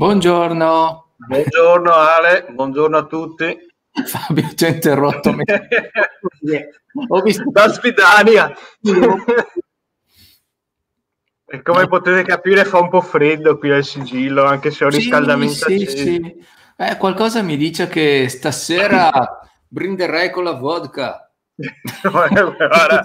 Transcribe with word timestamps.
Buongiorno. 0.00 1.12
Buongiorno 1.14 1.92
Ale, 1.92 2.46
buongiorno 2.48 2.96
a 2.96 3.04
tutti. 3.04 3.54
Fabio, 4.06 4.48
ti 4.54 4.64
ho 4.64 4.68
interrotto. 4.68 5.28
ho 7.08 7.20
visto 7.20 7.44
da 7.50 7.68
Svidania. 7.68 8.50
e 11.44 11.62
come 11.62 11.86
potete 11.86 12.22
capire 12.22 12.64
fa 12.64 12.78
un 12.78 12.88
po' 12.88 13.02
freddo 13.02 13.58
qui 13.58 13.72
al 13.72 13.84
sigillo, 13.84 14.46
anche 14.46 14.70
se 14.70 14.86
ho 14.86 14.88
riscaldamento 14.88 15.68
sì, 15.68 15.80
sì, 15.80 15.96
sì. 15.96 16.44
Eh, 16.78 16.96
qualcosa 16.96 17.42
mi 17.42 17.58
dice 17.58 17.86
che 17.86 18.30
stasera 18.30 19.38
brinderei 19.68 20.30
con 20.30 20.44
la 20.44 20.52
vodka. 20.52 21.30
Guarda, 22.00 23.02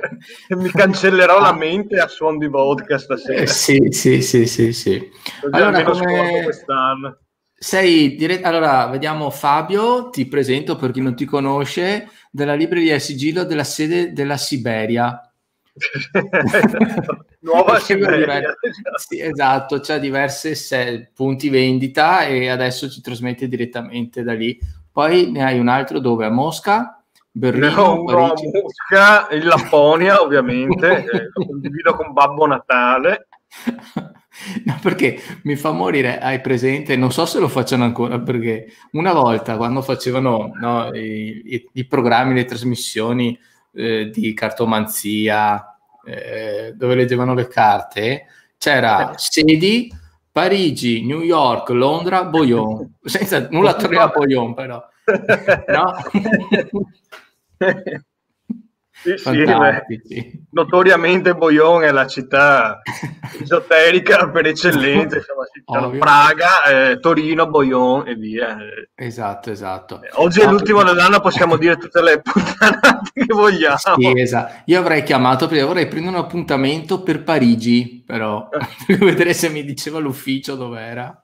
mi 0.56 0.70
cancellerò 0.70 1.40
la 1.40 1.52
mente 1.54 1.98
a 1.98 2.08
suon 2.08 2.38
di 2.38 2.46
vodka 2.46 2.98
stasera. 2.98 3.42
Eh, 3.42 3.46
sì, 3.46 3.88
sì, 3.90 4.22
sì, 4.22 4.46
sì, 4.46 4.72
sì. 4.72 5.10
Allora, 5.50 5.82
come... 5.82 6.42
quest'anno. 6.44 7.18
Sei 7.58 8.16
dire... 8.16 8.42
Allora, 8.42 8.86
vediamo 8.86 9.30
Fabio, 9.30 10.10
ti 10.10 10.26
presento 10.26 10.76
per 10.76 10.90
chi 10.90 11.00
non 11.00 11.16
ti 11.16 11.24
conosce, 11.24 12.08
della 12.30 12.54
libreria 12.54 12.98
Sigillo 12.98 13.44
della 13.44 13.64
sede 13.64 14.12
della 14.12 14.36
Siberia. 14.36 15.20
Nuova 17.40 17.78
Siberia. 17.78 18.54
Sì, 18.96 19.20
esatto, 19.20 19.80
c'ha 19.80 19.98
diversi 19.98 20.54
se... 20.54 21.10
punti 21.14 21.48
vendita 21.48 22.26
e 22.26 22.48
adesso 22.48 22.90
ci 22.90 23.00
trasmette 23.00 23.48
direttamente 23.48 24.22
da 24.22 24.34
lì. 24.34 24.58
Poi 24.90 25.30
ne 25.30 25.44
hai 25.44 25.58
un 25.58 25.68
altro 25.68 25.98
dove? 25.98 26.24
A 26.24 26.30
Mosca? 26.30 26.95
Berlino, 27.36 28.00
uno 28.00 28.32
a 28.32 28.32
Mosca, 28.32 29.28
in 29.36 29.44
Lapponia 29.44 30.22
ovviamente, 30.22 31.04
eh, 31.04 31.28
lo 31.34 31.44
condivido 31.44 31.94
con 31.94 32.14
Babbo 32.14 32.46
Natale. 32.46 33.28
No, 34.64 34.78
perché 34.80 35.20
mi 35.42 35.54
fa 35.54 35.70
morire, 35.70 36.18
hai 36.18 36.40
presente, 36.40 36.96
non 36.96 37.12
so 37.12 37.26
se 37.26 37.38
lo 37.38 37.48
facciano 37.48 37.84
ancora, 37.84 38.18
perché 38.20 38.72
una 38.92 39.12
volta 39.12 39.58
quando 39.58 39.82
facevano 39.82 40.50
no, 40.58 40.94
i, 40.94 41.42
i, 41.44 41.68
i, 41.74 41.86
programmi, 41.86 42.32
le 42.32 42.46
trasmissioni 42.46 43.38
eh, 43.74 44.08
di 44.10 44.32
cartomanzia, 44.32 45.76
eh, 46.06 46.72
dove 46.74 46.94
leggevano 46.94 47.34
le 47.34 47.48
carte, 47.48 48.26
c'era 48.56 49.10
eh. 49.10 49.14
sedi 49.18 49.92
Parigi, 50.32 51.04
New 51.04 51.20
York, 51.20 51.68
Londra, 51.68 52.24
Boyon, 52.24 52.96
senza 53.04 53.46
nulla 53.50 53.74
togliere 53.74 54.04
a 54.04 54.08
Boyon 54.08 54.54
però. 54.54 54.82
No? 55.68 55.94
Sì, 59.02 59.14
sì, 59.18 60.46
notoriamente 60.50 61.34
Boyon 61.34 61.82
è 61.82 61.92
la 61.92 62.06
città 62.06 62.80
esoterica 63.38 64.30
per 64.30 64.46
eccellenza, 64.46 65.18
insomma, 65.64 65.90
Praga, 65.98 66.62
eh, 66.64 66.98
Torino, 66.98 67.46
Boyon 67.46 68.08
e 68.08 68.14
via. 68.14 68.56
Esatto, 68.94 69.50
esatto. 69.50 70.02
Eh, 70.02 70.08
oggi 70.14 70.40
no, 70.40 70.46
è 70.46 70.50
l'ultimo 70.50 70.82
dell'anno, 70.82 71.20
possiamo 71.20 71.56
dire 71.58 71.76
tutte 71.76 72.00
le 72.00 72.22
puttanate 72.22 73.10
che 73.12 73.34
vogliamo. 73.34 73.76
Sì, 73.76 74.18
esatto. 74.18 74.62
Io 74.64 74.80
avrei 74.80 75.02
chiamato, 75.02 75.46
perché 75.46 75.62
vorrei 75.62 75.88
prendere 75.88 76.16
un 76.16 76.22
appuntamento 76.22 77.02
per 77.02 77.22
Parigi, 77.22 78.02
però, 78.04 78.48
per 78.86 78.98
vedere 78.98 79.34
se 79.34 79.50
mi 79.50 79.62
diceva 79.62 79.98
l'ufficio 79.98 80.56
dov'era. 80.56 81.22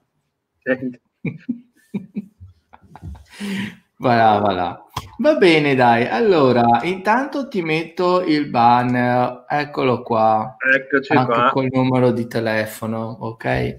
Voilà, 3.97 4.39
voilà. 4.39 4.83
Va 5.17 5.35
bene, 5.35 5.75
dai. 5.75 6.07
Allora, 6.07 6.81
intanto 6.83 7.47
ti 7.47 7.61
metto 7.61 8.23
il 8.23 8.49
banner, 8.49 9.45
eccolo 9.47 10.01
qua. 10.01 10.55
Eccoci 10.57 11.13
anche 11.13 11.31
qua. 11.31 11.49
col 11.51 11.69
numero 11.71 12.11
di 12.11 12.27
telefono, 12.27 13.17
ok? 13.19 13.77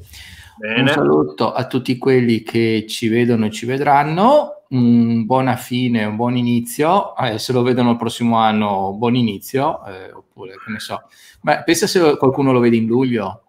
Bene. 0.56 0.80
Un 0.80 0.88
saluto 0.88 1.52
a 1.52 1.66
tutti 1.66 1.98
quelli 1.98 2.42
che 2.42 2.86
ci 2.88 3.08
vedono 3.08 3.46
e 3.46 3.50
ci 3.50 3.66
vedranno. 3.66 4.62
Un 4.68 5.24
buona 5.26 5.56
fine, 5.56 6.04
un 6.04 6.16
buon 6.16 6.36
inizio. 6.36 7.16
Eh, 7.16 7.38
se 7.38 7.52
lo 7.52 7.62
vedono 7.62 7.90
il 7.90 7.96
prossimo 7.96 8.38
anno, 8.38 8.94
buon 8.94 9.16
inizio. 9.16 9.84
Eh, 9.84 10.12
oppure, 10.12 10.52
che 10.52 10.70
ne 10.70 10.78
so. 10.78 11.02
Beh, 11.42 11.62
pensa 11.64 11.86
se 11.86 12.16
qualcuno 12.16 12.52
lo 12.52 12.60
vede 12.60 12.76
in 12.76 12.86
luglio. 12.86 13.42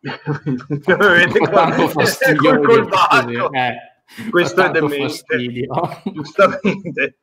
Tanto 1.50 1.88
fastidio. 1.88 2.60
Col, 2.60 2.88
col 2.88 3.54
eh. 3.54 3.87
Questo 4.30 4.62
è 4.62 4.70
demente. 4.70 5.66
Giustamente. 6.12 7.18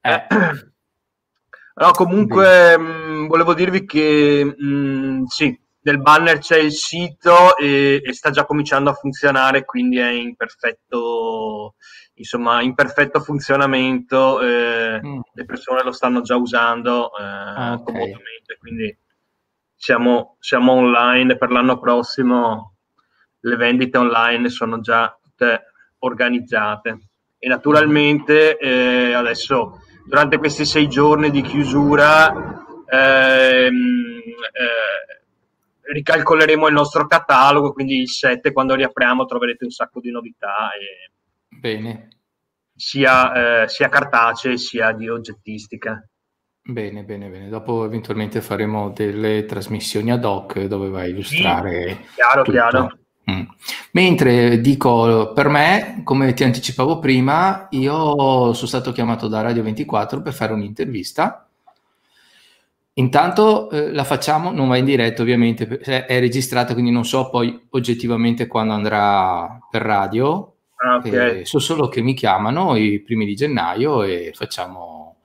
Eh. 0.00 0.26
No, 1.78 1.92
comunque 1.92 2.76
mh, 2.76 3.28
volevo 3.28 3.54
dirvi 3.54 3.86
che 3.86 4.44
mh, 4.44 5.26
sì, 5.26 5.56
nel 5.82 6.00
banner 6.00 6.38
c'è 6.38 6.58
il 6.58 6.72
sito 6.72 7.56
e, 7.56 8.02
e, 8.04 8.12
sta 8.12 8.30
già 8.30 8.44
cominciando 8.44 8.90
a 8.90 8.94
funzionare, 8.94 9.64
quindi 9.64 9.98
è 9.98 10.08
in 10.10 10.34
perfetto, 10.34 11.76
insomma, 12.14 12.62
in 12.62 12.74
perfetto 12.74 13.20
funzionamento. 13.20 14.40
Eh, 14.40 15.00
mm. 15.00 15.20
Le 15.32 15.44
persone 15.44 15.84
lo 15.84 15.92
stanno 15.92 16.20
già 16.22 16.34
usando 16.34 17.16
eh, 17.16 17.22
ah, 17.22 17.72
okay. 17.74 17.84
comodamente, 17.84 18.56
quindi 18.58 18.98
siamo, 19.76 20.36
siamo 20.40 20.72
online 20.72 21.36
per 21.36 21.52
l'anno 21.52 21.78
prossimo. 21.78 22.74
Le 23.38 23.54
vendite 23.54 23.98
online 23.98 24.48
sono 24.48 24.80
già 24.80 25.16
tutte 25.22 25.67
organizzate. 26.00 26.98
E 27.38 27.48
naturalmente 27.48 28.58
eh, 28.58 29.12
adesso, 29.12 29.80
durante 30.04 30.38
questi 30.38 30.64
sei 30.64 30.88
giorni 30.88 31.30
di 31.30 31.42
chiusura, 31.42 32.32
ehm, 32.88 34.20
eh, 34.52 35.92
ricalcoleremo 35.92 36.66
il 36.66 36.74
nostro 36.74 37.06
catalogo, 37.06 37.72
quindi 37.72 38.00
il 38.00 38.08
7 38.08 38.52
quando 38.52 38.74
riapriamo 38.74 39.24
troverete 39.24 39.64
un 39.64 39.70
sacco 39.70 40.00
di 40.00 40.10
novità. 40.10 40.70
E 40.72 41.10
Bene. 41.48 42.08
Sia, 42.74 43.62
eh, 43.62 43.68
sia 43.68 43.88
cartacee 43.88 44.56
sia 44.56 44.92
di 44.92 45.08
oggettistica. 45.08 46.00
Bene, 46.62 47.02
bene, 47.02 47.28
bene. 47.28 47.48
Dopo 47.48 47.84
eventualmente 47.84 48.40
faremo 48.40 48.90
delle 48.90 49.46
trasmissioni 49.46 50.12
ad 50.12 50.24
hoc 50.24 50.60
dove 50.64 50.88
vai 50.88 51.06
a 51.06 51.08
illustrare. 51.08 51.88
Sì, 51.88 52.14
chiaro, 52.14 52.42
tutto. 52.42 52.50
chiaro. 52.52 52.98
Mm. 53.30 53.42
Mentre 53.92 54.60
dico 54.60 55.32
per 55.34 55.48
me, 55.48 56.00
come 56.02 56.32
ti 56.32 56.44
anticipavo 56.44 56.98
prima, 56.98 57.66
io 57.70 58.52
sono 58.52 58.66
stato 58.66 58.92
chiamato 58.92 59.28
da 59.28 59.42
Radio 59.42 59.62
24 59.62 60.22
per 60.22 60.32
fare 60.32 60.52
un'intervista. 60.54 61.48
Intanto 62.94 63.70
eh, 63.70 63.92
la 63.92 64.04
facciamo, 64.04 64.50
non 64.50 64.66
va 64.66 64.76
in 64.76 64.84
diretta 64.84 65.22
ovviamente, 65.22 65.66
è 65.78 66.18
registrata, 66.18 66.72
quindi 66.72 66.90
non 66.90 67.04
so 67.04 67.28
poi 67.28 67.66
oggettivamente 67.70 68.46
quando 68.46 68.72
andrà 68.72 69.58
per 69.70 69.82
radio. 69.82 70.54
Ah, 70.76 70.96
okay. 70.96 71.40
eh, 71.40 71.44
so 71.44 71.58
solo 71.58 71.88
che 71.88 72.00
mi 72.00 72.14
chiamano 72.14 72.76
i 72.76 73.00
primi 73.00 73.26
di 73.26 73.34
gennaio 73.34 74.02
e 74.02 74.32
facciamo, 74.34 75.16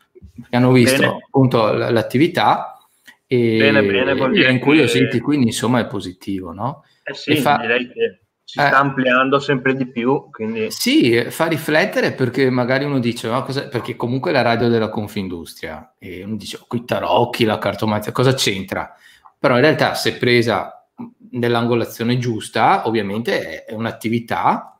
hanno 0.50 0.72
visto 0.72 1.00
bene. 1.00 1.20
appunto 1.26 1.72
l'attività 1.74 2.78
e, 3.26 3.58
bene, 3.58 3.84
bene, 3.84 4.12
e 4.36 4.52
incuriositi, 4.52 5.20
quindi 5.20 5.48
insomma 5.48 5.80
è 5.80 5.88
positivo, 5.88 6.52
no? 6.52 6.84
Eh 7.04 7.14
sì, 7.14 7.36
fa... 7.38 7.58
direi 7.58 7.88
che 7.88 8.20
si 8.44 8.60
sta 8.60 8.72
eh, 8.72 8.76
ampliando 8.76 9.40
sempre 9.40 9.76
di 9.76 9.88
più. 9.90 10.30
Quindi... 10.30 10.72
Sì, 10.72 11.26
fa 11.30 11.48
riflettere 11.48 12.14
perché 12.14 12.50
magari 12.50 12.86
uno 12.86 13.00
dice, 13.00 13.30
no, 13.30 13.44
cosa... 13.44 13.68
perché 13.68 13.96
comunque 13.96 14.32
è 14.32 14.34
la 14.34 14.42
radio 14.42 14.70
della 14.70 14.90
Confindustria 14.90 15.96
e 15.98 16.24
uno 16.24 16.36
dice, 16.36 16.58
oh, 16.62 16.66
qui 16.68 16.86
tarocchi, 16.86 17.46
la 17.46 17.58
cartomanzia, 17.58 18.12
cosa 18.12 18.34
c'entra? 18.34 18.96
Però 19.38 19.56
in 19.56 19.62
realtà 19.62 19.94
se 19.96 20.18
presa 20.18 20.88
nell'angolazione 21.32 22.18
giusta, 22.18 22.88
ovviamente 22.88 23.66
è, 23.66 23.74
un'attività 23.74 24.78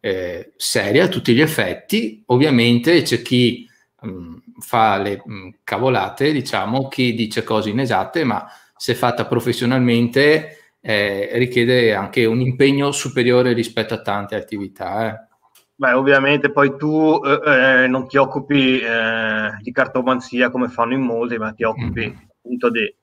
eh, 0.00 0.52
seria 0.56 1.04
a 1.04 1.08
tutti 1.08 1.34
gli 1.34 1.40
effetti. 1.40 2.22
Ovviamente 2.26 3.02
c'è 3.02 3.22
chi 3.22 3.66
mh, 4.00 4.36
fa 4.60 4.98
le 4.98 5.22
mh, 5.24 5.48
cavolate, 5.64 6.32
diciamo, 6.32 6.88
chi 6.88 7.14
dice 7.14 7.42
cose 7.42 7.70
inesatte, 7.70 8.22
ma 8.24 8.46
se 8.76 8.94
fatta 8.94 9.26
professionalmente 9.26 10.63
eh, 10.86 11.30
richiede 11.38 11.94
anche 11.94 12.26
un 12.26 12.42
impegno 12.42 12.92
superiore 12.92 13.54
rispetto 13.54 13.94
a 13.94 14.02
tante 14.02 14.36
attività. 14.36 15.08
Eh. 15.08 15.32
Beh, 15.76 15.92
ovviamente 15.92 16.52
poi 16.52 16.76
tu 16.76 17.22
eh, 17.24 17.84
eh 17.84 17.86
non 17.88 18.06
ti 18.06 18.18
occupi 18.18 18.80
eh, 18.80 19.56
di 19.62 19.72
cartomanzia 19.72 20.50
come 20.50 20.68
fanno 20.68 20.92
in 20.92 21.00
molti, 21.00 21.38
ma 21.38 21.52
ti 21.52 21.64
occupi 21.64 22.06
mm. 22.06 22.28
appunto 22.36 22.68
di, 22.68 22.94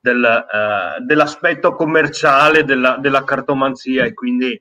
del, 0.00 0.24
eh, 0.24 1.04
dell'aspetto 1.04 1.76
commerciale 1.76 2.64
della, 2.64 2.96
della, 3.00 3.22
cartomanzia 3.22 4.04
e 4.04 4.14
quindi 4.14 4.60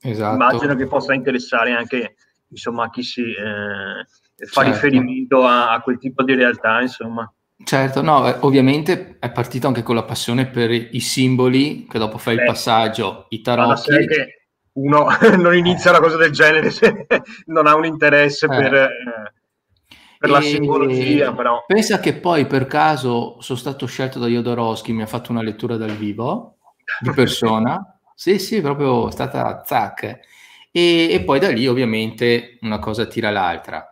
esatto. 0.00 0.34
immagino 0.34 0.76
che 0.76 0.86
possa 0.86 1.14
interessare 1.14 1.72
anche 1.72 2.14
insomma, 2.50 2.88
chi 2.90 3.02
si 3.02 3.34
fa 3.34 4.04
certo. 4.36 4.62
riferimento 4.62 5.42
a, 5.44 5.72
a, 5.72 5.80
quel 5.80 5.98
tipo 5.98 6.22
di 6.22 6.36
realtà. 6.36 6.80
Insomma. 6.80 7.30
Certo, 7.64 8.02
no, 8.02 8.28
eh, 8.28 8.36
ovviamente 8.40 9.16
è 9.18 9.30
partito 9.30 9.66
anche 9.66 9.82
con 9.82 9.94
la 9.94 10.04
passione 10.04 10.46
per 10.46 10.70
i 10.70 11.00
simboli, 11.00 11.86
che 11.88 11.98
dopo 11.98 12.18
fai 12.18 12.36
Beh, 12.36 12.42
il 12.42 12.46
passaggio, 12.48 13.26
i 13.30 13.40
tarocchi. 13.40 14.06
che 14.06 14.42
uno 14.74 15.06
non 15.36 15.54
inizia 15.54 15.90
una 15.90 16.00
cosa 16.00 16.16
del 16.16 16.32
genere 16.32 16.70
se 16.70 17.06
non 17.46 17.66
ha 17.66 17.74
un 17.74 17.84
interesse 17.84 18.46
eh. 18.46 18.48
per, 18.48 18.74
eh, 18.74 18.88
per 20.18 20.30
la 20.30 20.40
simbologia, 20.40 21.32
però. 21.32 21.64
Pensa 21.66 22.00
che 22.00 22.14
poi 22.14 22.46
per 22.46 22.66
caso 22.66 23.40
sono 23.40 23.58
stato 23.58 23.86
scelto 23.86 24.18
da 24.18 24.26
Jodorowsky, 24.26 24.92
mi 24.92 25.02
ha 25.02 25.06
fatto 25.06 25.32
una 25.32 25.42
lettura 25.42 25.76
dal 25.76 25.92
vivo, 25.92 26.58
di 27.00 27.10
persona. 27.14 27.98
sì, 28.14 28.38
sì, 28.38 28.60
proprio 28.60 29.08
è 29.08 29.12
stata 29.12 29.62
zac. 29.64 30.20
E, 30.74 31.12
e 31.12 31.22
poi 31.22 31.38
da 31.38 31.50
lì 31.50 31.66
ovviamente 31.66 32.58
una 32.62 32.78
cosa 32.78 33.06
tira 33.06 33.30
l'altra. 33.30 33.91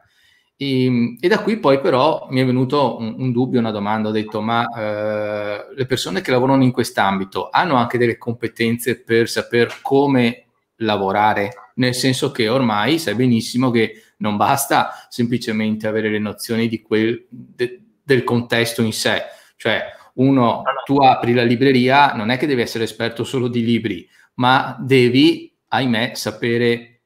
E, 0.62 0.84
ehm, 0.84 1.16
e, 1.18 1.28
da 1.28 1.40
qui 1.40 1.56
poi 1.56 1.80
però 1.80 2.26
mi 2.28 2.42
è 2.42 2.44
venuto 2.44 2.98
un, 2.98 3.14
un 3.16 3.32
dubbio, 3.32 3.58
una 3.58 3.70
domanda, 3.70 4.10
ho 4.10 4.12
detto 4.12 4.42
ma 4.42 4.68
eh, 4.68 5.74
le 5.74 5.86
persone 5.86 6.20
che 6.20 6.30
lavorano 6.30 6.62
in 6.62 6.70
quest'ambito 6.70 7.48
hanno 7.50 7.76
anche 7.76 7.96
delle 7.96 8.18
competenze 8.18 9.00
per 9.00 9.26
saper 9.28 9.78
come 9.80 10.44
lavorare, 10.76 11.70
nel 11.76 11.94
senso 11.94 12.30
che 12.30 12.48
ormai 12.48 12.98
sai 12.98 13.14
benissimo 13.14 13.70
che 13.70 14.02
non 14.18 14.36
basta 14.36 15.06
semplicemente 15.08 15.86
avere 15.86 16.10
le 16.10 16.18
nozioni 16.18 16.68
di 16.68 16.82
quel, 16.82 17.26
de, 17.30 17.80
del 18.02 18.22
contesto 18.22 18.82
in 18.82 18.92
sé, 18.92 19.22
cioè 19.56 19.82
uno, 20.14 20.62
tu 20.84 20.98
apri 20.98 21.32
la 21.32 21.42
libreria, 21.42 22.12
non 22.12 22.28
è 22.28 22.36
che 22.36 22.46
devi 22.46 22.60
essere 22.60 22.84
esperto 22.84 23.24
solo 23.24 23.48
di 23.48 23.64
libri, 23.64 24.06
ma 24.34 24.76
devi, 24.78 25.54
ahimè, 25.68 26.12
sapere 26.14 26.99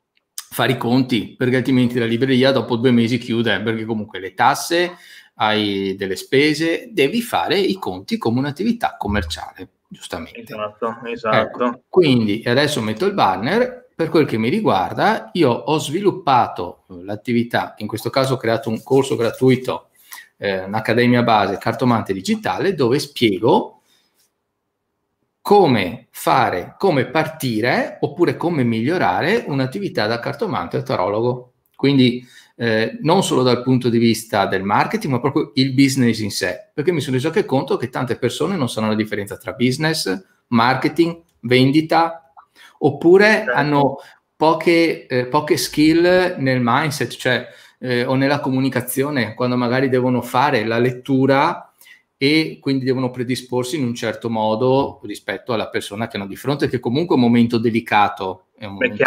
fare 0.55 0.73
i 0.73 0.77
conti, 0.77 1.35
perché 1.37 1.57
altrimenti 1.57 1.99
la 1.99 2.07
libreria 2.07 2.53
dopo 2.53 2.77
due 2.77 2.93
mesi 2.93 3.19
chiude, 3.19 3.61
perché 3.61 3.85
comunque 3.85 4.21
le 4.21 4.35
tasse, 4.35 4.97
hai 5.35 5.97
delle 5.97 6.15
spese, 6.15 6.91
devi 6.93 7.21
fare 7.23 7.59
i 7.59 7.75
conti 7.75 8.19
come 8.19 8.39
un'attività 8.39 8.95
commerciale, 8.97 9.69
giustamente. 9.89 10.43
Esatto, 10.43 11.01
esatto. 11.07 11.37
Ecco, 11.37 11.83
quindi 11.89 12.45
adesso 12.47 12.81
metto 12.81 13.05
il 13.05 13.15
banner, 13.15 13.89
per 13.97 14.09
quel 14.11 14.27
che 14.27 14.39
mi 14.39 14.49
riguarda, 14.49 15.31
io 15.33 15.51
ho 15.51 15.77
sviluppato 15.79 16.85
l'attività, 17.03 17.75
in 17.79 17.89
questo 17.89 18.11
caso 18.11 18.35
ho 18.35 18.37
creato 18.37 18.69
un 18.69 18.81
corso 18.85 19.17
gratuito, 19.17 19.89
eh, 20.37 20.63
un'accademia 20.63 21.25
base 21.25 21.59
cartomante 21.59 22.13
digitale, 22.13 22.75
dove 22.75 23.01
spiego 23.01 23.81
come 25.45 26.07
fare, 26.11 26.75
come 26.79 27.05
partire 27.05 27.99
oppure 28.01 28.35
come 28.35 28.65
migliorare 28.65 29.45
un'attività 29.47 30.07
da 30.07 30.19
cartomante 30.19 30.79
o 30.79 30.83
tarologo. 30.83 31.53
Quindi 31.77 32.27
eh, 32.57 32.97
non 33.03 33.23
solo 33.23 33.43
dal 33.43 33.63
punto 33.63 33.91
di 33.91 33.99
vista 33.99 34.47
del 34.47 34.63
marketing, 34.63 35.13
ma 35.13 35.21
proprio 35.21 35.51
il 35.57 35.75
business 35.75 36.21
in 36.21 36.31
sé, 36.31 36.71
perché 36.73 36.93
mi 36.93 37.03
sono 37.03 37.17
reso 37.17 37.27
anche 37.27 37.45
conto 37.45 37.77
che 37.77 37.91
tante 37.91 38.17
persone 38.17 38.57
non 38.57 38.71
sanno 38.71 38.89
la 38.89 38.95
differenza 38.95 39.37
tra 39.37 39.53
business, 39.53 40.19
marketing, 40.47 41.21
vendita, 41.41 42.33
oppure 42.79 43.27
certo. 43.27 43.53
hanno 43.53 43.97
poche, 44.35 45.07
eh, 45.07 45.27
poche, 45.27 45.59
skill 45.59 46.37
nel 46.39 46.61
mindset, 46.63 47.11
cioè 47.17 47.47
eh, 47.81 48.07
o 48.07 48.15
nella 48.15 48.41
comunicazione, 48.41 49.35
quando 49.35 49.59
magari 49.59 49.91
devono 49.91 50.23
fare 50.23 50.65
la 50.65 50.79
lettura 50.79 51.74
e 52.25 52.59
quindi 52.59 52.87
devono 52.87 53.11
predisporsi 53.11 53.77
in 53.77 53.85
un 53.85 53.95
certo 53.95 54.31
modo 54.31 54.99
rispetto 55.03 55.53
alla 55.53 55.69
persona 55.69 56.09
che 56.09 56.17
hanno 56.17 56.27
di 56.27 56.37
fronte, 56.37 56.71
che 56.71 56.81
comunque 56.81 57.15
è 57.15 57.19
un 57.19 57.25
momento 57.27 57.59
delicato, 57.59 58.47
è 58.57 58.65
un 58.65 58.73
momento 58.73 59.05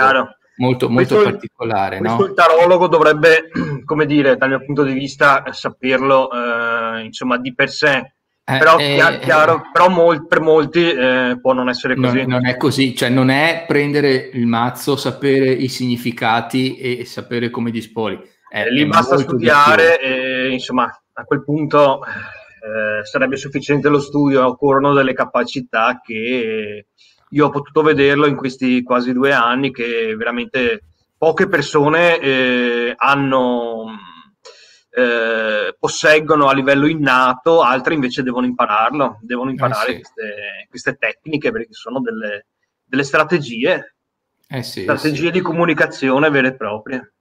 molto, 0.58 0.88
molto 0.88 1.16
questo, 1.16 1.31
particolare. 1.31 1.98
Questo 1.98 2.18
no? 2.19 2.25
il 2.25 2.34
tarologo 2.36 2.88
dovrebbe, 2.88 3.50
come 3.86 4.06
dire, 4.06 4.38
dal 4.38 4.50
mio 4.50 4.64
punto 4.64 4.84
di 4.84 4.94
vista, 4.94 5.44
saperlo 5.50 6.30
eh, 6.31 7.06
insomma 7.06 7.40
di 7.40 7.56
per 7.56 7.72
sé. 7.72 8.14
Eh, 8.50 8.58
però, 8.60 8.78
eh, 8.78 9.19
chiaro, 9.19 9.64
però 9.74 9.90
mol, 9.90 10.28
per 10.28 10.40
molti 10.40 10.88
eh, 10.88 11.40
può 11.42 11.54
non 11.54 11.69
essere 11.69 11.96
così. 11.96 12.19
Non, 12.19 12.28
non, 12.28 12.46
è 12.46 12.56
così, 12.56 12.96
cioè 12.96 13.10
non 13.10 13.30
è 13.30 13.66
prendere 13.68 14.30
il 14.31 14.46
mazzo, 14.46 14.96
sapere 14.96 15.50
i 15.50 15.69
significati 15.69 16.78
e 16.78 17.04
sapere 17.04 17.50
come 17.50 17.72
disponi. 17.72 18.19
Eh, 18.50 18.72
lì 18.72 18.86
basta 18.86 19.18
studiare 19.18 20.00
e 20.00 20.50
insomma 20.52 20.88
a 21.14 21.24
quel 21.24 21.44
punto 21.44 22.00
eh, 22.68 23.06
sarebbe 23.06 23.38
sufficiente 23.38 23.88
lo 23.88 24.00
studio, 24.00 24.46
occorrono 24.46 24.94
delle 24.94 25.14
capacità 25.14 26.02
che 26.04 26.88
io 27.30 27.46
ho 27.46 27.50
potuto 27.50 27.81
vederlo 27.81 28.25
in 28.25 28.36
questi 28.36 28.84
quasi 28.84 29.14
due 29.14 29.31
anni 29.31 29.72
che 29.72 30.16
veramente 30.16 30.81
poche 31.18 31.48
persone 31.48 32.19
eh, 32.19 32.94
hanno, 32.96 33.86
eh, 34.92 35.75
posseggono 35.78 36.48
a 36.48 36.54
livello 36.54 36.88
innato, 36.88 37.62
altre 37.62 37.94
invece 37.94 38.24
devono 38.24 38.46
impararlo, 38.46 39.19
devono 39.22 39.50
imparare 39.50 39.92
eh 39.92 39.96
sì. 39.96 40.02
queste, 40.02 40.68
queste, 40.69 40.96
tecniche 40.96 41.52
perché 41.52 41.74
sono 41.74 42.02
delle, 42.02 42.48
delle 42.84 43.04
strategie, 43.04 43.96
eh 44.48 44.64
sì, 44.64 44.81
strategie 44.81 45.28
sì. 45.28 45.31
di 45.31 45.42
comunicazione 45.42 46.30
vere 46.30 46.50
e 46.50 46.56
proprie. 46.56 47.14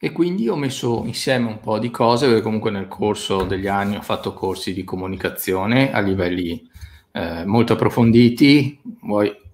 E 0.00 0.12
quindi 0.12 0.48
ho 0.48 0.54
messo 0.54 1.02
insieme 1.06 1.48
un 1.48 1.58
po' 1.58 1.80
di 1.80 1.90
cose, 1.90 2.26
perché 2.26 2.40
comunque 2.40 2.70
nel 2.70 2.86
corso 2.86 3.42
degli 3.42 3.66
anni 3.66 3.96
ho 3.96 4.00
fatto 4.00 4.32
corsi 4.32 4.72
di 4.72 4.84
comunicazione 4.84 5.92
a 5.92 5.98
livelli 5.98 6.70
eh, 7.10 7.44
molto 7.44 7.72
approfonditi. 7.72 8.80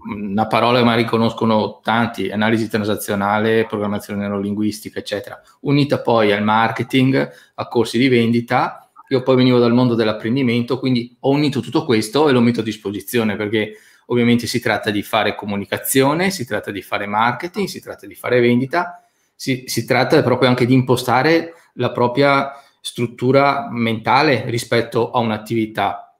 Una 0.06 0.46
parola 0.46 0.80
che 0.80 0.84
magari 0.84 1.06
conoscono 1.06 1.80
tanti, 1.82 2.30
analisi 2.30 2.68
transazionale, 2.68 3.64
programmazione 3.64 4.20
neurolinguistica, 4.20 4.98
eccetera, 4.98 5.40
unita 5.60 6.02
poi 6.02 6.30
al 6.30 6.44
marketing, 6.44 7.30
a 7.54 7.66
corsi 7.66 7.96
di 7.96 8.08
vendita. 8.08 8.90
Io 9.08 9.22
poi 9.22 9.36
venivo 9.36 9.58
dal 9.58 9.72
mondo 9.72 9.94
dell'apprendimento, 9.94 10.78
quindi 10.78 11.16
ho 11.20 11.30
unito 11.30 11.60
tutto 11.60 11.86
questo 11.86 12.28
e 12.28 12.32
lo 12.32 12.42
metto 12.42 12.60
a 12.60 12.64
disposizione 12.64 13.36
perché 13.36 13.76
ovviamente 14.06 14.46
si 14.46 14.60
tratta 14.60 14.90
di 14.90 15.02
fare 15.02 15.34
comunicazione, 15.34 16.28
si 16.28 16.44
tratta 16.44 16.70
di 16.70 16.82
fare 16.82 17.06
marketing, 17.06 17.66
si 17.66 17.80
tratta 17.80 18.06
di 18.06 18.14
fare 18.14 18.40
vendita 18.40 19.03
si, 19.34 19.64
si 19.66 19.84
tratta 19.84 20.22
proprio 20.22 20.48
anche 20.48 20.66
di 20.66 20.74
impostare 20.74 21.54
la 21.74 21.90
propria 21.90 22.52
struttura 22.80 23.68
mentale 23.70 24.44
rispetto 24.46 25.10
a 25.10 25.18
un'attività. 25.18 26.16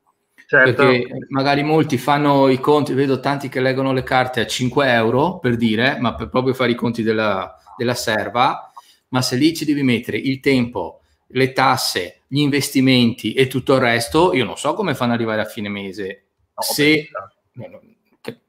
Certo. 0.46 0.84
Perché 0.84 1.26
magari 1.28 1.62
molti 1.62 1.96
fanno 1.96 2.48
i 2.48 2.58
conti, 2.58 2.92
vedo 2.92 3.20
tanti 3.20 3.48
che 3.48 3.60
leggono 3.60 3.92
le 3.92 4.02
carte 4.02 4.40
a 4.40 4.46
5 4.46 4.92
euro 4.92 5.38
per 5.38 5.56
dire, 5.56 5.98
ma 5.98 6.14
per 6.14 6.28
proprio 6.28 6.54
fare 6.54 6.70
i 6.70 6.74
conti 6.74 7.02
della, 7.02 7.56
della 7.76 7.94
serva, 7.94 8.70
ma 9.08 9.22
se 9.22 9.36
lì 9.36 9.54
ci 9.54 9.64
devi 9.64 9.82
mettere 9.82 10.18
il 10.18 10.40
tempo, 10.40 11.00
le 11.28 11.52
tasse, 11.52 12.22
gli 12.26 12.40
investimenti 12.40 13.32
e 13.32 13.46
tutto 13.46 13.74
il 13.74 13.80
resto, 13.80 14.34
io 14.34 14.44
non 14.44 14.56
so 14.56 14.74
come 14.74 14.94
fanno 14.94 15.12
ad 15.12 15.18
arrivare 15.18 15.40
a 15.40 15.46
fine 15.46 15.68
mese. 15.68 16.24
No, 16.54 16.62
se 16.62 17.08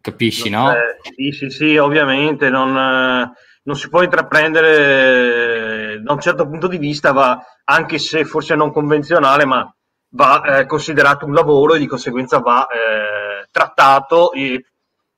capisci, 0.01 0.49
no? 0.49 0.71
Eh, 0.71 0.97
sì, 1.15 1.31
sì, 1.31 1.49
sì, 1.49 1.77
ovviamente 1.77 2.49
non 2.49 3.31
non 3.65 3.75
si 3.75 3.89
può 3.89 4.03
intraprendere 4.03 6.01
da 6.01 6.13
un 6.13 6.19
certo 6.19 6.47
punto 6.47 6.67
di 6.67 6.77
vista, 6.77 7.11
va, 7.11 7.43
anche 7.63 7.97
se 7.97 8.23
forse 8.25 8.55
non 8.55 8.71
convenzionale, 8.71 9.45
ma 9.45 9.75
va 10.09 10.59
eh, 10.59 10.65
considerato 10.65 11.25
un 11.25 11.33
lavoro 11.33 11.73
e 11.73 11.79
di 11.79 11.87
conseguenza 11.87 12.39
va 12.39 12.67
eh, 12.67 13.47
trattato 13.49 14.31
e, 14.33 14.65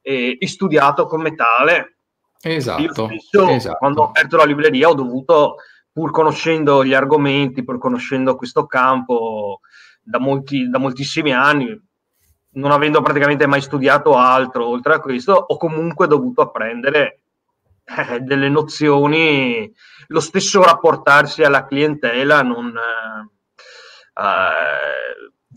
e, 0.02 0.38
e, 0.40 0.48
studiato 0.48 1.08
come 1.08 1.36
tale. 1.36 1.98
Esatto, 2.40 2.82
Io 2.82 2.94
stesso, 2.94 3.50
esatto. 3.50 3.78
quando 3.78 4.02
ho 4.02 4.06
aperto 4.06 4.38
la 4.38 4.46
libreria, 4.46 4.90
ho 4.90 4.94
dovuto, 4.94 5.56
pur 5.92 6.12
conoscendo 6.12 6.86
gli 6.86 6.94
argomenti, 6.94 7.66
pur 7.66 7.78
conoscendo 7.80 8.36
questo 8.36 8.66
campo 8.66 9.60
da, 10.02 10.20
molti, 10.20 10.70
da 10.70 10.78
moltissimi 10.78 11.34
anni, 11.34 11.78
non 12.52 12.72
avendo 12.72 13.02
praticamente 13.02 13.46
mai 13.46 13.62
studiato 13.62 14.16
altro 14.16 14.68
oltre 14.68 14.94
a 14.94 15.00
questo, 15.00 15.34
ho 15.34 15.58
comunque 15.58 16.08
dovuto 16.08 16.42
apprendere 16.42 17.24
eh, 17.88 18.20
delle 18.22 18.50
nozioni, 18.50 19.72
lo 20.08 20.20
stesso 20.20 20.62
rapportarsi 20.62 21.44
alla 21.44 21.66
clientela 21.66 22.42
non, 22.42 22.68
eh, 22.76 24.22
eh 24.22 24.88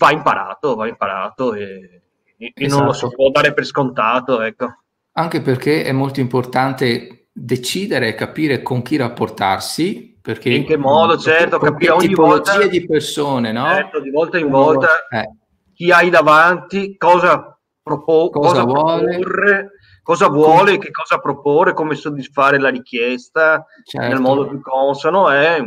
va 0.00 0.10
imparato, 0.12 0.74
va 0.76 0.88
imparato 0.88 1.52
e, 1.54 2.02
e 2.38 2.52
esatto. 2.54 2.78
non 2.78 2.86
lo 2.86 2.92
si 2.94 3.06
può 3.14 3.30
dare 3.30 3.52
per 3.52 3.66
scontato. 3.66 4.40
Ecco. 4.40 4.82
Anche 5.12 5.42
perché 5.42 5.84
è 5.84 5.92
molto 5.92 6.20
importante 6.20 7.28
decidere 7.32 8.08
e 8.08 8.14
capire 8.14 8.62
con 8.62 8.82
chi 8.82 8.96
rapportarsi. 8.96 10.18
Perché 10.22 10.50
in 10.50 10.66
che 10.66 10.76
modo, 10.76 11.18
certo, 11.18 11.58
capire 11.58 11.92
ogni 11.92 12.14
volta 12.14 12.66
di 12.66 12.84
persone, 12.86 13.52
no? 13.52 13.66
Certo, 13.66 14.00
di 14.00 14.10
volta 14.10 14.38
in 14.38 14.50
volta 14.50 15.06
eh. 15.08 15.30
chi 15.72 15.90
hai 15.90 16.10
davanti, 16.10 16.96
cosa, 16.98 17.58
propo- 17.82 18.28
cosa, 18.28 18.62
cosa 18.62 18.64
vuole. 18.64 19.18
proporre 19.18 19.70
cosa 20.02 20.28
vuole, 20.28 20.78
che 20.78 20.90
cosa 20.90 21.18
proporre, 21.18 21.74
come 21.74 21.94
soddisfare 21.94 22.58
la 22.58 22.68
richiesta 22.68 23.64
certo. 23.84 24.08
nel 24.08 24.20
modo 24.20 24.46
più 24.48 24.60
consono. 24.60 25.30
È, 25.30 25.62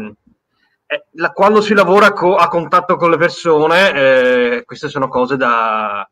è, 0.86 1.04
la, 1.14 1.32
quando 1.32 1.62
si 1.62 1.74
lavora 1.74 2.12
co- 2.14 2.36
a 2.36 2.48
contatto 2.48 2.96
con 2.96 3.10
le 3.10 3.18
persone, 3.18 3.94
eh, 3.94 4.64
queste 4.66 4.90
sono 4.90 5.08
cose 5.08 5.38
da 5.38 6.08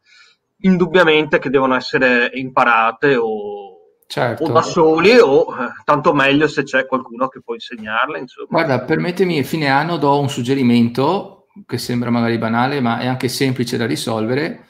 indubbiamente 0.63 1.40
che 1.40 1.50
devono 1.50 1.75
essere 1.75 2.30
imparate 2.34 3.16
o, 3.16 3.72
certo. 4.08 4.44
o 4.44 4.51
da 4.51 4.62
soli 4.62 5.18
o 5.18 5.46
eh, 5.54 5.72
tanto 5.84 6.13
meglio 6.13 6.48
se 6.48 6.63
c'è 6.63 6.86
qualcuno 6.86 7.28
che 7.28 7.42
può 7.42 7.54
insegnarle. 7.54 8.20
Insomma. 8.20 8.48
Guarda, 8.50 8.82
permettimi, 8.82 9.44
fine 9.44 9.70
anno 9.70 9.98
do 9.98 10.20
un 10.20 10.30
suggerimento 10.30 11.48
che 11.66 11.78
sembra 11.78 12.10
magari 12.10 12.38
banale, 12.38 12.80
ma 12.80 13.00
è 13.00 13.08
anche 13.08 13.28
semplice 13.28 13.78
da 13.78 13.86
risolvere, 13.86 14.68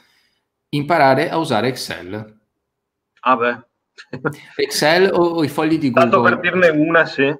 imparare 0.70 1.30
a 1.30 1.36
usare 1.36 1.68
Excel. 1.68 2.40
Ah 3.24 3.36
beh. 3.36 3.60
Excel 4.56 5.10
o, 5.12 5.22
o, 5.22 5.44
i 5.44 5.48
fogli 5.48 5.78
di 5.78 5.90
Google. 5.90 6.10
Tanto 6.10 6.22
per 6.22 6.40
dirne 6.40 6.68
una, 6.68 7.04
sì. 7.06 7.34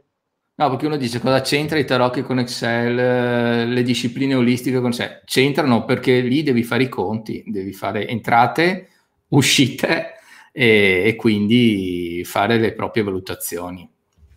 No, 0.54 0.68
perché 0.68 0.86
uno 0.86 0.96
dice 0.96 1.18
cosa 1.18 1.40
c'entra 1.40 1.78
i 1.78 1.84
tarocchi 1.84 2.22
con 2.22 2.38
Excel, 2.38 2.98
eh, 2.98 3.66
le 3.66 3.82
discipline 3.82 4.34
olistiche 4.34 4.80
con 4.80 4.90
Excel. 4.90 5.22
C'entrano 5.24 5.84
perché 5.84 6.20
lì 6.20 6.42
devi 6.42 6.62
fare 6.62 6.84
i 6.84 6.88
conti, 6.88 7.42
devi 7.46 7.72
fare 7.72 8.06
entrate, 8.06 8.88
uscite 9.32 10.14
e, 10.52 11.02
e 11.06 11.16
quindi 11.16 12.22
fare 12.24 12.58
le 12.58 12.72
proprie 12.72 13.02
valutazioni. 13.02 13.88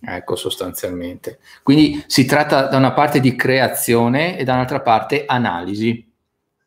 Ecco, 0.07 0.35
sostanzialmente. 0.35 1.39
Quindi 1.63 2.03
si 2.07 2.25
tratta 2.25 2.67
da 2.67 2.77
una 2.77 2.93
parte 2.93 3.19
di 3.19 3.35
creazione 3.35 4.37
e 4.37 4.43
da 4.43 4.53
un'altra 4.53 4.81
parte 4.81 5.25
analisi. 5.25 6.11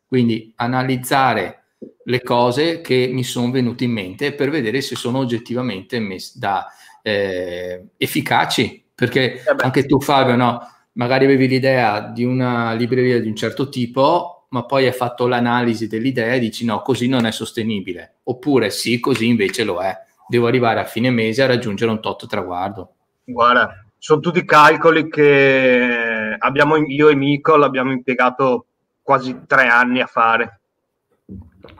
Quindi 0.06 0.52
analizzare 0.56 1.64
le 2.08 2.22
cose 2.22 2.80
che 2.80 3.10
mi 3.12 3.22
sono 3.22 3.50
venute 3.50 3.84
in 3.84 3.92
mente 3.92 4.32
per 4.32 4.48
vedere 4.48 4.80
se 4.80 4.96
sono 4.96 5.18
oggettivamente 5.18 6.00
messe 6.00 6.38
da, 6.38 6.66
eh, 7.02 7.88
efficaci. 7.96 8.84
Perché 8.94 9.34
eh 9.34 9.42
anche 9.58 9.86
tu, 9.86 10.00
Fabio, 10.00 10.34
no? 10.34 10.60
magari 10.92 11.24
avevi 11.26 11.46
l'idea 11.46 12.00
di 12.00 12.24
una 12.24 12.72
libreria 12.72 13.20
di 13.20 13.28
un 13.28 13.36
certo 13.36 13.68
tipo, 13.68 14.46
ma 14.48 14.64
poi 14.64 14.86
hai 14.86 14.92
fatto 14.92 15.26
l'analisi 15.26 15.86
dell'idea 15.86 16.34
e 16.34 16.40
dici 16.40 16.64
no, 16.64 16.82
così 16.82 17.08
non 17.08 17.26
è 17.26 17.30
sostenibile. 17.30 18.16
Oppure 18.24 18.70
sì, 18.70 18.98
così 18.98 19.26
invece 19.26 19.64
lo 19.64 19.80
è. 19.80 19.96
Devo 20.26 20.46
arrivare 20.46 20.80
a 20.80 20.84
fine 20.84 21.10
mese 21.10 21.42
a 21.42 21.46
raggiungere 21.46 21.90
un 21.90 22.00
tot 22.00 22.26
traguardo. 22.26 22.94
Guarda, 23.24 23.84
sono 23.96 24.20
tutti 24.20 24.44
calcoli 24.44 25.08
che 25.08 26.36
abbiamo, 26.38 26.76
io 26.76 27.08
e 27.08 27.14
Nicole 27.14 27.64
abbiamo 27.64 27.92
impiegato 27.92 28.66
quasi 29.02 29.42
tre 29.46 29.68
anni 29.68 30.00
a 30.00 30.06
fare. 30.06 30.57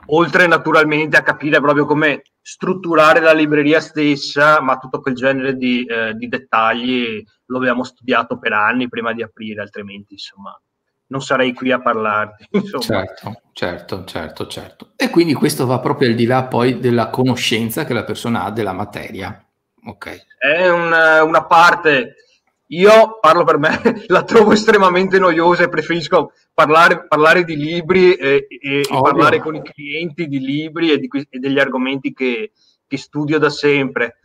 Oltre 0.07 0.47
naturalmente 0.47 1.17
a 1.17 1.21
capire 1.21 1.59
proprio 1.61 1.85
come 1.85 2.23
strutturare 2.41 3.19
la 3.19 3.33
libreria 3.33 3.79
stessa, 3.79 4.59
ma 4.61 4.77
tutto 4.77 5.01
quel 5.01 5.15
genere 5.15 5.55
di, 5.55 5.85
eh, 5.85 6.13
di 6.15 6.27
dettagli 6.27 7.23
lo 7.45 7.57
abbiamo 7.57 7.83
studiato 7.83 8.39
per 8.39 8.53
anni 8.53 8.89
prima 8.89 9.13
di 9.13 9.21
aprire, 9.21 9.61
altrimenti 9.61 10.13
insomma 10.13 10.59
non 11.09 11.21
sarei 11.21 11.53
qui 11.53 11.71
a 11.71 11.79
parlarti. 11.79 12.47
Insomma. 12.53 13.03
Certo, 13.05 13.41
certo, 13.53 14.05
certo, 14.05 14.47
certo. 14.47 14.91
E 14.95 15.09
quindi 15.09 15.33
questo 15.33 15.65
va 15.65 15.79
proprio 15.79 16.09
al 16.09 16.15
di 16.15 16.25
là 16.25 16.43
poi 16.43 16.79
della 16.79 17.09
conoscenza 17.09 17.85
che 17.85 17.93
la 17.93 18.03
persona 18.03 18.43
ha 18.43 18.51
della 18.51 18.73
materia. 18.73 19.43
Ok. 19.85 20.25
È 20.37 20.69
una, 20.69 21.23
una 21.23 21.45
parte, 21.45 22.15
io 22.71 23.17
parlo 23.19 23.43
per 23.43 23.57
me, 23.57 23.79
la 24.07 24.23
trovo 24.23 24.51
estremamente 24.51 25.17
noiosa 25.17 25.63
e 25.63 25.69
preferisco 25.69 26.33
parlare, 26.53 27.07
parlare 27.07 27.43
di 27.43 27.55
libri 27.55 28.13
e, 28.13 28.47
e, 28.49 28.79
e 28.79 28.87
parlare 28.89 29.39
con 29.39 29.55
i 29.55 29.61
clienti 29.61 30.27
di 30.27 30.39
libri 30.39 30.91
e, 30.91 30.97
di, 30.97 31.09
e 31.29 31.39
degli 31.39 31.59
argomenti 31.59 32.13
che, 32.13 32.51
che 32.87 32.97
studio 32.97 33.39
da 33.39 33.49
sempre 33.49 34.17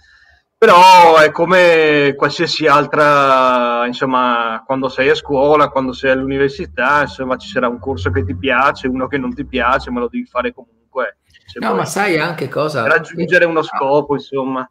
però 0.56 1.18
è 1.18 1.30
come 1.30 2.14
qualsiasi 2.16 2.66
altra, 2.66 3.84
insomma, 3.86 4.62
quando 4.64 4.88
sei 4.88 5.10
a 5.10 5.14
scuola, 5.14 5.68
quando 5.68 5.92
sei 5.92 6.12
all'università, 6.12 7.02
insomma, 7.02 7.36
ci 7.36 7.48
sarà 7.48 7.68
un 7.68 7.78
corso 7.78 8.10
che 8.10 8.24
ti 8.24 8.34
piace, 8.34 8.88
uno 8.88 9.06
che 9.06 9.18
non 9.18 9.34
ti 9.34 9.44
piace, 9.44 9.90
ma 9.90 10.00
lo 10.00 10.08
devi 10.08 10.24
fare 10.24 10.54
comunque. 10.54 11.18
no, 11.60 11.74
ma 11.74 11.84
sai 11.84 12.18
anche 12.18 12.48
cosa? 12.48 12.86
Raggiungere 12.86 13.44
uno 13.44 13.60
scopo, 13.60 14.14
insomma 14.14 14.66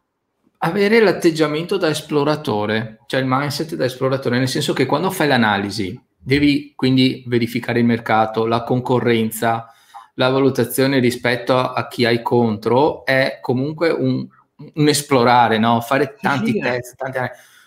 avere 0.64 1.00
l'atteggiamento 1.00 1.76
da 1.76 1.88
esploratore, 1.88 3.00
cioè 3.06 3.20
il 3.20 3.26
mindset 3.28 3.74
da 3.74 3.84
esploratore, 3.84 4.38
nel 4.38 4.48
senso 4.48 4.72
che 4.72 4.86
quando 4.86 5.10
fai 5.10 5.28
l'analisi 5.28 5.98
devi 6.16 6.72
quindi 6.74 7.22
verificare 7.26 7.80
il 7.80 7.84
mercato, 7.84 8.46
la 8.46 8.62
concorrenza, 8.62 9.70
la 10.14 10.30
valutazione 10.30 11.00
rispetto 11.00 11.58
a 11.58 11.86
chi 11.86 12.06
hai 12.06 12.22
contro, 12.22 13.04
è 13.04 13.40
comunque 13.42 13.90
un, 13.90 14.26
un 14.56 14.88
esplorare, 14.88 15.58
no? 15.58 15.82
fare 15.82 16.16
tanti 16.18 16.52
sì, 16.52 16.58
test. 16.60 16.96
Tanti... 16.96 17.18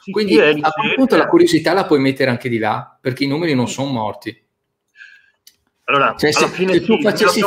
Sì, 0.02 0.12
quindi 0.12 0.34
sì, 0.34 0.40
a 0.40 0.72
quel 0.72 0.96
punto 0.96 1.18
la 1.18 1.28
curiosità 1.28 1.74
la 1.74 1.86
puoi 1.86 2.00
mettere 2.00 2.32
anche 2.32 2.50
di 2.50 2.58
là, 2.58 2.98
perché 3.00 3.26
i 3.26 3.28
numeri 3.28 3.54
non 3.54 3.68
sono 3.68 3.92
morti. 3.92 4.46
Allora, 5.84 6.16
cioè, 6.18 6.32
se, 6.32 6.48
se, 6.48 6.82
tu 6.82 6.98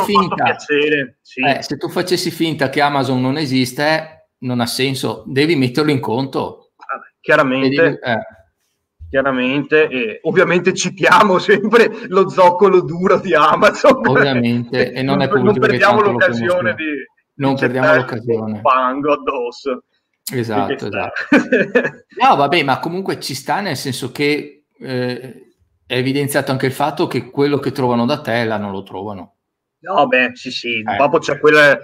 finta, 0.03 0.55
eh, 0.55 1.61
se 1.61 1.77
tu 1.77 1.89
facessi 1.89 2.31
finta 2.31 2.69
che 2.69 2.81
Amazon 2.81 3.21
non 3.21 3.37
esiste, 3.37 4.20
non 4.41 4.59
ha 4.59 4.65
senso, 4.65 5.23
devi 5.25 5.55
metterlo 5.55 5.91
in 5.91 5.99
conto. 5.99 6.71
Chiaramente, 7.19 7.81
devi, 7.81 7.97
eh. 8.01 8.19
chiaramente 9.09 9.87
e 9.87 10.19
ovviamente 10.23 10.73
citiamo 10.73 11.37
sempre 11.37 12.07
lo 12.07 12.29
zoccolo 12.29 12.81
duro 12.81 13.19
di 13.19 13.33
Amazon. 13.35 14.07
Ovviamente, 14.07 14.91
e 14.93 15.01
non, 15.01 15.21
è 15.21 15.27
non 15.27 15.57
perdiamo 15.57 16.01
l'occasione 16.01 16.73
di, 16.73 16.85
non 17.35 17.55
perdiamo 17.55 17.95
l'occasione. 17.95 18.61
fango 18.61 19.13
addosso. 19.13 19.83
Esatto, 20.33 20.87
esatto. 20.87 21.25
no, 22.21 22.35
vabbè, 22.35 22.63
ma 22.63 22.79
comunque 22.79 23.19
ci 23.19 23.35
sta 23.35 23.59
nel 23.59 23.75
senso 23.75 24.11
che 24.11 24.65
eh, 24.79 25.53
è 25.85 25.95
evidenziato 25.95 26.51
anche 26.51 26.65
il 26.65 26.71
fatto 26.71 27.07
che 27.07 27.29
quello 27.29 27.59
che 27.59 27.71
trovano 27.71 28.05
da 28.05 28.21
te 28.21 28.43
là 28.45 28.57
non 28.57 28.71
lo 28.71 28.81
trovano. 28.81 29.35
No, 29.79 30.07
beh, 30.07 30.31
sì, 30.33 30.51
sì, 30.51 30.79
eh. 30.79 30.95
dopo 30.97 31.17
c'è 31.19 31.39
quella 31.39 31.77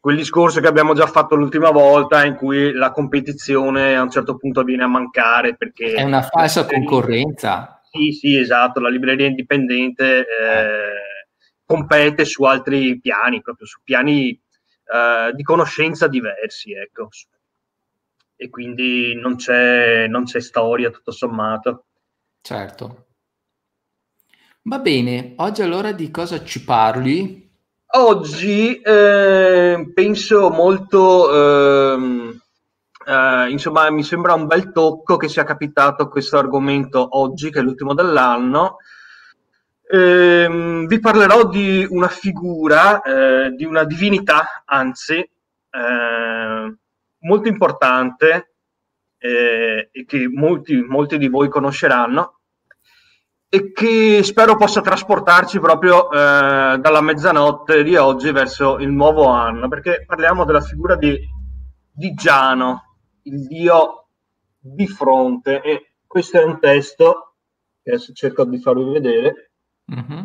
quel 0.00 0.16
discorso 0.16 0.60
che 0.60 0.66
abbiamo 0.66 0.94
già 0.94 1.06
fatto 1.06 1.34
l'ultima 1.34 1.70
volta 1.70 2.24
in 2.24 2.34
cui 2.34 2.72
la 2.72 2.90
competizione 2.90 3.94
a 3.94 4.02
un 4.02 4.10
certo 4.10 4.36
punto 4.36 4.62
viene 4.62 4.84
a 4.84 4.88
mancare 4.88 5.56
perché 5.56 5.92
è 5.92 6.02
una 6.02 6.22
falsa 6.22 6.64
concorrenza. 6.64 7.82
Sì, 7.90 8.12
sì, 8.12 8.36
esatto, 8.36 8.80
la 8.80 8.88
libreria 8.88 9.26
indipendente 9.26 10.20
eh, 10.20 10.92
compete 11.64 12.24
su 12.24 12.44
altri 12.44 12.98
piani, 12.98 13.42
proprio 13.42 13.66
su 13.66 13.80
piani 13.84 14.30
eh, 14.30 15.32
di 15.34 15.42
conoscenza 15.42 16.08
diversi, 16.08 16.72
ecco. 16.72 17.08
E 18.36 18.48
quindi 18.48 19.14
non 19.16 19.36
c'è, 19.36 20.06
non 20.06 20.24
c'è 20.24 20.40
storia 20.40 20.88
tutto 20.88 21.10
sommato. 21.10 21.86
Certo. 22.40 23.06
Va 24.62 24.78
bene, 24.78 25.34
oggi 25.36 25.60
allora 25.60 25.92
di 25.92 26.10
cosa 26.10 26.42
ci 26.42 26.64
parli? 26.64 27.49
Oggi 27.92 28.80
eh, 28.80 29.90
penso 29.92 30.48
molto, 30.50 31.92
ehm, 31.92 32.40
eh, 33.04 33.50
insomma, 33.50 33.90
mi 33.90 34.04
sembra 34.04 34.34
un 34.34 34.46
bel 34.46 34.70
tocco 34.70 35.16
che 35.16 35.28
sia 35.28 35.42
capitato 35.42 36.08
questo 36.08 36.38
argomento 36.38 37.18
oggi, 37.18 37.50
che 37.50 37.58
è 37.58 37.62
l'ultimo 37.62 37.92
dell'anno. 37.92 38.76
Eh, 39.88 40.84
vi 40.86 41.00
parlerò 41.00 41.48
di 41.48 41.84
una 41.90 42.06
figura, 42.06 43.02
eh, 43.02 43.50
di 43.56 43.64
una 43.64 43.82
divinità, 43.82 44.62
anzi, 44.66 45.14
eh, 45.16 46.76
molto 47.18 47.48
importante 47.48 48.52
eh, 49.18 49.88
e 49.90 50.04
che 50.04 50.28
molti, 50.28 50.80
molti 50.80 51.18
di 51.18 51.26
voi 51.26 51.48
conosceranno, 51.48 52.39
e 53.52 53.72
che 53.72 54.22
spero 54.22 54.56
possa 54.56 54.80
trasportarci 54.80 55.58
proprio 55.58 56.08
eh, 56.08 56.78
dalla 56.78 57.00
mezzanotte 57.00 57.82
di 57.82 57.96
oggi 57.96 58.30
verso 58.30 58.78
il 58.78 58.90
nuovo 58.90 59.26
anno, 59.26 59.66
perché 59.66 60.04
parliamo 60.06 60.44
della 60.44 60.60
figura 60.60 60.94
di, 60.94 61.18
di 61.90 62.14
Giano, 62.14 62.84
il 63.22 63.48
dio 63.48 64.06
di 64.56 64.86
fronte, 64.86 65.62
e 65.62 65.94
questo 66.06 66.38
è 66.38 66.44
un 66.44 66.60
testo 66.60 67.34
che 67.82 67.90
adesso 67.90 68.12
cerco 68.12 68.44
di 68.44 68.60
farvi 68.60 68.84
vedere. 68.84 69.50
Mm-hmm. 69.92 70.24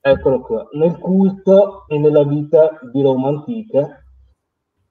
Eccolo 0.00 0.40
qua, 0.40 0.68
nel 0.72 0.98
culto 0.98 1.86
e 1.86 1.96
nella 1.96 2.24
vita 2.24 2.76
di 2.90 3.00
Roma 3.02 3.28
antica, 3.28 4.02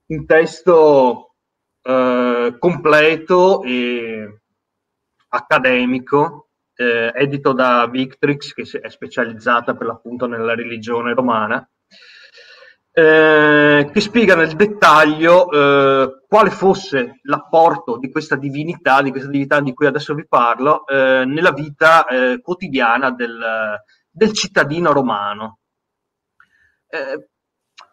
un 0.06 0.26
testo 0.26 1.34
eh, 1.82 2.56
completo 2.58 3.62
e 3.64 4.40
accademico 5.28 6.47
eh, 6.78 7.12
edito 7.14 7.54
da 7.54 7.88
Victrix, 7.88 8.54
che 8.54 8.64
è 8.80 8.90
specializzata 8.90 9.76
per 9.76 9.88
l'appunto 9.88 10.28
nella 10.28 10.56
religione 10.56 11.14
romana, 11.14 11.68
eh, 12.92 13.90
che 13.92 14.00
spiega 14.02 14.36
nel 14.36 14.56
dettaglio 14.56 15.52
eh, 15.52 16.26
quale 16.28 16.50
fosse 16.50 17.20
l'apporto 17.24 17.98
di 17.98 18.10
questa 18.12 18.36
divinità, 18.36 19.02
di 19.02 19.12
questa 19.12 19.30
divinità 19.30 19.60
di 19.60 19.74
cui 19.74 19.88
adesso 19.88 20.14
vi 20.14 20.28
parlo, 20.28 20.86
eh, 20.88 21.24
nella 21.26 21.52
vita 21.52 22.06
eh, 22.08 22.40
quotidiana 22.42 23.12
del, 23.12 23.80
del, 24.10 24.34
cittadino 24.34 24.94
romano. 24.94 25.60
Eh, 26.88 27.30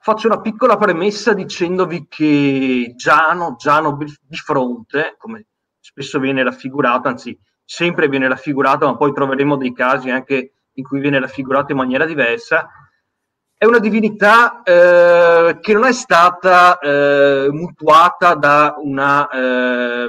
faccio 0.01 0.27
una 0.27 0.41
piccola 0.41 0.77
premessa 0.77 1.35
dicendovi 1.35 2.07
che 2.09 2.95
Giano, 2.97 3.57
Giano 3.59 3.97
di 3.97 4.37
fronte, 4.37 5.17
come 5.19 5.47
spesso 5.81 6.19
viene 6.19 6.43
raffigurato, 6.43 7.09
anzi 7.09 7.39
sempre 7.65 8.09
viene 8.09 8.29
raffigurato, 8.29 8.87
ma 8.87 8.97
poi 8.97 9.13
troveremo 9.13 9.57
dei 9.57 9.73
casi 9.73 10.11
anche 10.11 10.53
in 10.73 10.85
cui 10.85 11.01
viene 11.01 11.21
raffigurato 11.21 11.73
in 11.73 11.79
maniera 11.79 12.05
diversa. 12.05 12.69
È 13.57 13.65
una 13.65 13.79
divinità 13.79 14.63
eh, 14.63 15.59
che 15.61 15.73
non 15.73 15.85
è 15.85 15.93
stata 15.93 16.79
eh, 16.79 17.49
mutuata 17.51 18.35
da 18.35 18.75
una, 18.79 19.29
eh, 19.29 20.09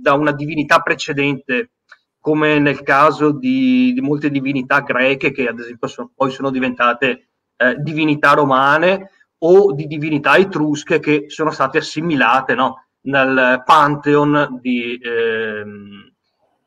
da 0.00 0.14
una 0.14 0.32
divinità 0.32 0.80
precedente 0.80 1.70
come 2.18 2.58
nel 2.58 2.82
caso 2.82 3.32
di, 3.32 3.92
di, 3.92 4.00
molte 4.00 4.30
divinità 4.30 4.80
greche 4.80 5.32
che 5.32 5.48
ad 5.48 5.58
esempio 5.58 5.88
sono, 5.88 6.10
poi 6.14 6.30
sono 6.30 6.50
diventate 6.50 7.30
eh, 7.56 7.76
divinità 7.78 8.32
romane 8.32 9.10
o 9.38 9.72
di 9.72 9.86
divinità 9.86 10.36
etrusche 10.36 11.00
che 11.00 11.24
sono 11.26 11.50
state 11.50 11.78
assimilate 11.78 12.54
no, 12.54 12.86
nel 13.02 13.62
pantheon 13.64 14.58
di, 14.60 14.96
eh, 14.98 15.64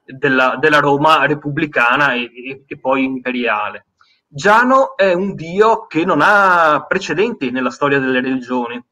della, 0.06 0.58
della, 0.60 0.80
Roma 0.80 1.26
repubblicana 1.26 2.14
e, 2.14 2.24
e, 2.24 2.64
e 2.68 2.80
poi 2.80 3.04
imperiale. 3.04 3.88
Giano 4.28 4.96
è 4.98 5.14
un 5.14 5.34
dio 5.34 5.86
che 5.88 6.04
non 6.06 6.20
ha 6.22 6.86
precedenti 6.88 7.52
nella 7.52 7.70
storia 7.70 8.00
delle 8.00 8.22
religioni, 8.22 8.84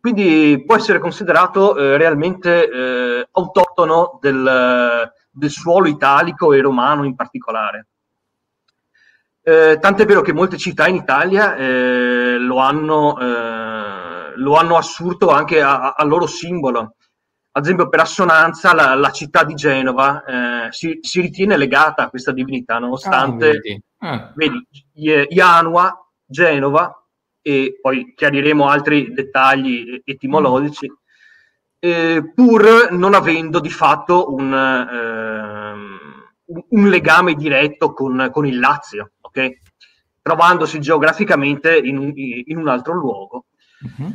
quindi 0.00 0.62
può 0.64 0.76
essere 0.76 1.00
considerato 1.00 1.76
eh, 1.76 1.96
realmente 1.96 2.70
eh, 2.70 3.28
autoctono 3.32 4.18
del, 4.20 5.12
del, 5.30 5.50
suolo 5.50 5.88
italico 5.88 6.52
e 6.52 6.60
romano 6.60 7.04
in 7.04 7.16
particolare. 7.16 7.88
Eh, 9.42 9.78
tant'è 9.80 10.04
vero 10.06 10.22
che 10.22 10.32
molte 10.32 10.56
città 10.58 10.86
in 10.86 10.94
Italia 10.94 11.56
eh, 11.56 12.36
lo 12.38 12.58
hanno, 12.58 13.18
eh, 13.18 14.36
lo, 14.36 14.54
hanno, 14.54 14.76
assurto 14.76 15.28
anche 15.28 15.60
al 15.60 16.08
loro 16.08 16.26
simbolo. 16.26 16.94
Ad 17.56 17.64
esempio, 17.64 17.88
per 17.88 18.00
assonanza, 18.00 18.74
la, 18.74 18.94
la 18.94 19.10
città 19.10 19.42
di 19.42 19.54
Genova 19.54 20.66
eh, 20.66 20.72
si, 20.72 20.98
si, 21.00 21.22
ritiene 21.22 21.56
legata 21.56 22.02
a 22.02 22.10
questa 22.10 22.30
divinità, 22.30 22.78
nonostante, 22.78 23.48
ah, 23.48 23.52
vedi, 23.52 23.82
ah. 24.00 24.32
vedi 24.34 24.66
Ianua, 25.30 26.06
Genova, 26.26 27.02
e 27.40 27.78
poi 27.80 28.12
chiariremo 28.14 28.68
altri 28.68 29.10
dettagli 29.10 30.02
etimologici, 30.04 30.86
eh, 31.78 32.30
pur 32.34 32.90
non 32.90 33.14
avendo 33.14 33.58
di 33.60 33.70
fatto 33.70 34.34
un, 34.34 34.52
eh, 34.52 36.62
un 36.68 36.88
legame 36.90 37.36
diretto 37.36 37.94
con, 37.94 38.28
con, 38.32 38.46
il 38.46 38.58
Lazio, 38.58 39.12
okay? 39.22 39.58
trovandosi 40.20 40.78
geograficamente 40.78 41.74
in, 41.74 42.12
in 42.14 42.58
un 42.58 42.68
altro 42.68 42.92
luogo. 42.92 43.46
Uh-huh. 43.80 44.14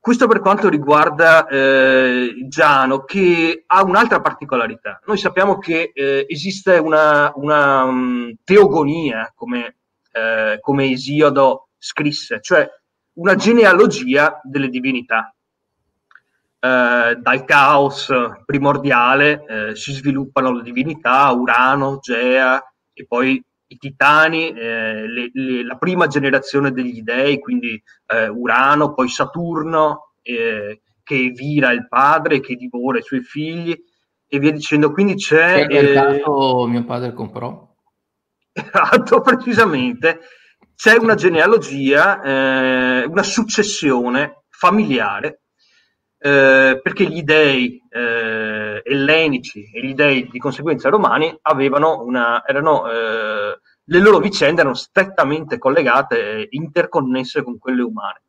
Questo 0.00 0.26
per 0.26 0.40
quanto 0.40 0.68
riguarda 0.68 1.46
eh, 1.46 2.46
Giano, 2.48 3.04
che 3.04 3.64
ha 3.66 3.82
un'altra 3.82 4.20
particolarità. 4.20 5.00
Noi 5.06 5.18
sappiamo 5.18 5.58
che 5.58 5.90
eh, 5.92 6.24
esiste 6.28 6.78
una, 6.78 7.32
una 7.34 7.82
um, 7.84 8.34
teogonia, 8.44 9.32
come 9.34 9.78
eh, 10.18 10.58
come 10.60 10.90
Esiodo 10.90 11.68
scrisse, 11.78 12.40
cioè 12.40 12.68
una 13.14 13.34
genealogia 13.34 14.40
delle 14.42 14.68
divinità. 14.68 15.32
Eh, 16.60 17.16
dal 17.20 17.44
caos 17.44 18.12
primordiale 18.44 19.44
eh, 19.46 19.76
si 19.76 19.92
sviluppano 19.92 20.52
le 20.52 20.62
divinità, 20.62 21.30
Urano, 21.30 21.98
Gea 22.00 22.60
e 22.92 23.06
poi 23.06 23.42
i 23.68 23.76
titani, 23.76 24.50
eh, 24.50 25.06
le, 25.06 25.30
le, 25.32 25.64
la 25.64 25.76
prima 25.76 26.06
generazione 26.06 26.72
degli 26.72 27.02
dei, 27.02 27.38
quindi 27.38 27.80
eh, 28.06 28.28
Urano, 28.28 28.94
poi 28.94 29.08
Saturno, 29.08 30.12
eh, 30.22 30.80
che 31.02 31.30
vira 31.34 31.70
il 31.72 31.86
padre, 31.88 32.40
che 32.40 32.54
divora 32.54 32.98
i 32.98 33.02
suoi 33.02 33.20
figli 33.20 33.76
e 34.26 34.38
via 34.38 34.52
dicendo. 34.52 34.92
Quindi 34.92 35.14
c'è... 35.14 35.66
Che 35.66 35.82
mercato 35.82 36.66
mio 36.66 36.84
padre 36.84 37.12
comprò? 37.12 37.66
Esatto, 38.52 39.20
precisamente. 39.22 40.20
C'è 40.74 40.96
una 40.96 41.14
genealogia, 41.14 42.22
eh, 42.22 43.04
una 43.04 43.22
successione 43.22 44.44
familiare, 44.48 45.42
eh, 46.18 46.80
perché 46.82 47.04
gli 47.04 47.22
dei 47.22 47.80
eh, 48.82 48.92
ellenici 48.92 49.70
e 49.72 49.84
gli 49.84 49.94
dei 49.94 50.28
di 50.28 50.38
conseguenza 50.38 50.88
romani 50.88 51.36
avevano 51.42 52.02
una, 52.02 52.42
erano, 52.46 52.90
eh, 52.90 53.58
le 53.84 53.98
loro 53.98 54.18
vicende 54.18 54.60
erano 54.60 54.74
strettamente 54.74 55.58
collegate, 55.58 56.46
interconnesse 56.50 57.42
con 57.42 57.58
quelle 57.58 57.82
umane. 57.82 58.22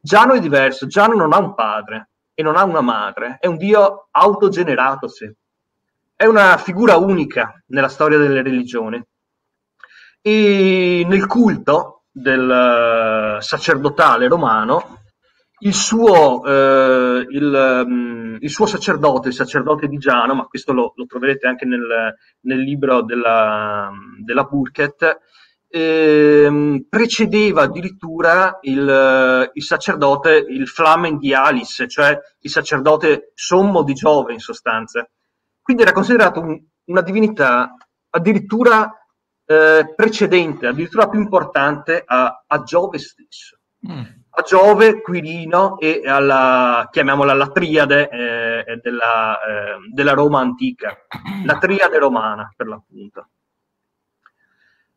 Giano 0.00 0.34
è 0.34 0.40
diverso, 0.40 0.86
Giano 0.86 1.14
non 1.14 1.32
ha 1.32 1.38
un 1.38 1.54
padre 1.54 2.10
e 2.34 2.42
non 2.42 2.56
ha 2.56 2.64
una 2.64 2.80
madre, 2.80 3.38
è 3.40 3.46
un 3.46 3.56
dio 3.56 4.08
autogeneratosi, 4.10 5.34
è 6.16 6.26
una 6.26 6.56
figura 6.58 6.96
unica 6.96 7.62
nella 7.66 7.88
storia 7.88 8.18
delle 8.18 8.42
religioni 8.42 9.02
e 10.20 11.04
nel 11.06 11.26
culto 11.26 12.02
del 12.10 13.36
uh, 13.38 13.40
sacerdotale 13.40 14.28
romano 14.28 15.03
il 15.64 15.74
suo, 15.74 16.40
uh, 16.40 17.24
il, 17.28 17.84
um, 17.86 18.36
il 18.38 18.50
suo, 18.50 18.66
sacerdote, 18.66 19.28
il 19.28 19.34
sacerdote 19.34 19.88
di 19.88 19.96
Giano, 19.96 20.34
ma 20.34 20.44
questo 20.44 20.72
lo, 20.72 20.92
lo 20.94 21.06
troverete 21.06 21.46
anche 21.46 21.64
nel, 21.64 22.14
nel 22.40 22.60
libro 22.60 23.02
della, 23.02 23.90
della 24.22 24.44
Burkett, 24.44 25.18
eh, 25.68 26.84
precedeva 26.88 27.62
addirittura 27.62 28.58
il, 28.60 29.50
il, 29.52 29.62
sacerdote, 29.62 30.44
il 30.48 30.68
Flamen 30.68 31.16
di 31.18 31.32
Alice, 31.32 31.88
cioè 31.88 32.16
il 32.40 32.50
sacerdote 32.50 33.32
sommo 33.34 33.82
di 33.82 33.94
Giove 33.94 34.34
in 34.34 34.40
sostanza. 34.40 35.08
Quindi 35.62 35.82
era 35.82 35.92
considerato 35.92 36.40
un, 36.40 36.62
una 36.84 37.00
divinità 37.00 37.74
addirittura 38.10 38.88
eh, 39.46 39.92
precedente, 39.96 40.66
addirittura 40.66 41.08
più 41.08 41.20
importante 41.20 42.02
a, 42.04 42.44
a 42.46 42.62
Giove 42.62 42.98
stesso. 42.98 43.58
Mm. 43.90 44.22
A 44.36 44.42
Giove, 44.42 45.00
Quirino 45.00 45.78
e 45.78 46.02
alla, 46.04 46.88
chiamiamola 46.90 47.34
la 47.34 47.50
triade 47.50 48.08
eh, 48.08 48.80
della, 48.82 49.38
eh, 49.38 49.76
della 49.92 50.12
Roma 50.12 50.40
antica, 50.40 51.06
la 51.44 51.58
triade 51.58 51.98
romana 51.98 52.52
per 52.56 52.66
l'appunto. 52.66 53.28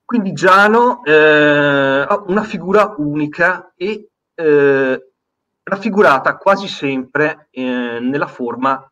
Quindi 0.03 0.33
Giano 0.33 1.03
eh, 1.03 2.05
ha 2.07 2.23
una 2.27 2.43
figura 2.43 2.95
unica 2.97 3.73
e 3.75 4.09
eh, 4.33 5.11
raffigurata 5.63 6.37
quasi 6.37 6.67
sempre 6.67 7.47
eh, 7.51 7.99
nella 8.01 8.27
forma 8.27 8.89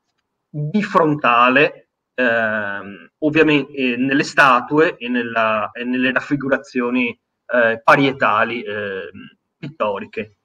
bifrontale 0.48 1.88
eh, 2.14 3.10
ovviamente 3.20 3.72
eh, 3.74 3.96
nelle 3.98 4.24
statue 4.24 4.96
e, 4.98 5.10
nella, 5.10 5.72
e, 5.72 5.84
nelle 5.84 6.12
raffigurazioni 6.12 7.18
eh, 7.48 7.82
parietali 7.84 8.64
pittoriche. 9.68 10.38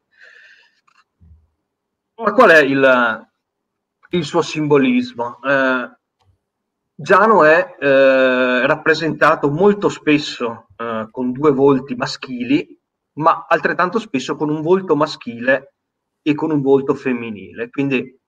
Ma 2.17 2.33
qual 2.33 2.51
è 2.51 2.61
il, 2.61 3.29
il 4.11 4.25
suo 4.25 4.43
simbolismo? 4.43 5.41
Eh, 5.43 5.91
Giano 6.95 7.45
è 7.45 7.77
eh, 7.79 8.67
rappresentato 8.67 9.51
molto 9.51 9.89
spesso 9.89 10.67
eh, 10.77 11.09
con 11.11 11.33
due 11.33 11.51
volti 11.51 11.95
maschili, 11.95 12.79
ma 13.15 13.47
altrettanto 13.49 13.99
spesso 13.99 14.37
con 14.37 14.51
un 14.51 14.61
volto 14.61 14.95
maschile 14.95 15.75
e 16.21 16.35
con 16.35 16.51
un 16.51 16.61
volto 16.61 16.95
femminile. 16.95 17.71
Quindi 17.71 18.19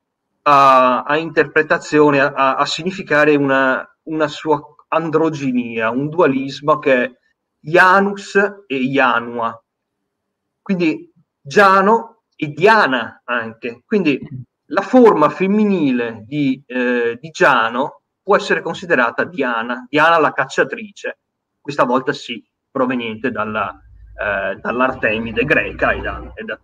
a, 0.44 1.02
a 1.02 1.16
interpretazione, 1.18 2.20
a, 2.20 2.56
a 2.56 2.64
significare 2.64 3.36
una, 3.36 3.86
una, 4.04 4.28
sua 4.28 4.58
androginia, 4.88 5.90
un 5.90 6.08
dualismo 6.08 6.78
che 6.78 7.04
è 7.04 7.10
Janus 7.60 8.36
e 8.66 8.78
Janua. 8.88 9.61
Quindi 10.62 11.12
Giano 11.40 12.22
e 12.36 12.48
Diana 12.48 13.22
anche. 13.24 13.82
Quindi 13.84 14.18
la 14.66 14.80
forma 14.80 15.28
femminile 15.28 16.22
di, 16.26 16.62
eh, 16.66 17.18
di 17.20 17.30
Giano 17.30 18.02
può 18.22 18.36
essere 18.36 18.62
considerata 18.62 19.24
Diana, 19.24 19.86
Diana 19.88 20.18
la 20.18 20.32
cacciatrice, 20.32 21.18
questa 21.60 21.84
volta 21.84 22.12
sì, 22.12 22.42
proveniente 22.70 23.30
dalla, 23.30 23.76
eh, 24.14 24.56
dall'Artemide 24.56 25.44
greca 25.44 25.92
e 25.92 26.00
da, 26.00 26.32
e 26.34 26.44
da, 26.44 26.58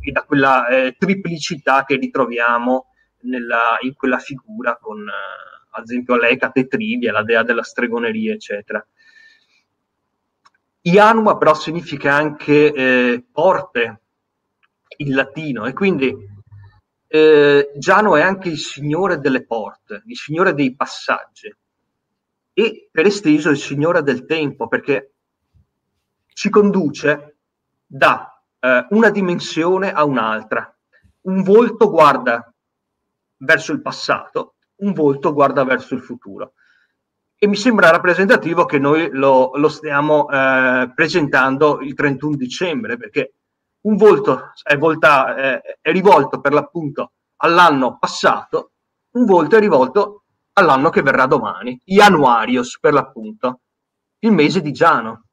e 0.00 0.12
da 0.12 0.22
quella 0.22 0.68
eh, 0.68 0.94
triplicità 0.98 1.84
che 1.84 1.96
ritroviamo 1.96 2.86
nella, 3.22 3.78
in 3.80 3.94
quella 3.94 4.18
figura 4.18 4.76
con 4.76 5.00
eh, 5.00 5.54
ad 5.76 5.84
esempio 5.84 6.16
l'Ecate 6.16 6.66
Trivia, 6.66 7.12
la 7.12 7.24
dea 7.24 7.42
della 7.42 7.62
stregoneria, 7.62 8.34
eccetera. 8.34 8.84
Ianuma 10.86 11.38
però 11.38 11.54
significa 11.54 12.14
anche 12.14 12.72
eh, 12.72 13.24
porte 13.32 14.02
in 14.98 15.14
latino 15.14 15.64
e 15.64 15.72
quindi 15.72 16.14
eh, 17.06 17.72
Giano 17.76 18.16
è 18.16 18.20
anche 18.20 18.50
il 18.50 18.58
signore 18.58 19.18
delle 19.18 19.46
porte, 19.46 20.02
il 20.04 20.16
signore 20.16 20.52
dei 20.52 20.74
passaggi 20.74 21.54
e 22.52 22.88
per 22.90 23.06
esteso 23.06 23.48
il 23.48 23.56
signore 23.56 24.02
del 24.02 24.26
tempo 24.26 24.68
perché 24.68 25.14
ci 26.34 26.50
conduce 26.50 27.38
da 27.86 28.42
eh, 28.60 28.86
una 28.90 29.08
dimensione 29.08 29.90
a 29.90 30.04
un'altra. 30.04 30.70
Un 31.22 31.42
volto 31.42 31.88
guarda 31.88 32.52
verso 33.38 33.72
il 33.72 33.80
passato, 33.80 34.56
un 34.76 34.92
volto 34.92 35.32
guarda 35.32 35.64
verso 35.64 35.94
il 35.94 36.02
futuro. 36.02 36.52
E 37.36 37.46
mi 37.46 37.56
sembra 37.56 37.90
rappresentativo 37.90 38.64
che 38.64 38.78
noi 38.78 39.10
lo, 39.10 39.50
lo 39.54 39.68
stiamo 39.68 40.28
eh, 40.28 40.90
presentando 40.94 41.80
il 41.80 41.94
31 41.94 42.36
dicembre, 42.36 42.96
perché 42.96 43.34
un 43.82 43.96
volto 43.96 44.52
è, 44.62 44.76
volta, 44.76 45.36
eh, 45.36 45.78
è 45.80 45.92
rivolto 45.92 46.40
per 46.40 46.52
l'appunto 46.52 47.12
all'anno 47.36 47.98
passato, 47.98 48.72
un 49.12 49.24
volto 49.26 49.56
è 49.56 49.60
rivolto 49.60 50.24
all'anno 50.54 50.90
che 50.90 51.02
verrà 51.02 51.26
domani, 51.26 51.80
Januarios 51.84 52.78
per 52.80 52.92
l'appunto, 52.92 53.60
il 54.20 54.32
mese 54.32 54.60
di 54.60 54.72
Giano. 54.72 55.24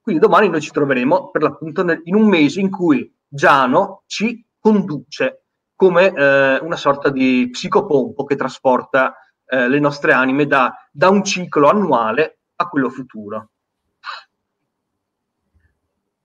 Quindi 0.00 0.22
domani 0.22 0.48
noi 0.48 0.60
ci 0.60 0.70
troveremo 0.70 1.30
per 1.30 1.42
l'appunto 1.42 1.84
nel, 1.84 2.00
in 2.04 2.14
un 2.14 2.26
mese 2.28 2.60
in 2.60 2.70
cui 2.70 3.12
Giano 3.26 4.04
ci 4.06 4.46
conduce 4.58 5.42
come 5.74 6.12
eh, 6.12 6.58
una 6.62 6.76
sorta 6.76 7.10
di 7.10 7.48
psicopompo 7.50 8.24
che 8.24 8.36
trasporta 8.36 9.14
eh, 9.48 9.68
le 9.68 9.78
nostre 9.80 10.12
anime 10.12 10.46
da, 10.46 10.72
da 10.92 11.08
un 11.08 11.24
ciclo 11.24 11.68
annuale 11.68 12.38
a 12.56 12.68
quello 12.68 12.90
futuro. 12.90 13.50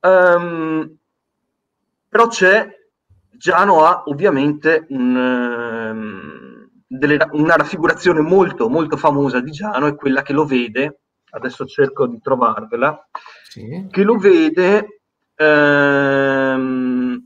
Um, 0.01 0.97
però 2.09 2.27
c'è, 2.27 2.69
Giano 3.31 3.85
ha 3.85 4.03
ovviamente 4.07 4.85
un, 4.89 5.15
um, 5.15 6.69
delle, 6.85 7.17
una 7.31 7.55
raffigurazione 7.55 8.19
molto, 8.19 8.69
molto 8.69 8.97
famosa 8.97 9.39
di 9.39 9.51
Giano, 9.51 9.87
è 9.87 9.95
quella 9.95 10.21
che 10.21 10.33
lo 10.33 10.45
vede, 10.45 10.99
adesso 11.29 11.65
cerco 11.65 12.05
di 12.07 12.19
trovarvela, 12.19 13.07
sì. 13.47 13.87
che 13.89 14.03
lo 14.03 14.17
vede 14.17 15.01
um, 15.37 17.23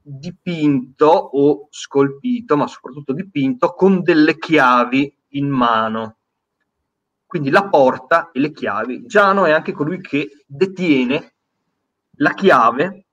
dipinto 0.00 1.06
o 1.06 1.68
scolpito, 1.70 2.56
ma 2.56 2.66
soprattutto 2.66 3.12
dipinto, 3.12 3.74
con 3.74 4.02
delle 4.02 4.38
chiavi 4.38 5.14
in 5.30 5.48
mano. 5.48 6.16
Quindi 7.26 7.50
la 7.50 7.68
porta 7.68 8.30
e 8.32 8.40
le 8.40 8.52
chiavi. 8.52 9.06
Giano 9.06 9.44
è 9.44 9.50
anche 9.50 9.72
colui 9.72 10.00
che 10.00 10.44
detiene 10.46 11.34
la 12.12 12.32
chiave 12.32 13.04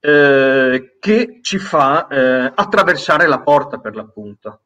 eh, 0.00 0.96
che 0.98 1.38
ci 1.42 1.58
fa 1.58 2.06
eh, 2.08 2.52
attraversare 2.54 3.26
la 3.26 3.40
porta 3.40 3.78
per 3.78 3.94
l'appunto. 3.94 4.62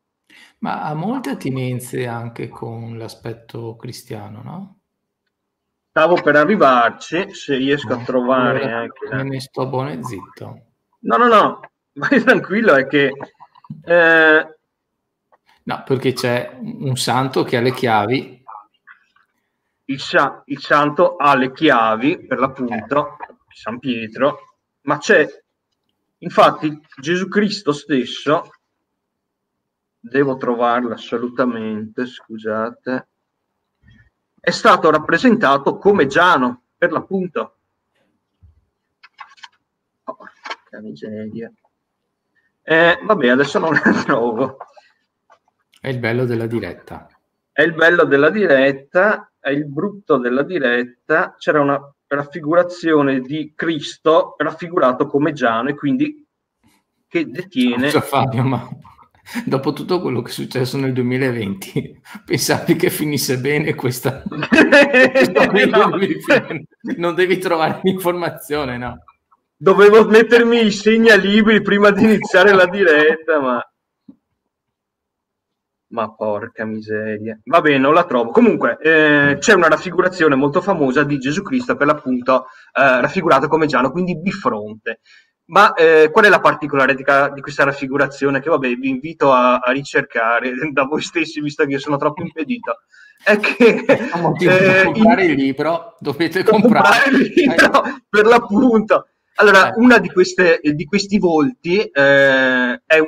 Ma 0.58 0.82
ha 0.82 0.94
molte 0.94 1.30
attinenze 1.30 2.06
anche 2.06 2.48
con 2.48 2.96
l'aspetto 2.96 3.76
cristiano, 3.76 4.42
no? 4.42 4.78
Stavo 5.90 6.14
per 6.22 6.36
arrivarci, 6.36 7.34
se 7.34 7.56
riesco 7.56 7.92
a 7.92 8.02
trovare 8.02 8.62
allora, 8.62 8.78
anche... 8.78 9.14
Me 9.14 9.22
ne 9.24 9.40
sto 9.40 9.68
buono 9.68 9.90
e 9.90 10.02
zitto. 10.02 10.66
No, 11.00 11.16
no, 11.16 11.26
no, 11.26 11.60
vai 11.92 12.22
tranquillo, 12.22 12.74
è 12.74 12.86
che... 12.86 13.12
Eh... 13.84 14.53
No, 15.64 15.82
perché 15.84 16.12
c'è 16.12 16.56
un 16.60 16.96
santo 16.96 17.42
che 17.42 17.56
ha 17.56 17.60
le 17.60 17.72
chiavi 17.72 18.44
il, 19.86 20.00
sa- 20.00 20.42
il 20.46 20.60
santo 20.60 21.16
ha 21.16 21.34
le 21.34 21.52
chiavi, 21.52 22.26
per 22.26 22.38
l'appunto, 22.38 23.16
San 23.48 23.78
Pietro, 23.78 24.56
ma 24.82 24.98
c'è, 24.98 25.26
infatti, 26.18 26.80
Gesù 26.96 27.28
Cristo 27.28 27.72
stesso, 27.72 28.50
devo 29.98 30.36
trovarlo 30.36 30.94
assolutamente, 30.94 32.06
scusate, 32.06 33.08
è 34.40 34.50
stato 34.50 34.90
rappresentato 34.90 35.78
come 35.78 36.06
Giano, 36.06 36.62
per 36.76 36.92
l'appunto. 36.92 37.56
Porca 40.02 40.80
miseria. 40.80 41.50
Eh, 42.62 42.98
vabbè, 43.02 43.28
adesso 43.28 43.58
non 43.58 43.72
la 43.72 44.02
trovo. 44.02 44.58
È 45.84 45.88
il 45.88 45.98
bello 45.98 46.24
della 46.24 46.46
diretta. 46.46 47.06
È 47.52 47.62
il 47.62 47.74
bello 47.74 48.04
della 48.04 48.30
diretta 48.30 49.28
è 49.44 49.50
il 49.50 49.66
brutto 49.66 50.16
della 50.16 50.42
diretta, 50.42 51.34
c'era 51.38 51.60
una 51.60 51.78
raffigurazione 52.06 53.20
di 53.20 53.52
Cristo 53.54 54.36
raffigurato 54.38 55.06
come 55.06 55.34
Giano 55.34 55.68
e 55.68 55.74
quindi 55.74 56.26
che 57.06 57.28
detiene... 57.28 57.90
Scusa 57.90 58.00
Fabio, 58.00 58.42
ma 58.42 58.66
dopo 59.44 59.74
tutto 59.74 60.00
quello 60.00 60.22
che 60.22 60.30
è 60.30 60.32
successo 60.32 60.78
nel 60.78 60.94
2020, 60.94 62.00
pensavi 62.24 62.74
che 62.76 62.88
finisse 62.88 63.38
bene 63.38 63.74
questa... 63.74 64.22
no. 64.32 65.90
non 66.96 67.14
devi 67.14 67.36
trovare 67.36 67.80
l'informazione, 67.82 68.78
no? 68.78 69.04
Dovevo 69.54 70.06
mettermi 70.06 70.64
i 70.64 70.70
segnalibri 70.70 71.60
prima 71.60 71.90
di 71.90 72.02
iniziare 72.02 72.54
la 72.54 72.66
diretta, 72.66 73.40
ma 73.40 73.73
ma 75.94 76.12
porca 76.12 76.64
miseria. 76.64 77.38
Va 77.44 77.60
bene, 77.60 77.78
non 77.78 77.94
la 77.94 78.04
trovo. 78.04 78.30
Comunque, 78.30 78.76
eh, 78.82 79.36
c'è 79.38 79.54
una 79.54 79.68
raffigurazione 79.68 80.34
molto 80.34 80.60
famosa 80.60 81.04
di 81.04 81.18
Gesù 81.18 81.42
Cristo, 81.42 81.76
per 81.76 81.86
l'appunto, 81.86 82.46
eh, 82.72 83.00
raffigurato 83.00 83.46
come 83.46 83.66
Giano, 83.66 83.92
quindi 83.92 84.18
bifronte. 84.18 85.00
Ma 85.46 85.72
eh, 85.74 86.10
qual 86.10 86.24
è 86.24 86.28
la 86.28 86.40
particolarità 86.40 87.28
di 87.28 87.40
questa 87.40 87.64
raffigurazione? 87.64 88.40
Che 88.40 88.50
vabbè, 88.50 88.74
vi 88.74 88.88
invito 88.88 89.32
a, 89.32 89.58
a 89.58 89.70
ricercare 89.70 90.52
da 90.72 90.82
voi 90.82 91.00
stessi, 91.00 91.40
visto 91.40 91.64
che 91.64 91.72
io 91.72 91.78
sono 91.78 91.96
troppo 91.96 92.22
impedito. 92.22 92.78
È 93.22 93.38
che 93.38 93.84
eh, 93.86 94.08
comprare 94.08 95.24
in... 95.24 95.30
il 95.30 95.36
libro 95.36 95.96
dovete 96.00 96.42
comprare, 96.42 97.02
comprare 97.02 97.10
il 97.10 97.32
libro 97.34 97.82
per 98.08 98.26
l'appunto. 98.26 99.06
Allora, 99.36 99.68
eh. 99.68 99.74
una 99.76 99.98
di, 99.98 100.10
queste, 100.10 100.60
di 100.60 100.84
questi 100.84 101.18
volti 101.18 101.78
eh, 101.78 102.82
è 102.84 102.98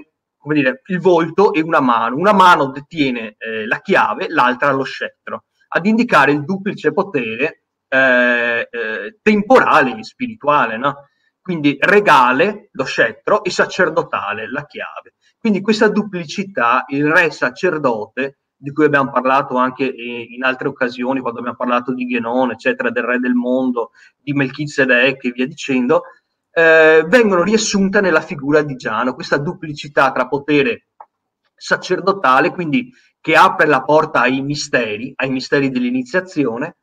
come 0.47 0.61
dire, 0.61 0.83
il 0.87 1.01
volto 1.01 1.53
e 1.53 1.61
una 1.61 1.81
mano. 1.81 2.15
Una 2.15 2.33
mano 2.33 2.67
detiene 2.67 3.35
eh, 3.37 3.67
la 3.67 3.81
chiave, 3.81 4.29
l'altra 4.29 4.71
lo 4.71 4.85
scettro, 4.85 5.47
ad 5.71 5.85
indicare 5.87 6.31
il 6.31 6.45
duplice 6.45 6.93
potere 6.93 7.65
eh, 7.89 8.69
eh, 8.71 9.19
temporale 9.21 9.99
e 9.99 10.05
spirituale, 10.05 10.77
no? 10.77 11.09
Quindi 11.41 11.77
regale, 11.81 12.69
lo 12.73 12.85
scettro, 12.85 13.43
e 13.43 13.51
sacerdotale, 13.51 14.49
la 14.49 14.65
chiave. 14.67 15.15
Quindi 15.37 15.61
questa 15.61 15.89
duplicità, 15.89 16.85
il 16.91 17.11
re 17.11 17.33
sacerdote, 17.33 18.39
di 18.57 18.71
cui 18.71 18.85
abbiamo 18.85 19.11
parlato 19.11 19.57
anche 19.57 19.93
eh, 19.93 20.29
in 20.31 20.45
altre 20.45 20.69
occasioni, 20.69 21.19
quando 21.19 21.41
abbiamo 21.41 21.57
parlato 21.57 21.93
di 21.93 22.07
Genone, 22.07 22.53
eccetera, 22.53 22.91
del 22.91 23.03
re 23.03 23.19
del 23.19 23.35
mondo, 23.35 23.91
di 24.17 24.33
Melchizedek 24.33 25.25
e 25.25 25.31
via 25.33 25.47
dicendo, 25.47 26.03
eh, 26.59 27.05
vengono 27.07 27.43
riassunte 27.43 28.01
nella 28.01 28.23
figura 28.23 28.63
di 28.63 28.77
Giano, 28.77 29.13
questa 29.13 29.37
duplicità 29.37 30.11
tra 30.11 30.27
potere 30.27 30.87
sacerdotale, 31.55 32.51
quindi 32.51 32.91
che 33.21 33.37
apre 33.37 33.67
la 33.67 33.83
porta 33.83 34.21
ai 34.21 34.41
misteri, 34.41 35.13
ai 35.17 35.29
misteri 35.29 35.69
dell'iniziazione, 35.69 36.79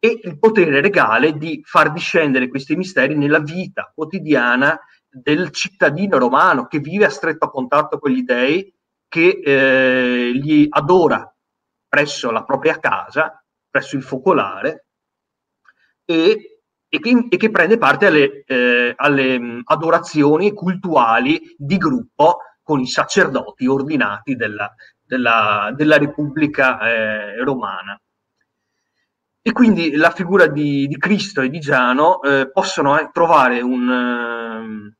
e 0.00 0.18
il 0.24 0.38
potere 0.40 0.80
regale 0.80 1.36
di 1.36 1.62
far 1.64 1.92
discendere 1.92 2.48
questi 2.48 2.74
misteri 2.74 3.14
nella 3.14 3.38
vita 3.38 3.92
quotidiana 3.94 4.76
del 5.08 5.50
cittadino 5.50 6.18
romano 6.18 6.66
che 6.66 6.80
vive 6.80 7.04
a 7.04 7.10
stretto 7.10 7.48
contatto 7.48 8.00
con 8.00 8.10
gli 8.10 8.22
dei, 8.22 8.74
che 9.06 9.40
eh, 9.44 10.30
li 10.32 10.66
adora 10.68 11.32
presso 11.88 12.32
la 12.32 12.42
propria 12.42 12.80
casa, 12.80 13.40
presso 13.70 13.94
il 13.94 14.02
focolare, 14.02 14.86
e 16.04 16.55
e 16.96 16.98
che, 16.98 17.26
e 17.28 17.36
che 17.36 17.50
prende 17.50 17.78
parte 17.78 18.06
alle, 18.06 18.44
eh, 18.46 18.94
alle 18.96 19.38
mh, 19.38 19.62
adorazioni 19.64 20.52
cultuali 20.52 21.54
di 21.56 21.76
gruppo 21.76 22.38
con 22.62 22.80
i 22.80 22.86
sacerdoti 22.86 23.66
ordinati 23.66 24.34
della, 24.34 24.74
della, 25.04 25.72
della 25.74 25.98
Repubblica 25.98 26.80
eh, 26.80 27.44
Romana. 27.44 28.00
E 29.42 29.52
quindi 29.52 29.94
la 29.94 30.10
figura 30.10 30.48
di, 30.48 30.88
di 30.88 30.98
Cristo 30.98 31.40
e 31.40 31.50
di 31.50 31.60
Giano 31.60 32.20
eh, 32.22 32.50
possono 32.50 32.98
eh, 32.98 33.10
trovare 33.12 33.60
un, 33.60 33.88
ehm, 33.88 34.94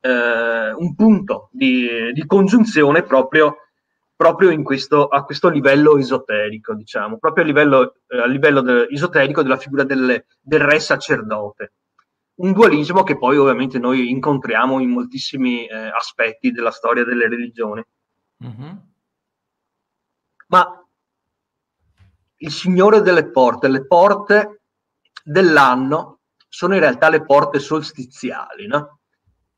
eh, 0.00 0.72
un 0.72 0.94
punto 0.96 1.48
di, 1.52 2.12
di 2.12 2.26
congiunzione 2.26 3.02
proprio 3.04 3.67
proprio 4.18 4.60
questo, 4.64 5.06
a 5.06 5.22
questo 5.22 5.48
livello 5.48 5.96
esoterico, 5.96 6.74
diciamo, 6.74 7.18
proprio 7.18 7.44
a 7.44 7.46
livello, 7.46 7.94
eh, 8.08 8.20
a 8.20 8.26
livello 8.26 8.62
de, 8.62 8.88
esoterico 8.90 9.42
della 9.42 9.56
figura 9.56 9.84
del, 9.84 10.24
del, 10.40 10.60
re 10.60 10.80
sacerdote. 10.80 11.74
Un 12.40 12.52
dualismo 12.52 13.04
che 13.04 13.16
poi 13.16 13.36
ovviamente 13.36 13.78
noi 13.78 14.10
incontriamo 14.10 14.80
in 14.80 14.90
moltissimi 14.90 15.68
eh, 15.68 15.76
aspetti 15.76 16.50
della 16.50 16.72
storia 16.72 17.04
delle 17.04 17.28
religioni. 17.28 17.80
Mm-hmm. 18.44 18.76
Ma 20.48 20.84
il 22.38 22.50
Signore 22.50 23.00
delle 23.02 23.30
porte, 23.30 23.68
le 23.68 23.86
porte 23.86 24.62
dell'anno 25.22 26.22
sono 26.48 26.74
in 26.74 26.80
realtà 26.80 27.08
le 27.08 27.24
porte 27.24 27.60
solstiziali, 27.60 28.66
no? 28.66 28.98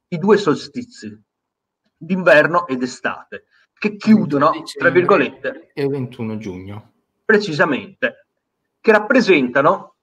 I 0.08 0.18
due 0.18 0.36
solstizi, 0.36 1.18
d'inverno 1.96 2.66
ed 2.66 2.82
estate 2.82 3.44
che 3.80 3.96
chiudono, 3.96 4.52
tra 4.78 4.90
virgolette, 4.90 5.70
e 5.72 5.84
il 5.84 5.88
21 5.88 6.36
giugno. 6.36 6.92
Precisamente, 7.24 8.26
che 8.78 8.92
rappresentano 8.92 9.94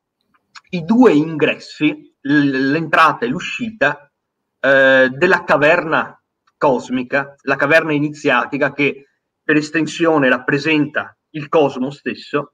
i 0.72 0.84
due 0.84 1.14
ingressi, 1.14 2.16
l'entrata 2.22 3.26
e 3.26 3.28
l'uscita 3.28 4.12
eh, 4.60 5.10
della 5.12 5.44
caverna 5.44 6.20
cosmica, 6.58 7.36
la 7.44 7.56
caverna 7.56 7.94
iniziatica 7.94 8.74
che 8.74 9.10
per 9.44 9.58
estensione 9.58 10.28
rappresenta 10.28 11.16
il 11.32 11.48
cosmo 11.48 11.92
stesso, 11.92 12.54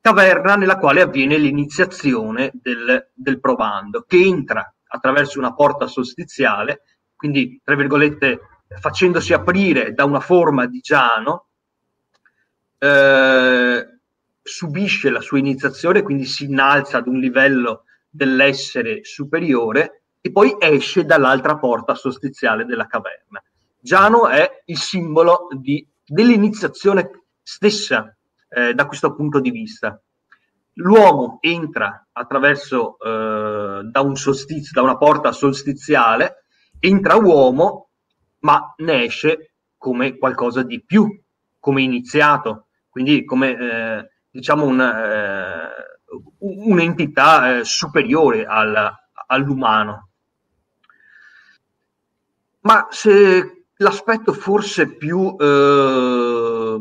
caverna 0.00 0.56
nella 0.56 0.78
quale 0.78 1.00
avviene 1.00 1.38
l'iniziazione 1.38 2.50
del, 2.52 3.12
del 3.14 3.38
probando, 3.38 4.02
che 4.02 4.16
entra 4.16 4.68
attraverso 4.88 5.38
una 5.38 5.54
porta 5.54 5.86
solstiziale, 5.86 6.82
quindi 7.14 7.60
tra 7.62 7.76
virgolette 7.76 8.40
facendosi 8.68 9.32
aprire 9.32 9.92
da 9.92 10.04
una 10.04 10.20
forma 10.20 10.66
di 10.66 10.80
Giano, 10.80 11.46
eh, 12.78 13.86
subisce 14.42 15.10
la 15.10 15.20
sua 15.20 15.38
iniziazione, 15.38 16.02
quindi 16.02 16.24
si 16.24 16.44
innalza 16.44 16.98
ad 16.98 17.06
un 17.06 17.18
livello 17.18 17.84
dell'essere 18.08 19.04
superiore 19.04 20.02
e 20.20 20.32
poi 20.32 20.56
esce 20.58 21.04
dall'altra 21.04 21.56
porta 21.58 21.94
sostiziale 21.94 22.64
della 22.64 22.86
caverna. 22.86 23.42
Giano 23.78 24.26
è 24.28 24.62
il 24.66 24.78
simbolo 24.78 25.48
di, 25.56 25.86
dell'iniziazione 26.04 27.10
stessa 27.42 28.16
eh, 28.48 28.74
da 28.74 28.86
questo 28.86 29.14
punto 29.14 29.38
di 29.38 29.50
vista. 29.50 30.00
L'uomo 30.74 31.38
entra 31.40 32.08
attraverso 32.12 32.98
eh, 32.98 33.82
da 33.84 34.00
un 34.00 34.16
solstizio, 34.16 34.72
da 34.74 34.82
una 34.82 34.96
porta 34.96 35.32
solstiziale, 35.32 36.46
entra 36.80 37.16
uomo, 37.16 37.85
ma 38.40 38.74
ne 38.78 39.04
esce 39.04 39.52
come 39.76 40.16
qualcosa 40.16 40.62
di 40.62 40.82
più, 40.84 41.08
come 41.58 41.82
iniziato, 41.82 42.66
quindi 42.88 43.24
come 43.24 43.56
eh, 43.56 44.10
diciamo 44.30 44.64
un, 44.64 44.80
eh, 44.80 45.68
un'entità 46.38 47.58
eh, 47.58 47.64
superiore 47.64 48.44
al, 48.44 48.92
all'umano. 49.26 50.08
Ma 52.60 52.88
se 52.90 53.66
l'aspetto 53.76 54.32
forse 54.32 54.96
più, 54.96 55.36
eh, 55.38 56.78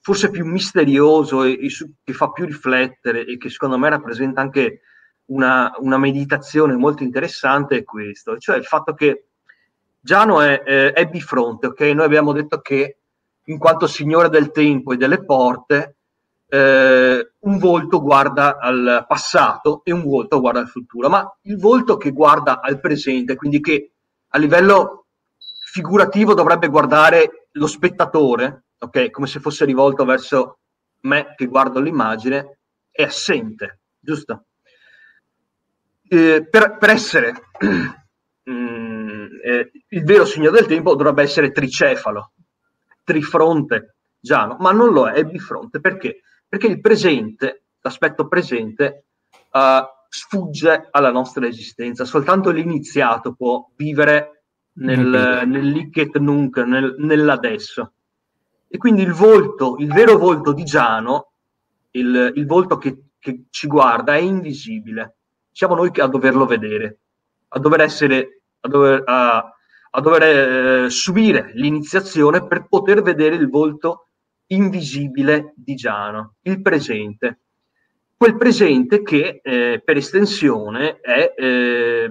forse 0.00 0.30
più 0.30 0.46
misterioso 0.46 1.42
e, 1.42 1.52
e 1.52 1.68
che 2.04 2.12
fa 2.12 2.30
più 2.30 2.44
riflettere 2.44 3.26
e 3.26 3.36
che 3.36 3.50
secondo 3.50 3.78
me 3.78 3.88
rappresenta 3.88 4.40
anche 4.40 4.82
una, 5.26 5.72
una, 5.78 5.98
meditazione 5.98 6.76
molto 6.76 7.02
interessante 7.02 7.78
è 7.78 7.84
questo, 7.84 8.38
cioè 8.38 8.56
il 8.56 8.64
fatto 8.64 8.94
che 8.94 9.26
Giano 10.06 10.40
è, 10.40 10.62
è, 10.62 10.92
è 10.92 11.08
bifronte, 11.08 11.66
ok? 11.66 11.80
Noi 11.80 12.04
abbiamo 12.04 12.32
detto 12.32 12.60
che 12.60 12.98
in 13.46 13.58
quanto 13.58 13.88
signore 13.88 14.28
del 14.28 14.52
tempo 14.52 14.92
e 14.92 14.96
delle 14.96 15.24
porte, 15.24 15.96
eh, 16.46 17.32
un 17.40 17.58
volto 17.58 18.00
guarda 18.00 18.56
al 18.58 19.04
passato 19.08 19.80
e 19.82 19.90
un 19.90 20.04
volto 20.04 20.38
guarda 20.38 20.60
al 20.60 20.68
futuro, 20.68 21.08
ma 21.08 21.28
il 21.42 21.58
volto 21.58 21.96
che 21.96 22.12
guarda 22.12 22.60
al 22.60 22.78
presente, 22.78 23.34
quindi 23.34 23.60
che 23.60 23.90
a 24.28 24.38
livello 24.38 25.06
figurativo 25.72 26.34
dovrebbe 26.34 26.68
guardare 26.68 27.48
lo 27.50 27.66
spettatore, 27.66 28.66
ok, 28.78 29.10
come 29.10 29.26
se 29.26 29.40
fosse 29.40 29.64
rivolto 29.64 30.04
verso 30.04 30.58
me 31.00 31.34
che 31.34 31.46
guardo 31.46 31.80
l'immagine, 31.80 32.58
è 32.92 33.02
assente, 33.02 33.80
giusto? 33.98 34.44
Eh, 36.08 36.46
per, 36.48 36.78
per, 36.78 36.90
essere 36.90 37.34
mm, 38.48 38.85
eh, 39.46 39.70
il 39.88 40.02
vero 40.02 40.24
segno 40.24 40.50
del 40.50 40.66
tempo 40.66 40.96
dovrebbe 40.96 41.22
essere 41.22 41.52
tricefalo, 41.52 42.32
trifronte, 43.04 43.94
Giano, 44.18 44.56
ma 44.58 44.72
non 44.72 44.92
lo 44.92 45.06
è, 45.08 45.12
è 45.12 45.24
bifronte 45.24 45.78
perché? 45.80 46.22
Perché 46.48 46.66
il 46.66 46.80
presente, 46.80 47.62
l'aspetto 47.80 48.26
presente, 48.26 49.04
uh, 49.52 49.86
sfugge 50.08 50.88
alla 50.90 51.12
nostra 51.12 51.46
esistenza, 51.46 52.04
soltanto 52.04 52.50
l'iniziato 52.50 53.34
può 53.34 53.68
vivere 53.76 54.42
nel, 54.74 55.42
nell'icet 55.46 56.18
nunc, 56.18 56.56
nel, 56.58 56.96
nell'adesso. 56.98 57.92
E 58.68 58.78
quindi 58.78 59.02
il 59.02 59.12
volto, 59.12 59.76
il 59.78 59.92
vero 59.92 60.18
volto 60.18 60.52
di 60.52 60.64
Giano, 60.64 61.30
il, 61.92 62.32
il 62.34 62.46
volto 62.46 62.78
che, 62.78 63.10
che, 63.18 63.44
ci 63.50 63.68
guarda, 63.68 64.14
è 64.14 64.18
invisibile. 64.18 65.14
Siamo 65.52 65.76
noi 65.76 65.90
a 65.94 66.06
doverlo 66.06 66.46
vedere, 66.46 66.98
a 67.48 67.58
dover 67.58 67.80
essere, 67.80 68.42
a 68.60 68.68
dover, 68.68 69.02
a, 69.04 69.54
a 69.90 70.00
dover 70.00 70.22
eh, 70.84 70.90
subire 70.90 71.50
l'iniziazione 71.54 72.46
per 72.46 72.66
poter 72.68 73.02
vedere 73.02 73.36
il 73.36 73.48
volto 73.48 74.08
invisibile 74.48 75.52
di 75.56 75.74
Giano, 75.74 76.34
il 76.42 76.62
presente. 76.62 77.40
Quel 78.16 78.36
presente 78.36 79.02
che 79.02 79.40
eh, 79.42 79.82
per 79.84 79.96
estensione 79.96 81.00
è, 81.00 81.34
eh, 81.36 82.10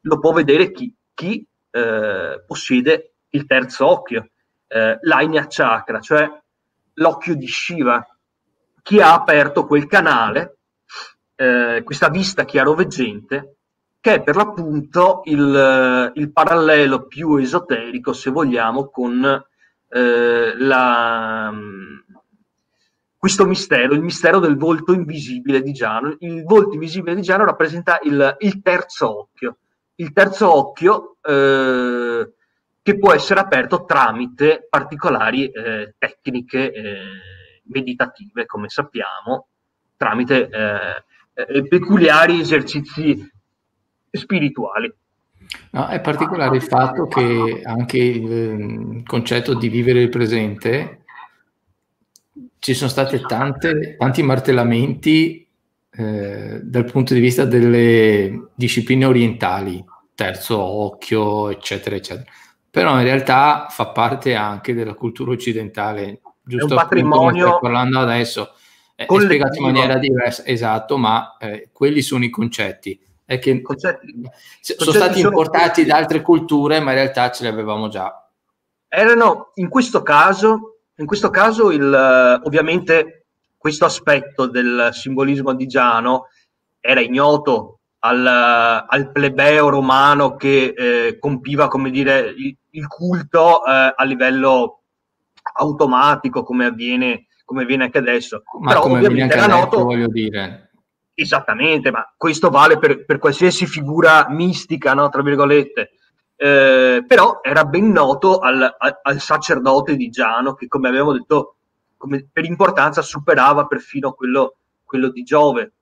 lo 0.00 0.18
può 0.18 0.32
vedere 0.32 0.72
chi, 0.72 0.94
chi 1.14 1.46
eh, 1.70 2.42
possiede 2.46 3.14
il 3.30 3.46
terzo 3.46 3.86
occhio, 3.86 4.28
eh, 4.66 4.98
l'Aina 5.00 5.46
Chakra, 5.48 6.00
cioè 6.00 6.30
l'occhio 6.94 7.34
di 7.34 7.46
Shiva, 7.46 8.06
chi 8.82 9.00
ha 9.00 9.14
aperto 9.14 9.66
quel 9.66 9.86
canale, 9.86 10.58
eh, 11.36 11.80
questa 11.82 12.10
vista 12.10 12.44
chiaroveggente, 12.44 13.53
che 14.04 14.16
è 14.16 14.22
per 14.22 14.36
l'appunto 14.36 15.22
il, 15.24 16.12
il 16.14 16.30
parallelo 16.30 17.06
più 17.06 17.36
esoterico, 17.36 18.12
se 18.12 18.28
vogliamo, 18.28 18.90
con 18.90 19.24
eh, 19.88 20.54
la, 20.58 21.50
questo 23.16 23.46
mistero, 23.46 23.94
il 23.94 24.02
mistero 24.02 24.40
del 24.40 24.58
volto 24.58 24.92
invisibile 24.92 25.62
di 25.62 25.72
Giano. 25.72 26.16
Il 26.18 26.42
volto 26.44 26.74
invisibile 26.74 27.14
di 27.14 27.22
Giano 27.22 27.46
rappresenta 27.46 27.98
il, 28.02 28.36
il 28.40 28.60
terzo 28.60 29.20
occhio, 29.20 29.56
il 29.94 30.12
terzo 30.12 30.54
occhio 30.54 31.16
eh, 31.22 32.30
che 32.82 32.98
può 32.98 33.14
essere 33.14 33.40
aperto 33.40 33.86
tramite 33.86 34.66
particolari 34.68 35.48
eh, 35.48 35.94
tecniche 35.96 36.72
eh, 36.72 36.98
meditative, 37.68 38.44
come 38.44 38.68
sappiamo, 38.68 39.46
tramite 39.96 40.50
eh, 40.50 41.04
eh, 41.32 41.66
peculiari 41.66 42.40
esercizi 42.40 43.32
spirituali. 44.16 44.92
No, 45.70 45.88
è 45.88 46.00
particolare 46.00 46.56
il 46.56 46.62
fatto 46.62 47.06
che 47.06 47.62
anche 47.64 47.98
il 47.98 48.32
ehm, 48.32 49.02
concetto 49.04 49.54
di 49.54 49.68
vivere 49.68 50.00
il 50.00 50.08
presente 50.08 51.04
ci 52.58 52.74
sono 52.74 52.88
stati 52.88 53.20
tanti 53.20 54.22
martellamenti 54.22 55.46
eh, 55.90 56.60
dal 56.62 56.84
punto 56.84 57.14
di 57.14 57.20
vista 57.20 57.44
delle 57.44 58.48
discipline 58.54 59.04
orientali, 59.04 59.84
terzo 60.14 60.58
occhio, 60.60 61.50
eccetera, 61.50 61.96
eccetera. 61.96 62.30
Però 62.70 62.96
in 62.96 63.04
realtà 63.04 63.66
fa 63.68 63.88
parte 63.88 64.34
anche 64.34 64.74
della 64.74 64.94
cultura 64.94 65.32
occidentale, 65.32 66.20
giusto? 66.42 66.68
È 66.68 66.70
un 66.70 66.76
patrimonio. 66.76 67.46
Stai 67.46 67.58
parlando 67.60 67.98
adesso, 67.98 68.54
è, 68.94 69.06
è 69.06 69.20
spiegato 69.20 69.58
in 69.58 69.64
maniera 69.64 69.98
diversa, 69.98 70.44
esatto, 70.46 70.96
ma 70.96 71.36
eh, 71.36 71.68
quelli 71.70 72.00
sono 72.00 72.24
i 72.24 72.30
concetti 72.30 72.98
è 73.24 73.38
che 73.38 73.62
concetti, 73.62 74.12
sono 74.60 74.76
concetti 74.78 74.92
stati 74.92 75.20
importati 75.20 75.80
sono... 75.82 75.92
da 75.92 75.96
altre 75.96 76.20
culture, 76.20 76.80
ma 76.80 76.90
in 76.90 76.98
realtà 76.98 77.30
ce 77.30 77.44
li 77.44 77.48
avevamo 77.48 77.88
già. 77.88 78.28
Erano 78.88 79.50
in 79.54 79.68
questo 79.68 80.02
caso, 80.02 80.78
in 80.96 81.06
questo 81.06 81.30
caso 81.30 81.70
il, 81.70 82.40
ovviamente 82.44 83.26
questo 83.56 83.86
aspetto 83.86 84.46
del 84.46 84.90
simbolismo 84.92 85.54
di 85.54 85.66
Giano 85.66 86.28
era 86.80 87.00
ignoto 87.00 87.78
al, 88.00 88.26
al 88.26 89.10
plebeo 89.10 89.70
romano 89.70 90.36
che 90.36 90.74
eh, 90.76 91.18
compiva, 91.18 91.68
come 91.68 91.90
dire, 91.90 92.34
il, 92.36 92.54
il 92.70 92.86
culto 92.86 93.64
eh, 93.64 93.94
a 93.96 94.04
livello 94.04 94.82
automatico, 95.54 96.42
come 96.42 96.66
avviene, 96.66 97.26
come 97.46 97.62
avviene 97.62 97.84
anche 97.84 97.98
adesso. 97.98 98.42
Ma 98.60 98.68
Però 98.68 98.82
come 98.82 98.98
ovviamente 98.98 99.34
era 99.34 99.46
noto, 99.46 99.82
voglio 99.82 100.08
dire 100.08 100.68
Esattamente, 101.14 101.92
ma 101.92 102.12
questo 102.16 102.50
vale 102.50 102.78
per, 102.78 103.04
per 103.04 103.18
qualsiasi 103.18 103.66
figura 103.66 104.26
mistica, 104.28 104.94
no, 104.94 105.08
tra 105.08 105.22
virgolette. 105.22 105.90
Eh, 106.36 107.04
però 107.06 107.38
era 107.40 107.64
ben 107.64 107.90
noto 107.90 108.38
al, 108.38 108.60
al, 108.60 108.98
al, 109.00 109.20
sacerdote 109.20 109.94
di 109.94 110.10
Giano, 110.10 110.54
che 110.54 110.66
come 110.66 110.88
abbiamo 110.88 111.12
detto, 111.12 111.56
come, 111.96 112.28
per 112.30 112.44
importanza 112.44 113.00
superava 113.02 113.66
perfino 113.66 114.12
quello, 114.12 114.56
quello 114.84 115.10
di 115.10 115.22
Giove. 115.22 115.72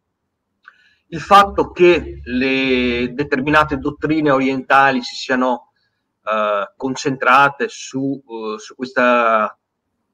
Il 1.09 1.21
fatto 1.21 1.71
che 1.71 2.21
le 2.25 3.13
determinate 3.13 3.79
dottrine 3.79 4.31
orientali 4.31 5.03
si 5.03 5.15
siano 5.15 5.73
uh, 6.23 6.73
concentrate 6.77 7.69
su, 7.69 8.23
uh, 8.25 8.57
su, 8.59 8.75
questa 8.75 9.59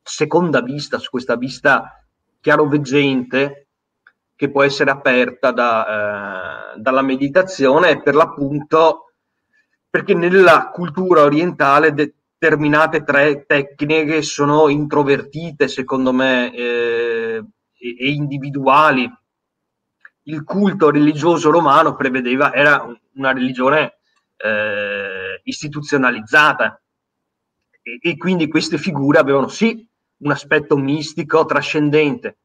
seconda 0.02 0.61
vista, 0.61 0.98
su 0.98 1.11
questa 1.11 1.37
vista 1.37 2.04
chiaroveggente, 2.40 3.67
che 4.38 4.53
può 4.53 4.62
essere 4.62 4.92
aperta 4.92 5.51
da, 5.51 6.77
eh, 6.77 6.81
dalla 6.81 7.03
meditazione 7.03 8.01
per 8.01 8.14
l'appunto 8.14 9.14
perché 9.90 10.14
nella 10.14 10.70
cultura 10.72 11.22
orientale 11.22 11.92
determinate 11.92 13.03
tre 13.03 13.46
tecniche 13.46 14.22
sono 14.22 14.68
introvertite 14.68 15.66
secondo 15.66 16.12
me 16.12 16.55
eh, 16.55 17.44
e, 17.81 18.11
individuali. 18.11 19.12
Il 20.22 20.44
culto 20.44 20.90
religioso 20.90 21.51
romano 21.51 21.96
prevedeva 21.96 22.55
era 22.55 22.87
una 23.14 23.33
religione 23.33 23.98
eh, 24.37 25.40
istituzionalizzata. 25.42 26.81
E, 27.83 27.98
e 28.01 28.16
quindi 28.16 28.46
queste 28.46 28.79
figure 28.79 29.18
avevano 29.18 29.48
sì 29.48 29.85
un 30.18 30.31
aspetto 30.31 30.77
mistico 30.77 31.44
trascendente 31.44 32.37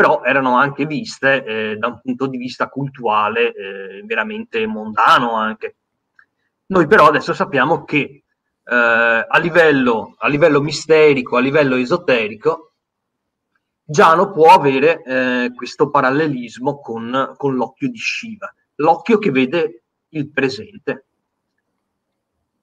però 0.00 0.22
erano 0.22 0.56
anche 0.56 0.86
viste 0.86 1.44
eh, 1.44 1.76
da 1.76 1.88
un 1.88 2.00
punto 2.00 2.26
di 2.26 2.38
vista 2.38 2.70
cultuale 2.70 3.52
eh, 3.52 4.02
veramente 4.06 4.66
mondano 4.66 5.34
anche. 5.34 5.76
Noi 6.68 6.86
però 6.86 7.08
adesso 7.08 7.34
sappiamo 7.34 7.84
che 7.84 7.98
eh, 7.98 8.24
a, 8.64 9.38
livello, 9.38 10.14
a 10.16 10.26
livello 10.28 10.62
misterico, 10.62 11.36
a 11.36 11.40
livello 11.40 11.76
esoterico, 11.76 12.72
Giano 13.84 14.30
può 14.30 14.54
avere 14.54 15.02
eh, 15.02 15.52
questo 15.54 15.90
parallelismo 15.90 16.80
con, 16.80 17.34
con 17.36 17.54
l'occhio 17.54 17.90
di 17.90 17.98
Shiva, 17.98 18.50
l'occhio 18.76 19.18
che 19.18 19.30
vede 19.30 19.82
il 20.08 20.30
presente. 20.30 21.08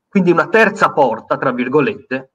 Quindi 0.08 0.32
una 0.32 0.48
terza 0.50 0.92
porta, 0.92 1.38
tra 1.38 1.52
virgolette, 1.52 2.32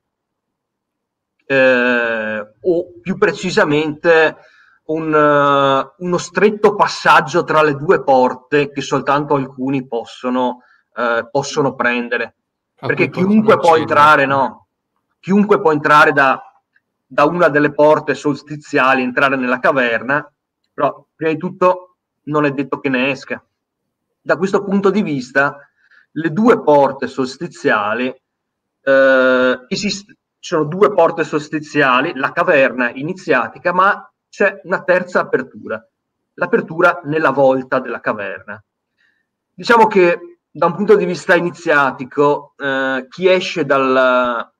eh, 1.44 2.54
o 2.60 2.92
più 3.00 3.18
precisamente 3.18 4.36
un, 4.84 5.12
uh, 5.12 6.04
uno 6.04 6.18
stretto 6.18 6.74
passaggio 6.74 7.44
tra 7.44 7.62
le 7.62 7.74
due 7.74 8.02
porte 8.02 8.70
che 8.70 8.80
soltanto 8.80 9.34
alcuni 9.34 9.86
possono, 9.86 10.62
uh, 10.94 11.28
possono 11.30 11.74
prendere. 11.74 12.34
A 12.80 12.86
Perché 12.86 13.10
chiunque 13.10 13.58
può 13.58 13.76
entrare, 13.76 14.26
no? 14.26 14.66
Chiunque 15.20 15.60
può 15.60 15.70
entrare 15.70 16.12
da, 16.12 16.40
da 17.06 17.24
una 17.24 17.48
delle 17.48 17.72
porte 17.72 18.14
solstiziali, 18.14 19.02
entrare 19.02 19.36
nella 19.36 19.60
caverna, 19.60 20.28
però 20.72 21.06
prima 21.14 21.32
di 21.32 21.38
tutto 21.38 21.96
non 22.24 22.44
è 22.44 22.50
detto 22.50 22.80
che 22.80 22.88
ne 22.88 23.10
esca. 23.10 23.42
Da 24.20 24.36
questo 24.36 24.64
punto 24.64 24.90
di 24.90 25.02
vista, 25.02 25.56
le 26.12 26.32
due 26.32 26.60
porte 26.62 27.06
solstiziali 27.06 28.14
eh, 28.82 29.64
esist- 29.68 30.16
ci 30.42 30.54
sono 30.54 30.64
due 30.64 30.92
porte 30.92 31.22
solstiziali, 31.22 32.14
la 32.16 32.32
caverna 32.32 32.90
iniziatica, 32.90 33.72
ma 33.72 34.11
c'è 34.32 34.62
una 34.64 34.82
terza 34.82 35.20
apertura, 35.20 35.86
l'apertura 36.34 37.02
nella 37.04 37.28
volta 37.28 37.80
della 37.80 38.00
caverna. 38.00 38.64
Diciamo 39.52 39.86
che 39.86 40.38
da 40.50 40.64
un 40.64 40.74
punto 40.74 40.96
di 40.96 41.04
vista 41.04 41.34
iniziatico, 41.34 42.54
eh, 42.56 43.06
chi 43.10 43.28
esce 43.28 43.66
dal, 43.66 44.50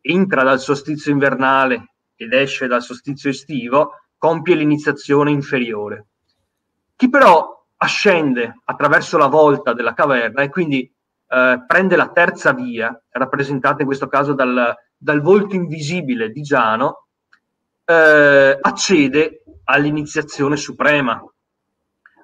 entra 0.00 0.44
dal 0.44 0.60
solstizio 0.60 1.10
invernale 1.10 1.94
ed 2.14 2.32
esce 2.34 2.68
dal 2.68 2.82
solstizio 2.82 3.30
estivo, 3.30 3.94
compie 4.16 4.54
l'iniziazione 4.54 5.32
inferiore. 5.32 6.06
Chi 6.94 7.10
però 7.10 7.66
ascende 7.78 8.60
attraverso 8.62 9.18
la 9.18 9.26
volta 9.26 9.72
della 9.72 9.92
caverna 9.92 10.42
e 10.42 10.50
quindi 10.50 10.82
eh, 10.82 11.64
prende 11.66 11.96
la 11.96 12.10
terza 12.10 12.52
via, 12.52 12.96
rappresentata 13.10 13.80
in 13.80 13.86
questo 13.86 14.06
caso 14.06 14.34
dal, 14.34 14.72
dal 14.96 15.20
volto 15.20 15.56
invisibile 15.56 16.30
di 16.30 16.42
Giano, 16.42 17.03
accede 17.86 19.44
all'iniziazione 19.64 20.56
suprema, 20.56 21.22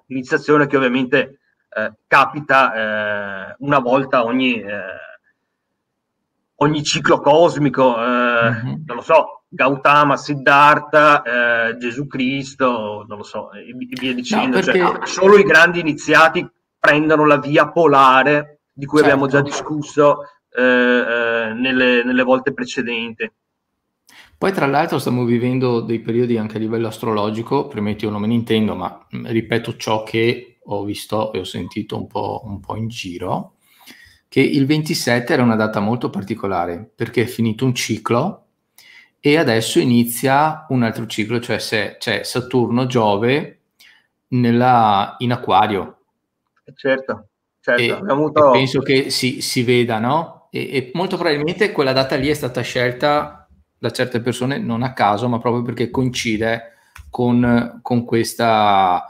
iniziazione 0.07 0.67
che 0.67 0.77
ovviamente 0.77 1.41
eh, 1.73 1.93
capita 2.07 2.75
eh, 2.75 3.57
una 3.61 3.79
volta 3.79 4.25
ogni, 4.25 4.61
eh, 4.61 4.83
ogni 6.57 6.83
ciclo 6.83 7.21
cosmico, 7.21 7.97
mm-hmm. 7.97 8.83
non 8.87 8.97
lo 8.97 9.03
so, 9.03 9.45
Gautama, 9.49 10.17
Siddhartha, 10.17 11.23
eh, 11.23 11.77
Gesù 11.77 12.07
Cristo, 12.07 13.05
non 13.07 13.19
lo 13.19 13.25
so, 13.25 13.53
e 13.53 13.73
via 13.73 14.15
dicendo. 14.15 14.57
No, 14.57 14.63
cioè, 14.63 14.73
perché... 14.73 14.97
cioè, 14.99 15.07
solo 15.07 15.39
i 15.39 15.45
grandi 15.45 15.81
iniziati 15.81 16.49
prendono 16.79 17.27
la 17.27 17.39
via 17.39 17.69
polare 17.71 18.61
di 18.73 18.87
cui 18.87 18.99
certo. 18.99 19.13
abbiamo 19.15 19.31
già 19.31 19.43
discusso 19.43 20.23
eh, 20.51 20.63
eh, 20.63 21.53
nelle, 21.55 22.03
nelle 22.05 22.23
volte 22.23 22.53
precedenti. 22.53 23.31
Poi 24.41 24.53
tra 24.53 24.65
l'altro 24.65 24.99
stiamo 24.99 25.25
vivendo 25.25 25.83
dei 25.83 25.99
periodi 25.99 26.39
anche 26.39 26.57
a 26.57 26.61
livello 26.61 26.87
astrologico, 26.87 27.67
premetto 27.67 28.07
io 28.07 28.11
non 28.11 28.23
me 28.23 28.27
ne 28.27 28.33
intendo, 28.33 28.75
ma 28.75 29.07
mm, 29.15 29.27
ripeto 29.27 29.77
ciò 29.77 30.03
che 30.03 30.61
ho 30.65 30.83
visto 30.83 31.31
e 31.35 31.41
ho 31.41 31.45
sentito 31.45 31.99
un 31.99 32.07
po', 32.07 32.41
un 32.47 32.59
po', 32.59 32.75
in 32.75 32.89
giro, 32.89 33.57
che 34.29 34.41
il 34.41 34.65
27 34.65 35.31
era 35.31 35.43
una 35.43 35.57
data 35.57 35.81
molto 35.81 36.09
particolare 36.09 36.91
perché 36.95 37.25
è 37.25 37.27
finito 37.27 37.67
un 37.67 37.75
ciclo 37.75 38.47
e 39.21 39.37
adesso 39.37 39.79
inizia 39.79 40.65
un 40.71 40.85
altro 40.85 41.05
ciclo, 41.05 41.39
cioè 41.39 41.59
se, 41.59 41.97
c'è 41.99 42.23
Saturno, 42.23 42.87
Giove 42.87 43.61
nella, 44.29 45.17
in 45.19 45.33
acquario. 45.33 45.99
Certo, 46.77 47.29
certo. 47.61 47.83
E, 47.83 47.91
avuto... 47.91 48.53
penso 48.53 48.81
che 48.81 49.11
si, 49.11 49.43
si 49.43 49.63
veda, 49.65 49.99
no? 49.99 50.41
e, 50.51 50.61
e, 50.61 50.91
molto 50.95 51.17
probabilmente 51.17 51.73
quella 51.73 51.93
data 51.93 52.17
lì 52.17 52.29
è 52.29 52.35
stata 52.35 52.61
scelta 52.61 53.40
da 53.81 53.91
certe 53.91 54.21
persone 54.21 54.59
non 54.59 54.83
a 54.83 54.93
caso, 54.93 55.27
ma 55.27 55.39
proprio 55.39 55.63
perché 55.63 55.89
coincide 55.91 56.75
con, 57.09 57.81
con, 57.81 58.05
questa, 58.05 59.07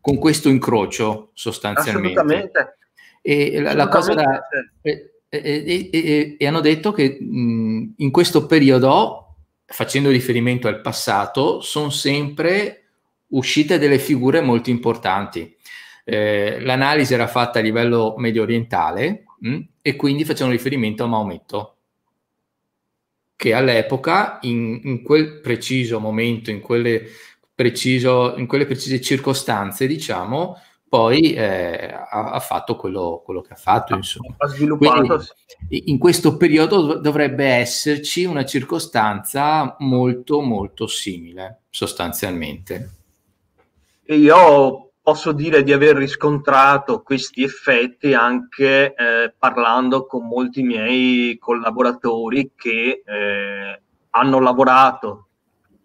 con 0.00 0.16
questo 0.16 0.48
incrocio 0.48 1.30
sostanzialmente. 1.34 2.20
Assolutamente. 2.20 2.76
E 3.20 3.60
la, 3.60 3.74
la 3.74 3.88
cosa 3.88 4.14
da... 4.14 4.48
E, 4.80 5.10
e, 5.28 6.36
e, 6.38 6.46
hanno 6.46 6.60
detto 6.60 6.92
che 6.92 7.18
mh, 7.20 7.94
in 7.96 8.10
questo 8.12 8.46
periodo, 8.46 9.34
facendo 9.64 10.08
riferimento 10.10 10.68
al 10.68 10.80
passato, 10.80 11.60
sono 11.60 11.90
sempre 11.90 12.84
uscite 13.28 13.78
delle 13.78 13.98
figure 13.98 14.40
molto 14.40 14.70
importanti. 14.70 15.56
Eh, 16.04 16.60
l'analisi 16.60 17.14
era 17.14 17.26
fatta 17.26 17.58
a 17.58 17.62
livello 17.62 18.14
medio 18.18 18.42
orientale, 18.42 19.24
mh, 19.40 19.58
e 19.82 19.96
quindi 19.96 20.24
facevano 20.24 20.54
riferimento 20.54 21.02
a 21.02 21.08
Maometto, 21.08 21.76
che 23.42 23.54
all'epoca, 23.54 24.38
in, 24.42 24.82
in 24.84 25.02
quel 25.02 25.40
preciso 25.40 25.98
momento, 25.98 26.52
in 26.52 26.60
quelle, 26.60 27.02
preciso, 27.52 28.36
in 28.36 28.46
quelle 28.46 28.66
precise 28.66 29.00
circostanze, 29.00 29.88
diciamo, 29.88 30.60
poi 30.88 31.32
eh, 31.32 31.92
ha, 31.92 32.30
ha, 32.30 32.38
fatto 32.38 32.76
quello, 32.76 33.20
quello, 33.24 33.40
che 33.40 33.54
ha 33.54 33.56
fatto. 33.56 33.96
Insomma. 33.96 34.36
Ha 34.38 34.46
sviluppato. 34.46 35.24
Quindi, 35.66 35.90
in 35.90 35.98
questo 35.98 36.36
periodo 36.36 37.00
dovrebbe 37.00 37.46
esserci 37.46 38.22
una 38.22 38.44
circostanza 38.44 39.74
molto, 39.80 40.40
molto 40.40 40.86
simile, 40.86 41.62
sostanzialmente. 41.68 42.90
E 44.04 44.18
io 44.18 44.91
posso 45.02 45.32
dire 45.32 45.64
di 45.64 45.72
aver 45.72 45.96
riscontrato 45.96 47.02
questi 47.02 47.42
effetti 47.42 48.14
anche 48.14 48.94
eh, 48.94 49.34
parlando 49.36 50.06
con 50.06 50.26
molti 50.26 50.62
miei 50.62 51.36
collaboratori 51.38 52.52
che 52.54 53.02
eh, 53.04 53.80
hanno 54.10 54.38
lavorato 54.38 55.26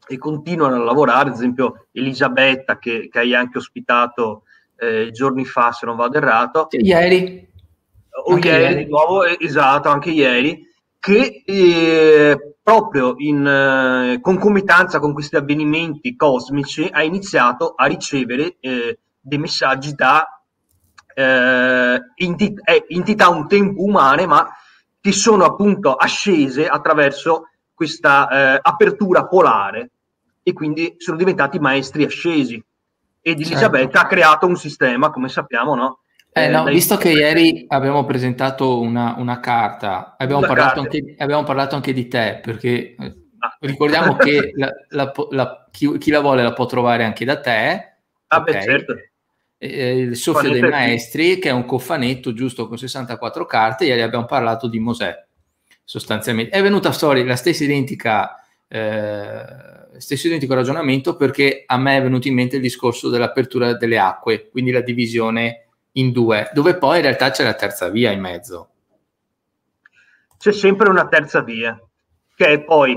e 0.07 0.17
continuano 0.19 0.75
a 0.75 0.83
lavorare, 0.83 1.29
ad 1.29 1.35
esempio 1.35 1.87
Elisabetta 1.91 2.77
che, 2.77 3.09
che 3.11 3.19
hai 3.19 3.33
anche 3.33 3.57
ospitato 3.57 4.43
eh, 4.77 5.09
giorni 5.11 5.45
fa 5.45 5.71
se 5.71 5.85
non 5.87 5.95
vado 5.95 6.17
errato. 6.17 6.67
Ieri. 6.69 7.45
O 8.25 8.37
ieri, 8.37 8.47
ieri, 8.47 8.83
di 8.83 8.89
nuovo, 8.89 9.25
esatto, 9.25 9.89
anche 9.89 10.11
ieri, 10.11 10.65
che 10.99 11.43
eh, 11.45 12.55
proprio 12.61 13.15
in 13.17 13.45
eh, 13.45 14.19
concomitanza 14.21 14.99
con 14.99 15.13
questi 15.13 15.35
avvenimenti 15.35 16.15
cosmici 16.15 16.87
ha 16.91 17.03
iniziato 17.03 17.73
a 17.75 17.85
ricevere 17.85 18.57
eh, 18.59 18.99
dei 19.27 19.37
messaggi 19.37 19.93
da 19.93 20.37
eh, 21.17 22.01
enti- 22.15 22.53
eh, 22.63 22.85
entità 22.89 23.29
un 23.29 23.47
tempo 23.47 23.83
umane, 23.83 24.27
ma 24.27 24.47
che 25.01 25.11
sono 25.11 25.45
appunto 25.45 25.95
ascese 25.95 26.67
attraverso 26.67 27.49
questa 27.73 28.27
eh, 28.55 28.59
apertura 28.61 29.25
polare 29.25 29.89
e 30.43 30.53
quindi 30.53 30.95
sono 30.97 31.17
diventati 31.17 31.57
maestri 31.57 32.03
ascesi. 32.03 32.63
Ed 33.19 33.39
Elisabetta 33.39 33.77
certo. 33.77 33.99
ha 33.99 34.05
creato 34.05 34.45
un 34.45 34.55
sistema, 34.55 35.09
come 35.09 35.27
sappiamo, 35.27 35.75
no? 35.75 35.99
Eh, 36.31 36.49
no, 36.49 36.65
visto 36.65 36.97
che 36.97 37.09
ieri 37.09 37.65
abbiamo 37.67 38.05
presentato 38.05 38.79
una, 38.79 39.15
una 39.17 39.39
carta, 39.39 40.15
abbiamo 40.17 40.41
parlato, 40.41 40.81
anche, 40.81 41.15
abbiamo 41.17 41.43
parlato, 41.43 41.75
anche, 41.75 41.93
di 41.93 42.07
te, 42.07 42.39
perché 42.43 42.95
eh, 42.95 43.15
ah. 43.39 43.57
ricordiamo 43.61 44.15
che 44.15 44.51
la, 44.55 44.71
la, 44.89 45.11
la, 45.31 45.67
chi, 45.71 45.97
chi, 45.97 46.11
la 46.11 46.19
vuole 46.19 46.43
la 46.43 46.53
può 46.53 46.67
trovare 46.67 47.03
anche 47.03 47.25
da 47.25 47.39
te. 47.39 47.97
Ah, 48.27 48.37
okay. 48.37 48.53
beh, 48.53 48.61
certo 48.61 48.93
eh, 49.57 49.97
il 49.97 50.15
soffio 50.15 50.49
dei 50.49 50.61
maestri, 50.61 51.39
che 51.39 51.49
è 51.49 51.51
un 51.51 51.65
cofanetto 51.65 52.33
giusto 52.33 52.67
con 52.67 52.77
64 52.77 53.45
carte, 53.45 53.85
ieri 53.85 54.01
abbiamo 54.01 54.25
parlato 54.25 54.67
di 54.67 54.79
Mosè, 54.79 55.25
sostanzialmente. 55.83 56.55
È 56.55 56.61
venuta 56.61 56.91
fuori 56.91 57.25
la 57.25 57.35
stessa 57.35 57.63
identica, 57.63 58.35
eh, 58.67 59.45
stesso 59.97 60.27
identico 60.27 60.53
ragionamento 60.53 61.15
perché 61.15 61.63
a 61.65 61.77
me 61.77 61.97
è 61.97 62.01
venuto 62.01 62.27
in 62.27 62.35
mente 62.35 62.57
il 62.57 62.61
discorso 62.61 63.09
dell'apertura 63.09 63.73
delle 63.73 63.97
acque, 63.97 64.49
quindi 64.49 64.71
la 64.71 64.81
divisione 64.81 65.67
in 65.93 66.11
due, 66.11 66.49
dove 66.53 66.77
poi 66.77 66.97
in 66.97 67.03
realtà 67.03 67.31
c'è 67.31 67.43
la 67.43 67.55
terza 67.55 67.89
via 67.89 68.11
in 68.11 68.19
mezzo. 68.19 68.69
C'è 70.37 70.51
sempre 70.51 70.89
una 70.89 71.07
terza 71.07 71.41
via, 71.41 71.79
che 72.35 72.45
è 72.45 72.63
poi 72.63 72.95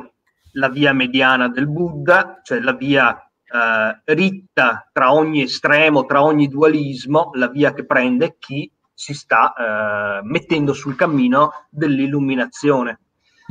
la 0.52 0.68
via 0.68 0.92
mediana 0.92 1.48
del 1.48 1.66
Buddha, 1.66 2.40
cioè 2.42 2.60
la 2.60 2.74
via 2.74 3.29
eh, 3.52 4.14
ritta 4.14 4.88
tra 4.92 5.12
ogni 5.12 5.42
estremo, 5.42 6.04
tra 6.04 6.22
ogni 6.22 6.48
dualismo, 6.48 7.30
la 7.34 7.48
via 7.48 7.72
che 7.72 7.84
prende 7.84 8.36
chi 8.38 8.70
si 8.92 9.14
sta 9.14 9.52
eh, 9.52 10.20
mettendo 10.24 10.72
sul 10.72 10.94
cammino 10.94 11.66
dell'illuminazione. 11.70 13.00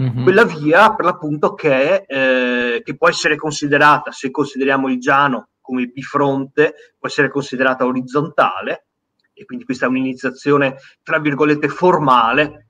Mm-hmm. 0.01 0.23
Quella 0.23 0.45
via, 0.45 0.93
per 0.95 1.05
l'appunto, 1.05 1.53
che, 1.53 2.05
eh, 2.07 2.81
che 2.83 2.95
può 2.95 3.09
essere 3.09 3.35
considerata, 3.35 4.11
se 4.11 4.31
consideriamo 4.31 4.87
il 4.89 4.99
Giano 4.99 5.49
come 5.59 5.87
bifronte, 5.87 6.93
può 6.97 7.09
essere 7.09 7.29
considerata 7.29 7.85
orizzontale, 7.85 8.85
e 9.33 9.45
quindi 9.45 9.65
questa 9.65 9.85
è 9.85 9.89
un'iniziazione, 9.89 10.77
tra 11.03 11.19
virgolette, 11.19 11.67
formale, 11.67 12.67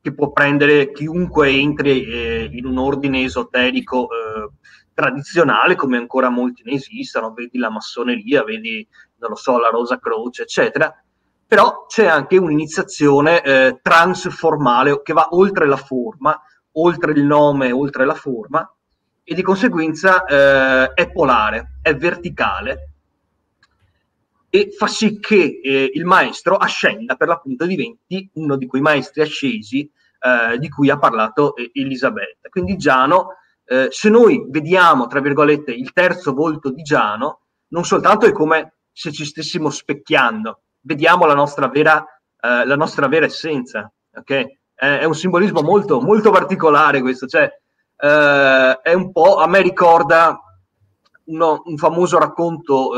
che 0.00 0.14
può 0.14 0.32
prendere 0.32 0.92
chiunque 0.92 1.50
entri 1.50 2.04
eh, 2.04 2.48
in 2.52 2.64
un 2.64 2.78
ordine 2.78 3.22
esoterico 3.22 4.08
eh, 4.08 4.50
tradizionale 5.00 5.74
come 5.74 5.96
ancora 5.96 6.28
molti 6.28 6.62
ne 6.64 6.72
esistono, 6.72 7.32
vedi 7.32 7.56
la 7.56 7.70
massoneria, 7.70 8.44
vedi, 8.44 8.86
non 9.18 9.30
lo 9.30 9.36
so, 9.36 9.58
la 9.58 9.70
Rosa 9.70 9.98
Croce, 9.98 10.42
eccetera, 10.42 10.94
però 11.46 11.86
c'è 11.88 12.06
anche 12.06 12.36
un'iniziazione 12.36 13.42
eh, 13.42 13.78
transformale 13.82 15.00
che 15.02 15.14
va 15.14 15.28
oltre 15.30 15.66
la 15.66 15.78
forma, 15.78 16.38
oltre 16.72 17.12
il 17.12 17.24
nome, 17.24 17.72
oltre 17.72 18.04
la 18.04 18.14
forma, 18.14 18.70
e 19.24 19.34
di 19.34 19.42
conseguenza 19.42 20.24
eh, 20.24 20.92
è 20.92 21.10
polare, 21.10 21.78
è 21.80 21.94
verticale 21.96 22.90
e 24.50 24.70
fa 24.76 24.88
sì 24.88 25.18
che 25.20 25.60
eh, 25.62 25.90
il 25.94 26.04
maestro 26.04 26.56
ascenda, 26.56 27.14
per 27.14 27.28
l'appunto 27.28 27.64
diventi 27.66 28.28
uno 28.34 28.56
di 28.56 28.66
quei 28.66 28.82
maestri 28.82 29.22
ascesi 29.22 29.88
eh, 30.20 30.58
di 30.58 30.68
cui 30.68 30.90
ha 30.90 30.98
parlato 30.98 31.54
eh, 31.54 31.70
Elisabetta. 31.72 32.48
Quindi 32.48 32.76
Giano, 32.76 33.36
eh, 33.72 33.86
se 33.90 34.10
noi 34.10 34.44
vediamo, 34.48 35.06
tra 35.06 35.20
virgolette, 35.20 35.70
il 35.70 35.92
terzo 35.92 36.32
volto 36.32 36.70
di 36.70 36.82
Giano, 36.82 37.42
non 37.68 37.84
soltanto 37.84 38.26
è 38.26 38.32
come 38.32 38.78
se 38.90 39.12
ci 39.12 39.24
stessimo 39.24 39.70
specchiando, 39.70 40.62
vediamo 40.80 41.24
la 41.24 41.34
nostra 41.34 41.68
vera, 41.68 42.04
eh, 42.40 42.66
la 42.66 42.74
nostra 42.74 43.06
vera 43.06 43.26
essenza, 43.26 43.88
ok? 44.12 44.58
È, 44.74 45.04
un 45.04 45.14
simbolismo 45.14 45.62
molto, 45.62 46.00
molto 46.00 46.32
particolare 46.32 47.00
questo, 47.00 47.28
cioè 47.28 47.48
eh, 47.96 48.80
è 48.82 48.92
un 48.92 49.12
po', 49.12 49.36
a 49.36 49.46
me 49.46 49.62
ricorda 49.62 50.36
uno, 51.26 51.62
un 51.64 51.76
famoso 51.76 52.18
racconto 52.18 52.94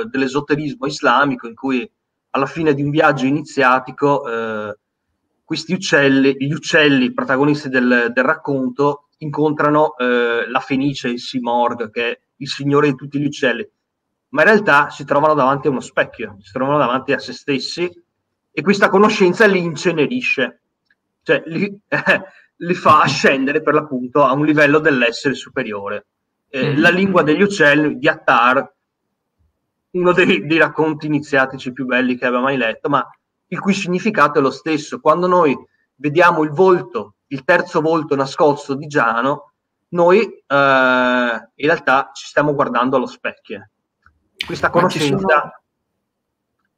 eh, 0.00 0.04
dell'esoterismo 0.06 0.86
islamico 0.86 1.46
in 1.46 1.54
cui 1.54 1.86
alla 2.30 2.46
fine 2.46 2.72
di 2.72 2.82
un 2.82 2.88
viaggio 2.88 3.26
iniziatico 3.26 4.26
eh, 4.26 4.78
questi 5.44 5.74
uccelli, 5.74 6.36
gli 6.38 6.52
uccelli 6.52 7.12
protagonisti 7.12 7.68
del, 7.68 8.12
del 8.14 8.24
racconto 8.24 9.05
incontrano 9.18 9.96
eh, 9.96 10.48
la 10.48 10.60
Fenice, 10.60 11.08
il 11.08 11.20
Simorg, 11.20 11.90
che 11.90 12.10
è 12.10 12.20
il 12.36 12.48
signore 12.48 12.88
di 12.88 12.94
tutti 12.94 13.18
gli 13.18 13.26
uccelli, 13.26 13.66
ma 14.30 14.42
in 14.42 14.48
realtà 14.48 14.90
si 14.90 15.04
trovano 15.04 15.34
davanti 15.34 15.68
a 15.68 15.70
uno 15.70 15.80
specchio, 15.80 16.36
si 16.40 16.52
trovano 16.52 16.78
davanti 16.78 17.12
a 17.12 17.18
se 17.18 17.32
stessi 17.32 17.90
e 18.50 18.62
questa 18.62 18.88
conoscenza 18.88 19.46
li 19.46 19.58
incenerisce, 19.58 20.62
cioè 21.22 21.42
li, 21.46 21.64
eh, 21.88 22.22
li 22.56 22.74
fa 22.74 23.02
ascendere 23.02 23.62
per 23.62 23.74
l'appunto 23.74 24.24
a 24.24 24.32
un 24.32 24.44
livello 24.44 24.78
dell'essere 24.78 25.34
superiore. 25.34 26.06
Eh, 26.48 26.72
mm. 26.72 26.80
La 26.80 26.90
lingua 26.90 27.22
degli 27.22 27.42
uccelli 27.42 27.98
di 27.98 28.08
Attar, 28.08 28.74
uno 29.90 30.12
dei, 30.12 30.46
dei, 30.46 30.58
racconti 30.58 31.06
iniziatici 31.06 31.72
più 31.72 31.86
belli 31.86 32.16
che 32.16 32.26
abbia 32.26 32.40
mai 32.40 32.56
letto, 32.56 32.88
ma 32.88 33.06
il 33.48 33.60
cui 33.60 33.72
significato 33.74 34.38
è 34.38 34.42
lo 34.42 34.50
stesso. 34.50 35.00
Quando 35.00 35.26
noi 35.26 35.56
vediamo 35.96 36.42
il 36.42 36.50
volto, 36.50 37.15
il 37.28 37.44
terzo 37.44 37.80
volto 37.80 38.14
nascosto 38.14 38.74
di 38.74 38.86
Giano, 38.86 39.52
noi 39.88 40.20
eh, 40.22 40.44
in 40.46 41.66
realtà 41.66 42.10
ci 42.12 42.26
stiamo 42.26 42.54
guardando 42.54 42.96
allo 42.96 43.06
specchio. 43.06 43.68
Questa 44.44 44.70
conoscenza 44.70 45.60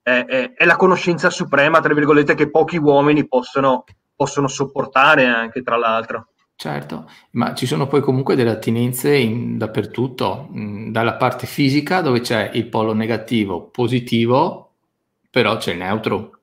è, 0.02 0.24
è, 0.24 0.52
è, 0.54 0.64
la 0.64 0.76
conoscenza 0.76 1.30
suprema, 1.30 1.80
tra 1.80 1.94
virgolette, 1.94 2.34
che 2.34 2.50
pochi 2.50 2.76
uomini 2.76 3.26
possono, 3.26 3.84
possono 4.14 4.48
sopportare 4.48 5.26
anche, 5.26 5.62
tra 5.62 5.76
l'altro. 5.76 6.28
Certo, 6.54 7.08
ma 7.32 7.54
ci 7.54 7.66
sono 7.66 7.86
poi 7.86 8.00
comunque 8.00 8.34
delle 8.34 8.50
attinenze 8.50 9.14
in, 9.14 9.58
dappertutto, 9.58 10.48
mh, 10.50 10.90
dalla 10.90 11.14
parte 11.14 11.46
fisica 11.46 12.00
dove 12.00 12.20
c'è 12.20 12.50
il 12.54 12.66
polo 12.66 12.94
negativo, 12.94 13.68
positivo, 13.68 14.72
però 15.30 15.56
c'è 15.56 15.72
il 15.72 15.78
neutro. 15.78 16.40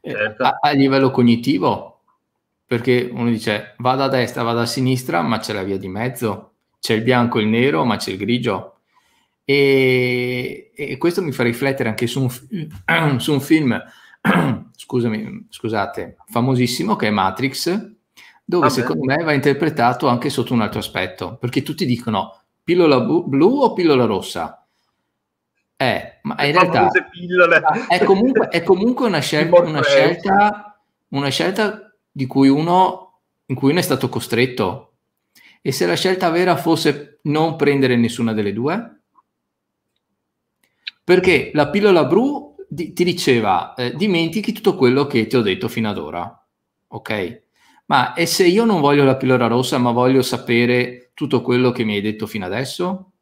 Eh, 0.00 0.10
certo. 0.10 0.42
A, 0.42 0.58
a, 0.58 0.70
livello 0.70 1.10
cognitivo, 1.10 1.95
perché 2.66 3.08
uno 3.12 3.30
dice 3.30 3.74
vado 3.78 4.02
a 4.02 4.08
destra, 4.08 4.42
vado 4.42 4.60
a 4.60 4.66
sinistra, 4.66 5.22
ma 5.22 5.38
c'è 5.38 5.52
la 5.52 5.62
via 5.62 5.78
di 5.78 5.88
mezzo, 5.88 6.54
c'è 6.80 6.94
il 6.94 7.02
bianco 7.02 7.38
e 7.38 7.42
il 7.42 7.48
nero, 7.48 7.84
ma 7.84 7.96
c'è 7.96 8.10
il 8.10 8.18
grigio. 8.18 8.78
E, 9.44 10.72
e 10.74 10.96
questo 10.98 11.22
mi 11.22 11.30
fa 11.30 11.44
riflettere 11.44 11.88
anche 11.88 12.08
su 12.08 12.22
un, 12.22 12.30
su 13.20 13.32
un 13.32 13.40
film, 13.40 13.80
scusami, 14.74 15.46
scusate, 15.48 16.16
famosissimo 16.26 16.96
che 16.96 17.06
è 17.06 17.10
Matrix, 17.10 17.68
dove 18.44 18.68
Vabbè. 18.68 18.80
secondo 18.80 19.04
me 19.04 19.22
va 19.22 19.32
interpretato 19.32 20.08
anche 20.08 20.28
sotto 20.28 20.52
un 20.52 20.62
altro 20.62 20.80
aspetto, 20.80 21.36
perché 21.36 21.62
tutti 21.62 21.86
dicono 21.86 22.40
pillola 22.64 23.00
blu 23.00 23.60
o 23.60 23.72
pillola 23.72 24.04
rossa? 24.04 24.66
Eh, 25.76 26.18
ma 26.22 26.42
in 26.44 26.52
realtà 26.52 26.88
è 27.88 28.02
comunque, 28.02 28.48
è 28.48 28.62
comunque, 28.62 29.06
una, 29.06 29.20
scelta, 29.20 29.60
una, 29.62 29.82
scelta, 29.82 30.80
una 31.10 31.28
scelta 31.28 31.85
di 32.16 32.24
cui 32.24 32.48
uno, 32.48 33.20
in 33.44 33.54
cui 33.54 33.72
uno 33.72 33.78
è 33.78 33.82
stato 33.82 34.08
costretto. 34.08 34.94
E 35.60 35.70
se 35.70 35.84
la 35.84 35.96
scelta 35.96 36.30
vera 36.30 36.56
fosse 36.56 37.18
non 37.24 37.56
prendere 37.56 37.94
nessuna 37.94 38.32
delle 38.32 38.54
due? 38.54 39.00
Perché 41.04 41.50
la 41.52 41.68
pillola 41.68 42.06
blu 42.06 42.56
di, 42.66 42.94
ti 42.94 43.04
diceva 43.04 43.74
eh, 43.74 43.94
dimentichi 43.94 44.52
tutto 44.52 44.76
quello 44.76 45.06
che 45.06 45.26
ti 45.26 45.36
ho 45.36 45.42
detto 45.42 45.68
fino 45.68 45.90
ad 45.90 45.98
ora. 45.98 46.46
Ok? 46.88 47.42
Ma 47.84 48.14
e 48.14 48.24
se 48.24 48.46
io 48.46 48.64
non 48.64 48.80
voglio 48.80 49.04
la 49.04 49.16
pillola 49.16 49.46
rossa, 49.46 49.76
ma 49.76 49.90
voglio 49.90 50.22
sapere 50.22 51.10
tutto 51.12 51.42
quello 51.42 51.70
che 51.70 51.84
mi 51.84 51.96
hai 51.96 52.00
detto 52.00 52.26
fino 52.26 52.46
adesso? 52.46 53.12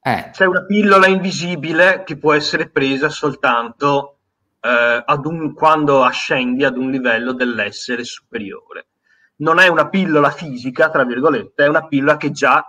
Eh. 0.00 0.30
C'è 0.32 0.46
una 0.46 0.64
pillola 0.64 1.08
invisibile 1.08 2.04
che 2.06 2.16
può 2.16 2.32
essere 2.32 2.70
presa 2.70 3.10
soltanto 3.10 4.17
un, 4.60 5.54
quando 5.54 6.02
ascendi 6.04 6.64
ad 6.64 6.76
un 6.76 6.90
livello 6.90 7.32
dell'essere 7.32 8.04
superiore. 8.04 8.88
Non 9.36 9.58
è 9.58 9.68
una 9.68 9.88
pillola 9.88 10.30
fisica, 10.30 10.90
tra 10.90 11.04
virgolette, 11.04 11.64
è 11.64 11.68
una 11.68 11.86
pillola 11.86 12.16
che 12.16 12.30
già 12.32 12.64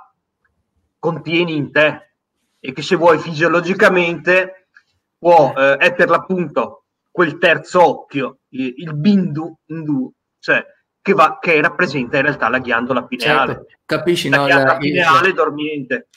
contieni 0.99 1.55
in 1.55 1.71
te 1.71 2.13
e 2.59 2.73
che 2.73 2.81
se 2.81 2.95
vuoi 2.95 3.17
fisiologicamente 3.17 4.67
può, 5.17 5.53
eh, 5.55 5.77
è 5.77 5.93
per 5.95 6.09
l'appunto 6.09 6.83
quel 7.11 7.37
terzo 7.37 7.85
occhio, 7.85 8.39
il, 8.49 8.93
bindu, 8.93 9.57
bindu 9.65 10.13
cioè 10.39 10.63
che, 11.01 11.13
va, 11.13 11.37
che, 11.39 11.59
rappresenta 11.61 12.17
in 12.17 12.23
realtà 12.23 12.49
la 12.49 12.59
ghiandola 12.59 13.03
pineale. 13.05 13.53
Certo, 13.53 13.67
capisci? 13.85 14.29
La 14.29 14.37
no, 14.37 14.45
ghiandola 14.45 14.73
la, 14.73 14.77
pineale 14.77 15.27
il, 15.27 15.33
dormiente. 15.33 16.07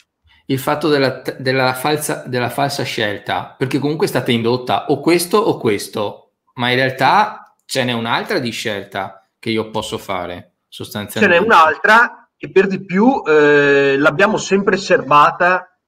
Il 0.45 0.59
fatto 0.59 0.89
della, 0.89 1.21
della, 1.37 1.73
falsa, 1.73 2.23
della 2.25 2.49
falsa 2.49 2.83
scelta, 2.83 3.55
perché 3.57 3.79
comunque 3.79 4.05
è 4.05 4.09
stata 4.09 4.31
indotta 4.31 4.87
o 4.87 4.99
questo 4.99 5.37
o 5.37 5.57
questo, 5.57 6.31
ma 6.55 6.69
in 6.69 6.75
realtà 6.75 7.55
ce 7.65 7.83
n'è 7.83 7.93
un'altra 7.93 8.39
di 8.39 8.51
scelta 8.51 9.25
che 9.39 9.49
io 9.49 9.69
posso 9.69 9.97
fare 9.97 10.55
sostanzialmente. 10.67 11.35
Ce 11.35 11.41
n'è 11.41 11.45
un'altra 11.45 12.29
e 12.37 12.51
per 12.51 12.67
di 12.67 12.83
più 12.83 13.23
eh, 13.25 13.95
l'abbiamo 13.97 14.37
sempre 14.37 14.75
serbata 14.75 15.79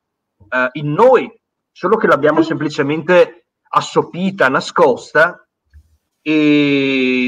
eh, 0.49 0.69
in 0.73 0.93
noi, 0.93 1.29
solo 1.71 1.97
che 1.97 2.07
l'abbiamo 2.07 2.41
semplicemente 2.43 3.47
assopita, 3.69 4.47
nascosta 4.47 5.45
e, 6.21 7.27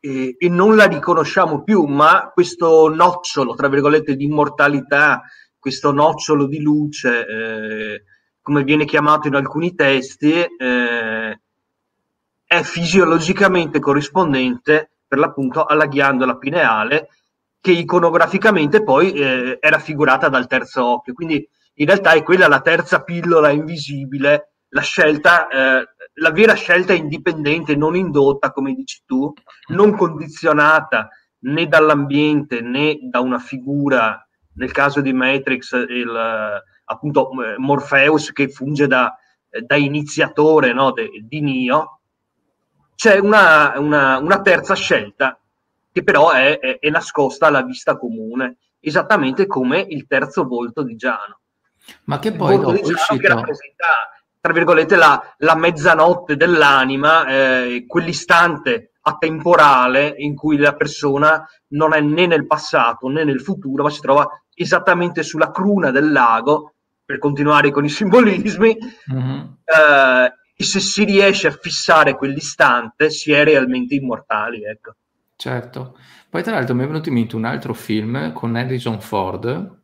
e, 0.00 0.36
e, 0.38 0.48
non 0.48 0.76
la 0.76 0.86
riconosciamo 0.86 1.62
più, 1.64 1.84
ma 1.84 2.30
questo 2.32 2.88
nocciolo, 2.88 3.54
tra 3.54 3.68
virgolette, 3.68 4.14
di 4.14 4.24
immortalità, 4.24 5.22
questo 5.66 5.90
nocciolo 5.90 6.46
di 6.46 6.60
luce, 6.60 7.26
eh, 7.26 8.04
come 8.40 8.62
viene 8.62 8.84
chiamato 8.84 9.26
in 9.26 9.34
alcuni 9.34 9.74
testi, 9.74 10.32
eh, 10.32 11.40
è 12.46 12.62
fisiologicamente 12.62 13.80
corrispondente 13.80 14.98
per 15.08 15.18
l'appunto 15.18 15.64
alla 15.64 15.86
ghiandola 15.86 16.36
pineale 16.36 17.08
che 17.60 17.72
iconograficamente 17.72 18.84
poi 18.84 19.10
eh, 19.10 19.58
è 19.58 19.68
raffigurata 19.68 20.28
dal 20.28 20.46
terzo 20.46 20.84
occhio. 20.84 21.14
Quindi 21.14 21.44
in 21.74 21.86
realtà 21.86 22.12
è 22.12 22.22
quella 22.22 22.46
la 22.46 22.60
terza 22.60 23.02
pillola 23.02 23.50
invisibile 23.50 24.52
la 24.68 24.82
scelta, 24.82 25.48
eh, 25.48 25.88
la 26.14 26.30
vera 26.30 26.54
scelta 26.54 26.92
indipendente, 26.92 27.74
non 27.74 27.96
indotta, 27.96 28.52
come 28.52 28.72
dici 28.72 29.02
tu, 29.04 29.32
non 29.70 29.96
condizionata 29.96 31.08
né 31.40 31.66
dall'ambiente 31.66 32.60
né 32.60 32.98
da 33.10 33.18
una 33.18 33.40
figura, 33.40 34.25
nel 34.56 34.72
caso 34.72 35.00
di 35.00 35.12
Matrix, 35.12 35.72
il, 35.88 36.62
appunto 36.84 37.30
Morpheus 37.58 38.32
che 38.32 38.48
funge 38.48 38.86
da, 38.86 39.16
da 39.64 39.76
iniziatore 39.76 40.72
no, 40.72 40.92
de, 40.92 41.10
di 41.22 41.40
Nio, 41.40 42.00
c'è 42.94 43.18
una, 43.18 43.78
una, 43.78 44.18
una, 44.18 44.40
terza 44.40 44.74
scelta 44.74 45.38
che 45.92 46.02
però 46.02 46.30
è, 46.30 46.58
è, 46.58 46.78
è 46.78 46.90
nascosta 46.90 47.46
alla 47.46 47.62
vista 47.62 47.96
comune, 47.96 48.56
esattamente 48.80 49.46
come 49.46 49.80
il 49.80 50.06
terzo 50.06 50.44
volto 50.44 50.82
di 50.82 50.96
Giano. 50.96 51.40
Ma 52.04 52.18
che 52.18 52.32
poi 52.32 52.56
dopo 52.58 52.70
uscito... 52.70 53.16
che 53.16 53.28
rappresenta 53.28 53.86
tra 54.46 54.54
virgolette, 54.54 54.94
la, 54.94 55.34
la 55.38 55.56
mezzanotte 55.56 56.36
dell'anima, 56.36 57.26
eh, 57.26 57.84
quell'istante 57.84 58.92
atemporale 59.08 60.14
in 60.18 60.34
cui 60.34 60.56
la 60.56 60.74
persona 60.74 61.46
non 61.68 61.94
è 61.94 62.00
né 62.00 62.26
nel 62.26 62.46
passato 62.46 63.08
né 63.08 63.22
nel 63.22 63.40
futuro, 63.40 63.84
ma 63.84 63.90
si 63.90 64.00
trova 64.00 64.28
esattamente 64.52 65.22
sulla 65.22 65.52
cruna 65.52 65.90
del 65.92 66.10
lago, 66.10 66.74
per 67.04 67.18
continuare 67.18 67.70
con 67.70 67.84
i 67.84 67.88
simbolismi, 67.88 68.76
mm-hmm. 69.12 69.38
eh, 69.64 70.32
e 70.56 70.64
se 70.64 70.80
si 70.80 71.04
riesce 71.04 71.46
a 71.46 71.52
fissare 71.52 72.16
quell'istante 72.16 73.10
si 73.10 73.30
è 73.30 73.44
realmente 73.44 73.94
immortali. 73.94 74.64
Ecco. 74.64 74.94
Certo, 75.36 75.96
Poi 76.28 76.42
tra 76.42 76.54
l'altro 76.54 76.74
mi 76.74 76.82
è 76.82 76.86
venuto 76.86 77.08
in 77.08 77.14
mente 77.14 77.36
un 77.36 77.44
altro 77.44 77.74
film 77.74 78.32
con 78.32 78.56
Harrison 78.56 79.00
Ford, 79.00 79.82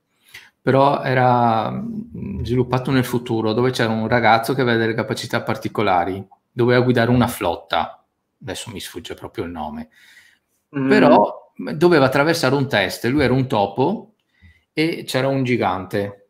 però 0.60 1.02
era 1.02 1.70
mm, 1.70 2.42
sviluppato 2.42 2.90
nel 2.90 3.04
futuro, 3.04 3.52
dove 3.52 3.70
c'era 3.70 3.92
un 3.92 4.08
ragazzo 4.08 4.54
che 4.54 4.62
aveva 4.62 4.78
delle 4.78 4.94
capacità 4.94 5.42
particolari, 5.42 6.26
doveva 6.50 6.82
guidare 6.82 7.10
una 7.10 7.28
flotta, 7.28 8.01
adesso 8.42 8.70
mi 8.70 8.80
sfugge 8.80 9.14
proprio 9.14 9.44
il 9.44 9.50
nome, 9.50 9.88
mm. 10.76 10.88
però 10.88 11.52
doveva 11.74 12.06
attraversare 12.06 12.54
un 12.54 12.68
test, 12.68 13.04
lui 13.06 13.22
era 13.22 13.32
un 13.32 13.46
topo 13.46 14.14
e 14.72 15.04
c'era 15.06 15.28
un 15.28 15.44
gigante, 15.44 16.28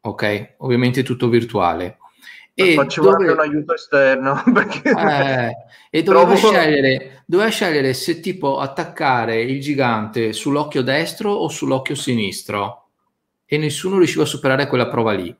ok? 0.00 0.54
Ovviamente 0.58 1.02
tutto 1.02 1.28
virtuale. 1.28 1.98
E 2.54 2.74
faceva 2.74 3.12
dove... 3.12 3.28
anche 3.28 3.32
un 3.32 3.40
aiuto 3.40 3.74
esterno 3.74 4.42
perché... 4.52 4.90
eh, 4.90 5.56
e 5.90 6.02
doveva, 6.02 6.34
trovo... 6.34 6.36
scegliere, 6.36 7.22
doveva 7.24 7.48
scegliere 7.48 7.94
se 7.94 8.20
tipo 8.20 8.58
attaccare 8.58 9.40
il 9.40 9.60
gigante 9.60 10.34
sull'occhio 10.34 10.82
destro 10.82 11.30
o 11.30 11.48
sull'occhio 11.48 11.94
sinistro 11.94 12.88
e 13.46 13.56
nessuno 13.56 13.96
riusciva 13.96 14.24
a 14.24 14.26
superare 14.26 14.66
quella 14.66 14.88
prova 14.88 15.12
lì. 15.12 15.34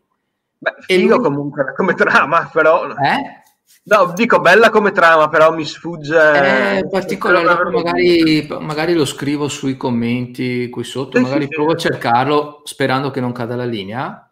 Beh, 0.59 0.75
figo 0.87 1.17
lui... 1.17 1.25
comunque 1.25 1.75
come 1.75 1.93
trama, 1.95 2.49
però... 2.53 2.89
Eh? 2.89 3.42
No, 3.85 4.13
dico 4.15 4.39
bella 4.39 4.71
come 4.71 4.93
trama, 4.93 5.29
però 5.29 5.53
mi 5.53 5.65
sfugge. 5.65 6.79
Eh, 6.79 6.89
particolare, 6.89 7.69
magari, 7.69 8.47
magari, 8.61 8.95
lo 8.95 9.05
scrivo 9.05 9.49
sui 9.49 9.77
commenti 9.77 10.69
qui 10.69 10.85
sotto, 10.85 11.17
sì, 11.17 11.23
magari 11.25 11.45
sì, 11.45 11.49
provo 11.49 11.77
sì. 11.77 11.89
a 11.89 11.91
cercarlo 11.91 12.63
sperando 12.65 13.11
che 13.11 13.21
non 13.21 13.33
cada 13.33 13.57
la 13.57 13.65
linea. 13.65 14.31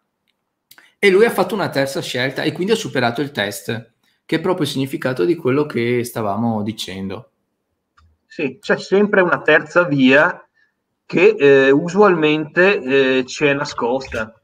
E 0.97 1.09
lui 1.09 1.25
ha 1.25 1.31
fatto 1.31 1.53
una 1.53 1.69
terza 1.69 2.01
scelta 2.01 2.43
e 2.43 2.53
quindi 2.53 2.71
ha 2.71 2.77
superato 2.77 3.19
il 3.19 3.31
test, 3.31 3.93
che 4.25 4.35
è 4.37 4.39
proprio 4.39 4.65
il 4.65 4.71
significato 4.71 5.25
di 5.25 5.35
quello 5.35 5.65
che 5.65 6.05
stavamo 6.05 6.63
dicendo. 6.63 7.31
Sì, 8.25 8.57
c'è 8.61 8.77
sempre 8.77 9.19
una 9.19 9.41
terza 9.41 9.83
via 9.83 10.47
che 11.05 11.35
eh, 11.37 11.71
usualmente 11.71 13.17
eh, 13.19 13.25
ci 13.25 13.43
è 13.43 13.53
nascosta 13.53 14.40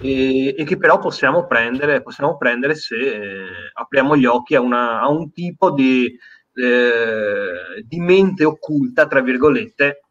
e, 0.00 0.54
e, 0.56 0.64
che 0.64 0.76
però 0.76 0.98
possiamo 0.98 1.46
prendere, 1.46 2.02
possiamo 2.02 2.36
prendere 2.36 2.74
se 2.74 2.96
eh, 2.96 3.46
apriamo 3.74 4.16
gli 4.16 4.26
occhi 4.26 4.54
a, 4.54 4.60
una, 4.60 5.00
a 5.00 5.08
un 5.08 5.32
tipo 5.32 5.70
di, 5.72 6.06
eh, 6.54 7.82
di 7.84 8.00
mente 8.00 8.44
occulta, 8.44 9.06
tra 9.06 9.20
virgolette, 9.20 10.02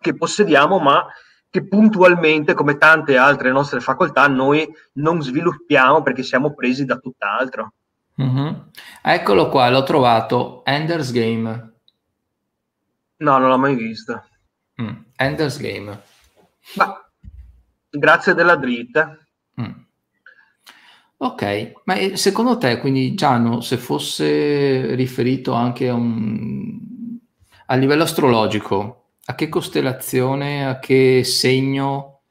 che 0.00 0.14
possediamo, 0.16 0.78
ma 0.78 1.06
che 1.50 1.66
puntualmente, 1.66 2.54
come 2.54 2.78
tante 2.78 3.16
altre 3.16 3.52
nostre 3.52 3.80
facoltà, 3.80 4.26
noi 4.26 4.66
non 4.94 5.22
sviluppiamo 5.22 6.02
perché 6.02 6.22
siamo 6.22 6.52
presi 6.52 6.84
da 6.84 6.96
tutt'altro. 6.96 7.74
Mm-hmm. 8.20 8.54
Eccolo 9.02 9.48
qua, 9.48 9.70
l'ho 9.70 9.82
trovato, 9.82 10.64
Ender's 10.64 11.12
Game. 11.12 11.72
No, 13.16 13.38
non 13.38 13.48
l'ho 13.48 13.58
mai 13.58 13.74
visto. 13.76 14.24
Mm. 14.82 14.96
Ender's 15.14 15.58
Game. 15.58 16.02
Ma 16.74 17.03
Grazie 17.96 18.34
della 18.34 18.56
dritta. 18.56 19.16
Mm. 19.60 19.72
Ok, 21.18 21.72
ma 21.84 22.16
secondo 22.16 22.58
te, 22.58 22.78
quindi 22.78 23.14
Gianno, 23.14 23.60
se 23.60 23.76
fosse 23.76 24.94
riferito 24.96 25.52
anche 25.52 25.88
a, 25.88 25.94
un... 25.94 26.76
a 27.66 27.74
livello 27.76 28.02
astrologico, 28.02 29.04
a 29.26 29.34
che 29.36 29.48
costellazione, 29.48 30.66
a 30.66 30.80
che 30.80 31.22
segno? 31.22 32.22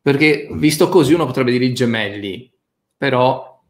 Perché 0.00 0.48
visto 0.52 0.88
così 0.88 1.12
uno 1.12 1.26
potrebbe 1.26 1.50
dire 1.50 1.66
i 1.66 1.74
gemelli, 1.74 2.50
però 2.96 3.62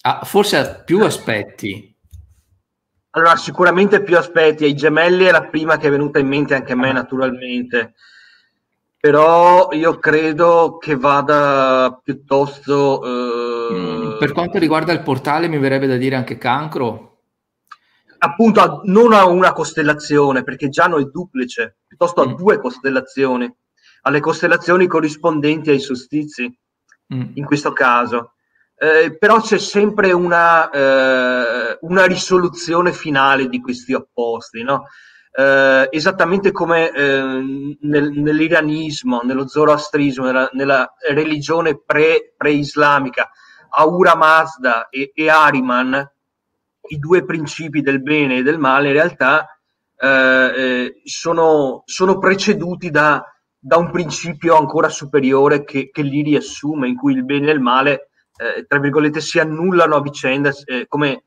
ha, 0.00 0.20
forse 0.24 0.56
ha 0.56 0.74
più 0.74 1.04
aspetti. 1.04 1.94
Allora, 3.10 3.36
sicuramente 3.36 4.02
più 4.02 4.16
aspetti. 4.16 4.66
I 4.66 4.74
gemelli 4.74 5.24
è 5.24 5.30
la 5.30 5.44
prima 5.44 5.76
che 5.76 5.88
è 5.88 5.90
venuta 5.90 6.18
in 6.18 6.28
mente 6.28 6.54
anche 6.54 6.72
a 6.72 6.76
me, 6.76 6.90
ah. 6.90 6.94
naturalmente 6.94 7.94
però 9.06 9.68
io 9.70 10.00
credo 10.00 10.78
che 10.78 10.96
vada 10.96 12.00
piuttosto... 12.02 13.04
Eh... 13.04 14.16
Per 14.18 14.32
quanto 14.32 14.58
riguarda 14.58 14.92
il 14.92 15.04
portale 15.04 15.46
mi 15.46 15.58
verrebbe 15.58 15.86
da 15.86 15.96
dire 15.96 16.16
anche 16.16 16.38
cancro. 16.38 17.20
Appunto, 18.18 18.60
a, 18.60 18.80
non 18.86 19.12
a 19.12 19.26
una 19.26 19.52
costellazione, 19.52 20.42
perché 20.42 20.68
già 20.70 20.88
non 20.88 21.00
è 21.00 21.04
duplice, 21.04 21.76
piuttosto 21.86 22.20
a 22.20 22.26
mm. 22.26 22.34
due 22.34 22.58
costellazioni, 22.58 23.48
alle 24.02 24.18
costellazioni 24.18 24.88
corrispondenti 24.88 25.70
ai 25.70 25.78
solstizi, 25.78 26.52
mm. 27.14 27.30
in 27.34 27.44
questo 27.44 27.72
caso. 27.72 28.32
Eh, 28.76 29.16
però 29.16 29.40
c'è 29.40 29.58
sempre 29.58 30.10
una, 30.10 30.68
eh, 30.68 31.78
una 31.82 32.06
risoluzione 32.06 32.92
finale 32.92 33.46
di 33.46 33.60
questi 33.60 33.94
opposti, 33.94 34.64
no? 34.64 34.86
Eh, 35.36 35.88
esattamente 35.90 36.50
come 36.50 36.90
eh, 36.90 37.76
nel, 37.80 38.10
nell'iranismo, 38.10 39.20
nello 39.22 39.46
zoroastrismo, 39.46 40.24
nella, 40.24 40.48
nella 40.52 40.94
religione 41.10 41.78
pre, 41.78 42.32
pre-islamica, 42.34 43.28
Aura 43.68 44.16
Mazda 44.16 44.88
e, 44.88 45.12
e 45.14 45.28
Ariman, 45.28 46.10
i 46.88 46.98
due 46.98 47.26
principi 47.26 47.82
del 47.82 48.00
bene 48.00 48.38
e 48.38 48.42
del 48.42 48.58
male, 48.58 48.86
in 48.86 48.94
realtà 48.94 49.46
eh, 49.98 50.52
eh, 50.56 51.02
sono, 51.04 51.82
sono, 51.84 52.18
preceduti 52.18 52.90
da, 52.90 53.22
da, 53.58 53.76
un 53.76 53.90
principio 53.90 54.56
ancora 54.56 54.88
superiore 54.88 55.64
che, 55.64 55.90
che, 55.90 56.00
li 56.00 56.22
riassume, 56.22 56.88
in 56.88 56.96
cui 56.96 57.12
il 57.12 57.26
bene 57.26 57.50
e 57.50 57.52
il 57.52 57.60
male, 57.60 58.08
eh, 58.38 58.64
tra 58.66 58.78
virgolette, 58.78 59.20
si 59.20 59.38
annullano 59.38 59.96
a 59.96 60.00
vicenda 60.00 60.50
eh, 60.64 60.86
come 60.88 61.24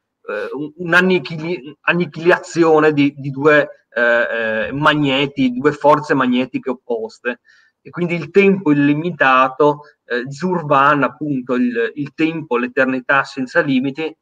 un'annichilazione 0.78 2.93
di, 2.93 3.16
di 3.18 3.32
due 3.32 3.79
eh, 3.92 4.68
eh, 4.68 4.72
magneti, 4.72 5.52
due 5.52 5.72
forze 5.72 6.14
magnetiche 6.14 6.70
opposte. 6.70 7.42
E 7.82 7.90
quindi 7.90 8.16
il 8.16 8.30
tempo 8.30 8.72
illimitato, 8.72 9.82
eh, 10.06 10.32
Zurvan, 10.32 11.04
appunto, 11.04 11.56
il, 11.56 11.92
il, 11.96 12.14
tempo, 12.14 12.58
l'eternità 12.58 13.24
senza 13.24 13.62
limiti, 13.62 14.16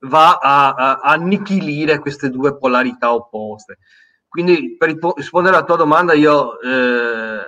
va 0.00 0.38
a, 0.38 0.72
a, 0.72 0.96
a, 0.96 1.12
annichilire 1.12 1.98
queste 1.98 2.30
due 2.30 2.56
polarità 2.56 3.12
opposte. 3.12 3.78
Quindi 4.28 4.76
per 4.76 4.96
rispondere 5.16 5.56
alla 5.56 5.64
tua 5.64 5.76
domanda, 5.76 6.12
io 6.12 6.60
eh, 6.60 7.40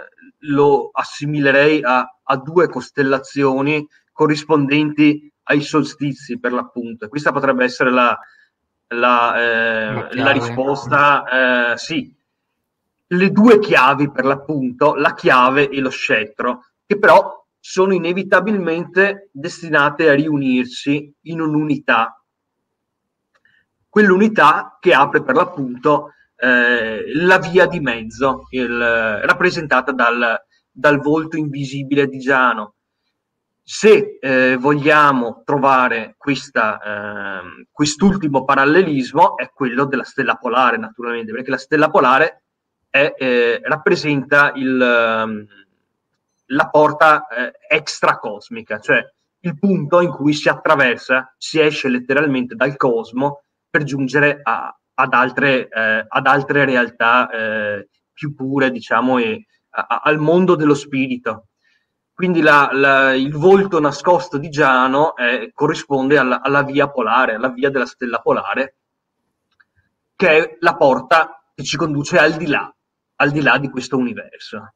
lo 0.44 0.90
assimilerei 0.92 1.82
a, 1.82 2.18
a 2.22 2.36
due 2.36 2.68
costellazioni 2.68 3.86
corrispondenti 4.12 5.30
ai 5.44 5.60
solstizi, 5.60 6.38
per 6.38 6.52
l'appunto. 6.52 7.08
Questa 7.08 7.32
potrebbe 7.32 7.64
essere 7.64 7.90
la, 7.90 8.18
la, 8.94 10.08
eh, 10.10 10.14
la 10.16 10.30
risposta, 10.32 11.72
eh, 11.72 11.76
sì, 11.76 12.12
le 13.06 13.30
due 13.30 13.58
chiavi 13.58 14.10
per 14.10 14.24
l'appunto, 14.24 14.94
la 14.94 15.14
chiave 15.14 15.68
e 15.68 15.80
lo 15.80 15.90
scettro, 15.90 16.66
che 16.86 16.98
però 16.98 17.44
sono 17.58 17.92
inevitabilmente 17.92 19.28
destinate 19.32 20.08
a 20.08 20.14
riunirsi 20.14 21.12
in 21.22 21.40
un'unità. 21.40 22.22
Quell'unità 23.88 24.78
che 24.80 24.94
apre 24.94 25.22
per 25.22 25.34
l'appunto 25.34 26.12
eh, 26.36 27.12
la 27.14 27.38
via 27.38 27.66
di 27.66 27.80
mezzo, 27.80 28.46
il, 28.50 28.78
rappresentata 29.22 29.92
dal, 29.92 30.40
dal 30.70 31.00
volto 31.00 31.36
invisibile 31.36 32.06
di 32.06 32.18
Giano 32.18 32.74
se 33.72 34.18
eh, 34.20 34.56
vogliamo 34.56 35.42
trovare 35.44 36.16
questa, 36.18 36.80
eh, 36.80 37.66
quest'ultimo 37.70 38.44
parallelismo 38.44 39.36
è 39.36 39.48
quello 39.50 39.84
della 39.84 40.02
stella 40.02 40.34
polare, 40.34 40.76
naturalmente, 40.76 41.30
perché 41.30 41.50
la 41.50 41.56
stella 41.56 41.88
polare 41.88 42.42
è, 42.90 43.14
eh, 43.16 43.60
rappresenta 43.62 44.50
il, 44.56 44.82
ehm, 44.82 45.46
la 46.46 46.68
porta 46.68 47.28
eh, 47.28 47.52
extracosmica, 47.68 48.80
cioè 48.80 49.08
il 49.42 49.56
punto 49.56 50.00
in 50.00 50.10
cui 50.10 50.32
si 50.32 50.48
attraversa, 50.48 51.32
si 51.38 51.60
esce 51.60 51.88
letteralmente 51.88 52.56
dal 52.56 52.76
cosmo 52.76 53.44
per 53.70 53.84
giungere 53.84 54.40
a, 54.42 54.76
ad, 54.94 55.14
altre, 55.14 55.68
eh, 55.68 56.04
ad, 56.08 56.26
altre, 56.26 56.64
realtà 56.64 57.30
eh, 57.30 57.88
più 58.12 58.34
pure, 58.34 58.72
diciamo, 58.72 59.18
e 59.18 59.46
a, 59.68 60.00
al 60.02 60.18
mondo 60.18 60.56
dello 60.56 60.74
spirito. 60.74 61.49
Quindi 62.20 62.42
la, 62.42 62.68
la, 62.70 63.14
il 63.14 63.32
volto 63.32 63.80
nascosto 63.80 64.36
di 64.36 64.50
Giano 64.50 65.16
eh, 65.16 65.52
corrisponde 65.54 66.18
alla, 66.18 66.42
alla, 66.42 66.62
via 66.62 66.90
polare, 66.90 67.32
alla 67.32 67.48
via 67.48 67.70
della 67.70 67.86
stella 67.86 68.20
polare, 68.20 68.76
che 70.14 70.28
è 70.28 70.56
la 70.60 70.76
porta 70.76 71.42
che 71.54 71.64
ci 71.64 71.78
conduce 71.78 72.18
al 72.18 72.34
di 72.34 72.46
là, 72.46 72.70
al 73.16 73.30
di 73.30 73.40
là 73.40 73.56
di 73.56 73.70
questo 73.70 73.96
universo. 73.96 74.74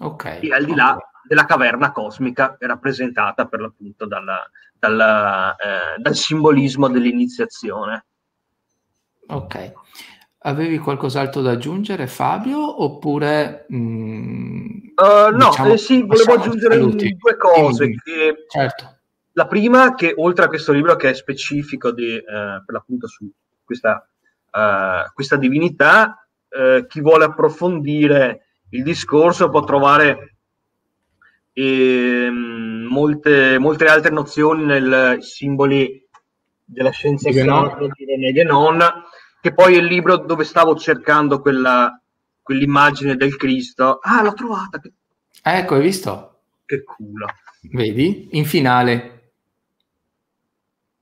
Ok. 0.00 0.40
E 0.42 0.52
al 0.52 0.66
di 0.66 0.74
là 0.74 0.98
della 1.26 1.46
caverna 1.46 1.92
cosmica 1.92 2.58
rappresentata 2.60 3.46
per 3.46 3.60
l'appunto 3.60 4.06
dalla, 4.06 4.46
dalla, 4.74 5.56
eh, 5.56 5.98
dal 5.98 6.14
simbolismo 6.14 6.88
dell'iniziazione. 6.88 8.04
Ok. 9.28 9.72
Avevi 10.48 10.78
qualcos'altro 10.78 11.42
da 11.42 11.50
aggiungere, 11.50 12.06
Fabio? 12.06 12.82
Oppure 12.82 13.66
mh, 13.68 13.76
mm, 13.76 14.66
uh, 14.96 15.36
no, 15.36 15.48
diciamo, 15.50 15.72
eh, 15.74 15.76
sì, 15.76 16.02
volevo 16.06 16.32
aggiungere 16.32 16.78
due 16.78 17.36
cose. 17.36 17.90
Che, 18.02 18.46
certo. 18.48 18.96
La 19.32 19.46
prima, 19.46 19.94
che 19.94 20.14
oltre 20.16 20.46
a 20.46 20.48
questo 20.48 20.72
libro 20.72 20.96
che 20.96 21.10
è 21.10 21.14
specifico 21.14 21.92
di, 21.92 22.16
eh, 22.16 22.22
per 22.22 22.64
l'appunto 22.66 23.06
su 23.06 23.30
questa, 23.62 24.08
uh, 24.50 25.12
questa 25.12 25.36
divinità, 25.36 26.26
eh, 26.48 26.86
chi 26.88 27.02
vuole 27.02 27.24
approfondire 27.24 28.46
il 28.70 28.82
discorso 28.82 29.50
può 29.50 29.62
trovare 29.64 30.36
ehm, 31.52 32.86
molte, 32.90 33.58
molte 33.58 33.84
altre 33.84 34.12
nozioni 34.12 34.64
nel 34.64 35.18
simboli 35.20 36.06
della 36.64 36.90
scienza 36.90 37.28
economica 37.28 37.92
di 37.94 38.04
René 38.06 38.32
Guénon, 38.32 38.78
che 39.40 39.52
poi 39.54 39.74
è 39.74 39.78
il 39.78 39.84
libro 39.84 40.16
dove 40.16 40.44
stavo 40.44 40.76
cercando 40.76 41.40
quella, 41.40 42.00
quell'immagine 42.42 43.16
del 43.16 43.36
Cristo. 43.36 43.98
Ah, 44.00 44.22
l'ho 44.22 44.34
trovata. 44.34 44.80
Ah, 45.42 45.58
ecco, 45.58 45.74
hai 45.74 45.82
visto? 45.82 46.40
Che 46.64 46.82
culo. 46.82 47.26
Vedi? 47.72 48.28
In 48.32 48.44
finale. 48.44 49.32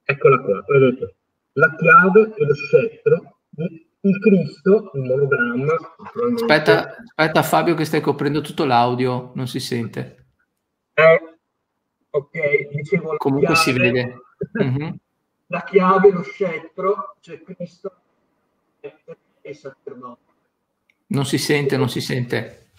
Eccola 0.05 0.41
qua, 0.41 0.65
vedete. 0.67 1.15
La 1.53 1.75
chiave 1.75 2.35
e 2.37 2.45
lo 2.45 2.55
scettro, 2.55 3.39
il 4.01 4.19
Cristo, 4.21 4.91
il 4.95 5.03
monogramma. 5.03 5.75
Aspetta, 6.35 6.97
aspetta 7.15 7.43
Fabio 7.43 7.75
che 7.75 7.85
stai 7.85 8.01
coprendo 8.01 8.41
tutto 8.41 8.65
l'audio, 8.65 9.33
non 9.35 9.49
si 9.49 9.59
sente. 9.59 10.27
Eh, 10.95 11.39
ok, 12.11 12.69
dicevo... 12.71 13.17
Comunque 13.17 13.55
chiave, 13.55 13.63
si 13.63 13.73
vede. 13.73 14.17
Mm-hmm. 14.63 14.93
La 15.49 15.63
chiave, 15.63 16.11
lo 16.11 16.23
scettro, 16.23 17.17
cioè 17.21 17.41
Cristo. 17.43 17.93
Non 21.09 21.25
si 21.25 21.39
sente, 21.39 21.77
non 21.77 21.89
si 21.89 22.01
sente. 22.01 22.71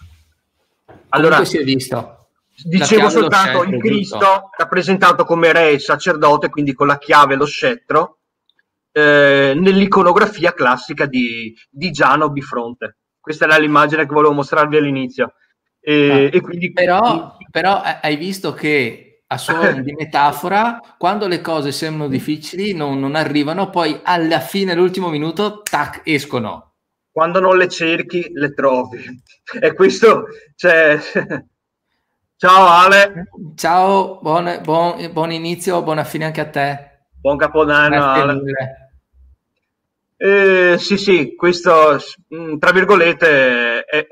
Allora, 1.09 1.37
Comunque 1.37 1.45
si 1.45 1.57
è 1.57 1.63
visto. 1.63 2.29
Dicevo 2.63 3.09
soltanto 3.09 3.63
il 3.63 3.79
Cristo 3.79 4.17
giusto? 4.17 4.49
rappresentato 4.57 5.25
come 5.25 5.53
re 5.53 5.71
e 5.71 5.79
sacerdote, 5.79 6.49
quindi 6.49 6.73
con 6.73 6.87
la 6.87 6.97
chiave 6.97 7.35
e 7.35 7.37
lo 7.37 7.45
scettro, 7.45 8.17
eh, 8.91 9.53
nell'iconografia 9.55 10.53
classica 10.53 11.05
di, 11.05 11.55
di 11.69 11.91
Giano 11.91 12.31
Bifronte. 12.31 12.97
Questa 13.19 13.45
era 13.45 13.57
l'immagine 13.57 14.07
che 14.07 14.13
volevo 14.13 14.33
mostrarvi 14.33 14.77
all'inizio. 14.77 15.33
E, 15.79 16.29
ah, 16.31 16.35
e 16.35 16.41
quindi, 16.41 16.71
però, 16.71 17.37
però 17.51 17.79
hai 17.81 18.15
visto 18.15 18.53
che 18.53 19.06
a 19.27 19.37
suono 19.37 19.81
di 19.81 19.93
metafora, 19.93 20.79
quando 20.97 21.27
le 21.27 21.41
cose 21.41 21.71
sembrano 21.71 22.09
difficili, 22.09 22.73
non, 22.73 22.99
non, 22.99 23.15
arrivano, 23.15 23.69
poi 23.69 23.99
alla 24.03 24.39
fine, 24.39 24.71
all'ultimo 24.71 25.09
minuto, 25.09 25.61
tac, 25.61 26.01
escono. 26.03 26.75
Quando 27.11 27.39
non 27.39 27.57
le 27.57 27.67
cerchi, 27.67 28.29
le 28.33 28.53
trovi. 28.53 29.21
E 29.59 29.73
questo, 29.73 30.27
cioè, 30.55 30.99
Ciao 32.39 32.67
Ale. 32.67 33.29
Ciao, 33.55 34.19
buon, 34.21 34.59
buon, 34.61 35.11
buon, 35.11 35.31
inizio, 35.31 35.81
buona 35.81 36.03
fine 36.03 36.25
anche 36.25 36.41
a 36.41 36.47
te. 36.47 37.07
Buon 37.19 37.35
Capodanno 37.35 38.03
Ale. 38.03 38.91
Eh, 40.17 40.75
sì, 40.77 40.97
sì, 40.97 41.35
questo, 41.35 41.97
mm, 42.35 42.59
tra 42.59 42.71
virgolette, 42.71 43.85
è, 43.85 44.07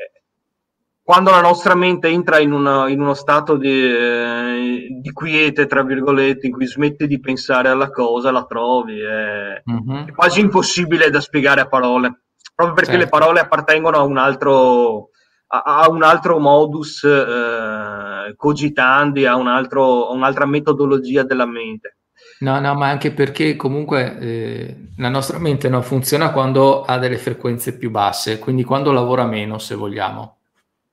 quando 1.06 1.30
la 1.30 1.40
nostra 1.40 1.76
mente 1.76 2.08
entra 2.08 2.40
in, 2.40 2.52
una, 2.52 2.90
in 2.90 3.00
uno 3.00 3.14
stato 3.14 3.58
di, 3.58 3.70
eh, 3.70 4.88
di, 4.90 5.12
quiete, 5.12 5.68
tra 5.68 5.84
virgolette, 5.84 6.48
in 6.48 6.52
cui 6.52 6.66
smette 6.66 7.06
di 7.06 7.20
pensare 7.20 7.70
alla 7.70 7.92
cosa, 7.92 8.32
la 8.32 8.44
trovi. 8.46 9.02
È, 9.02 9.62
mm-hmm. 9.70 10.08
è 10.08 10.12
quasi 10.12 10.40
impossibile 10.40 11.12
da 11.12 11.22
spiegare 11.22 11.62
a 11.62 11.68
parole, 11.68 12.22
proprio 12.56 12.76
perché 12.76 12.98
certo. 12.98 13.06
le 13.06 13.10
parole 13.12 13.40
appartengono 13.40 13.98
a 13.98 14.02
un 14.02 14.18
altro, 14.18 15.10
a, 15.50 15.88
un 15.88 16.02
altro 16.02 16.40
modus 16.40 17.04
eh, 17.04 18.34
cogitandi, 18.36 19.28
a, 19.28 19.36
un 19.36 19.48
altro, 19.48 20.08
a 20.08 20.12
un'altra 20.12 20.48
metodologia 20.48 21.22
della 21.22 21.46
mente. 21.46 21.98
No, 22.40 22.60
no, 22.60 22.74
ma 22.74 22.90
anche 22.90 23.12
perché 23.12 23.56
comunque 23.56 24.18
eh, 24.18 24.88
la 24.98 25.10
nostra 25.10 25.38
mente 25.38 25.70
no, 25.70 25.84
funziona 25.84 26.32
quando 26.32 26.82
ha 26.82 26.98
delle 26.98 27.20
frequenze 27.20 27.78
più 27.78 27.92
basse, 27.92 28.40
quindi 28.40 28.64
quando 28.64 28.92
lavora 28.92 29.26
meno, 29.26 29.60
se 29.60 29.76
vogliamo, 29.76 30.35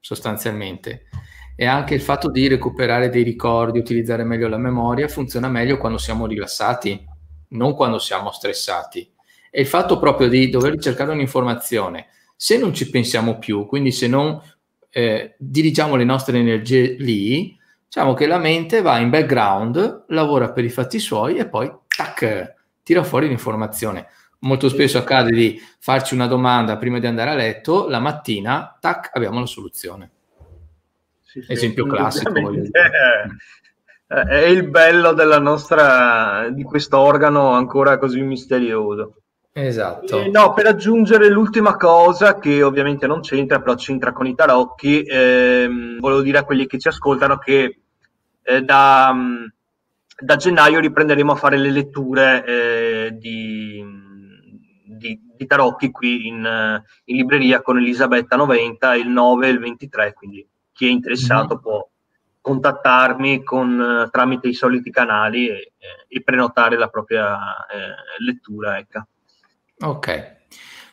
sostanzialmente. 0.03 1.05
E 1.55 1.65
anche 1.65 1.95
il 1.95 2.01
fatto 2.01 2.31
di 2.31 2.49
recuperare 2.49 3.09
dei 3.09 3.23
ricordi, 3.23 3.79
utilizzare 3.79 4.25
meglio 4.25 4.49
la 4.49 4.59
memoria, 4.59 5.09
funziona 5.09 5.49
meglio 5.49 5.79
quando 5.79 5.97
siamo 5.97 6.27
rilassati, 6.27 7.07
non 7.51 7.75
quando 7.75 7.99
siamo 7.99 8.33
stressati. 8.33 9.11
E 9.51 9.61
il 9.61 9.67
fatto 9.67 9.99
proprio 9.99 10.29
di 10.29 10.51
dover 10.51 10.79
cercare 10.79 11.13
un'informazione, 11.13 12.09
se 12.35 12.59
non 12.59 12.75
ci 12.75 12.91
pensiamo 12.91 13.39
più, 13.39 13.67
quindi 13.67 13.93
se 13.93 14.09
non 14.09 14.41
eh, 14.91 15.35
dirigiamo 15.39 15.95
le 15.95 16.05
nostre 16.05 16.39
energie 16.39 16.97
lì, 16.99 17.57
diciamo 17.85 18.15
che 18.15 18.27
la 18.27 18.39
mente 18.39 18.81
va 18.81 18.99
in 18.99 19.11
background, 19.11 20.07
lavora 20.09 20.51
per 20.51 20.65
i 20.65 20.71
fatti 20.71 20.99
suoi 20.99 21.37
e 21.37 21.49
poi 21.49 21.71
tac, 21.87 22.55
tira 22.83 23.05
fuori 23.05 23.29
l'informazione. 23.29 24.09
Molto 24.43 24.68
spesso 24.68 24.99
accade 24.99 25.30
di 25.30 25.61
farci 25.78 26.14
una 26.14 26.26
domanda 26.26 26.76
prima 26.76 26.99
di 26.99 27.07
andare 27.07 27.30
a 27.30 27.34
letto, 27.34 27.88
la 27.88 28.01
mattina, 28.01 28.76
tac, 28.80 29.11
abbiamo 29.12 29.40
la 29.40 29.47
soluzione. 29.47 30.11
Sì, 31.22 31.43
sì, 31.43 31.53
Esempio 31.53 31.86
classico. 31.86 32.32
È 34.12 34.45
il 34.45 34.68
bello 34.68 35.12
della 35.14 35.38
nostra, 35.38 36.49
di 36.51 36.64
questo 36.64 36.99
organo 36.99 37.53
ancora 37.53 37.97
così 37.97 38.20
misterioso. 38.20 39.22
Esatto. 39.55 40.22
Eh, 40.22 40.28
no, 40.28 40.53
per 40.55 40.66
aggiungere 40.66 41.28
l'ultima 41.28 41.76
cosa, 41.76 42.38
che 42.38 42.62
ovviamente 42.62 43.07
non 43.07 43.20
c'entra, 43.20 43.61
però 43.61 43.74
c'entra 43.74 44.12
con 44.12 44.26
i 44.26 44.34
tarocchi, 44.34 45.03
ehm, 45.03 45.99
volevo 46.01 46.22
dire 46.22 46.38
a 46.38 46.45
quelli 46.45 46.66
che 46.66 46.78
ci 46.78 46.88
ascoltano 46.88 47.38
che 47.38 47.80
eh, 48.43 48.62
da, 48.62 49.14
da, 50.18 50.36
gennaio 50.36 50.80
riprenderemo 50.80 51.32
a 51.32 51.36
fare 51.36 51.59
le 51.59 51.70
letture 51.70 52.45
eh, 52.45 53.18
di, 53.18 53.84
di, 55.03 55.21
di, 55.37 55.47
tarocchi 55.47 55.91
qui 55.91 56.29
in, 56.29 56.83
in, 57.05 57.17
libreria 57.17 57.61
con 57.61 57.77
Elisabetta 57.77 58.37
90 58.37 58.95
il 58.95 59.09
9 59.09 59.47
e 59.47 59.51
il 59.51 59.59
23, 59.59 60.15
quindi 60.15 60.49
chi 60.73 60.87
è 60.87 60.91
interessato 60.91 61.57
mm. 61.57 61.59
può 61.59 61.87
contattarmi 62.41 63.43
con, 63.43 64.09
tramite 64.11 64.49
i 64.49 64.55
soliti 64.55 64.91
canali 64.91 65.49
e, 65.49 65.73
e 66.09 66.23
prenotare 66.23 66.77
la 66.77 66.89
propria 66.89 67.37
eh, 67.67 68.25
lettura. 68.25 68.79
Ecco. 68.79 69.07
Ok, 69.81 70.37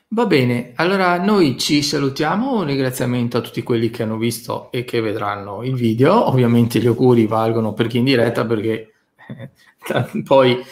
va 0.10 0.26
bene. 0.26 0.74
Allora 0.76 1.18
noi 1.22 1.58
ci 1.58 1.82
salutiamo, 1.82 2.60
un 2.60 2.66
ringraziamento 2.66 3.38
a 3.38 3.42
tutti 3.42 3.64
quelli 3.64 3.90
che 3.90 4.04
hanno 4.04 4.18
visto 4.18 4.72
e 4.72 4.84
che 4.84 5.02
vedranno 5.02 5.64
il 5.64 5.76
video. 5.76 6.28
Ovviamente 6.28 6.80
gli 6.80 6.88
auguri 6.88 7.26
valgono 7.26 7.74
per 7.74 7.88
chi 7.88 8.00
in 8.00 8.06
diretta 8.06 8.46
perché 8.46 8.94
eh, 9.30 9.52
poi 10.24 10.64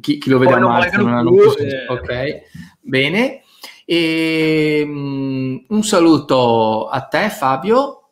chi, 0.00 0.18
chi, 0.18 0.30
lo 0.30 0.38
vede 0.38 0.54
a 0.54 0.58
marzo 0.58 1.02
non 1.02 1.14
hanno 1.14 1.30
più... 1.30 1.50
Eh. 1.58 1.86
Ok, 1.88 2.42
bene. 2.86 3.42
E, 3.84 4.82
um, 4.86 5.64
un 5.68 5.82
saluto 5.82 6.88
a 6.88 7.00
te 7.02 7.28
Fabio. 7.28 8.02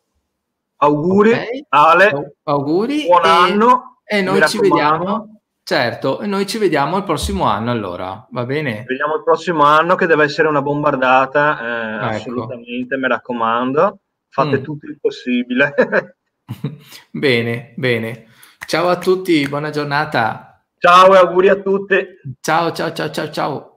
Auguri, 0.77 1.31
okay. 1.31 1.65
Ale. 1.69 2.37
Auguri. 2.43 3.05
Buon 3.05 3.25
e, 3.25 3.29
anno. 3.29 3.99
E 4.03 4.21
noi 4.21 4.47
ci 4.47 4.59
vediamo 4.59 5.35
Certo, 5.67 6.19
e 6.19 6.27
noi 6.27 6.45
ci 6.45 6.59
vediamo 6.59 6.97
il 6.97 7.03
prossimo 7.03 7.45
anno 7.45 7.71
allora, 7.71 8.27
va 8.29 8.45
bene? 8.45 8.81
Ci 8.81 8.85
vediamo 8.89 9.15
il 9.15 9.23
prossimo 9.23 9.63
anno 9.63 9.95
che 9.95 10.05
deve 10.05 10.25
essere 10.25 10.47
una 10.47 10.61
bombardata, 10.61 11.59
eh, 11.59 11.95
ecco. 11.95 12.05
assolutamente, 12.05 12.97
mi 12.97 13.07
raccomando, 13.07 13.99
fate 14.29 14.59
mm. 14.59 14.61
tutto 14.61 14.85
il 14.85 14.99
possibile. 15.01 15.73
bene, 17.09 17.73
bene. 17.77 18.27
Ciao 18.67 18.89
a 18.89 18.99
tutti, 18.99 19.47
buona 19.49 19.71
giornata. 19.71 20.63
Ciao 20.77 21.15
e 21.15 21.17
auguri 21.17 21.49
a 21.49 21.55
tutti. 21.55 21.97
Ciao, 22.41 22.71
ciao, 22.71 22.93
ciao, 22.93 23.09
ciao, 23.09 23.31
ciao. 23.31 23.74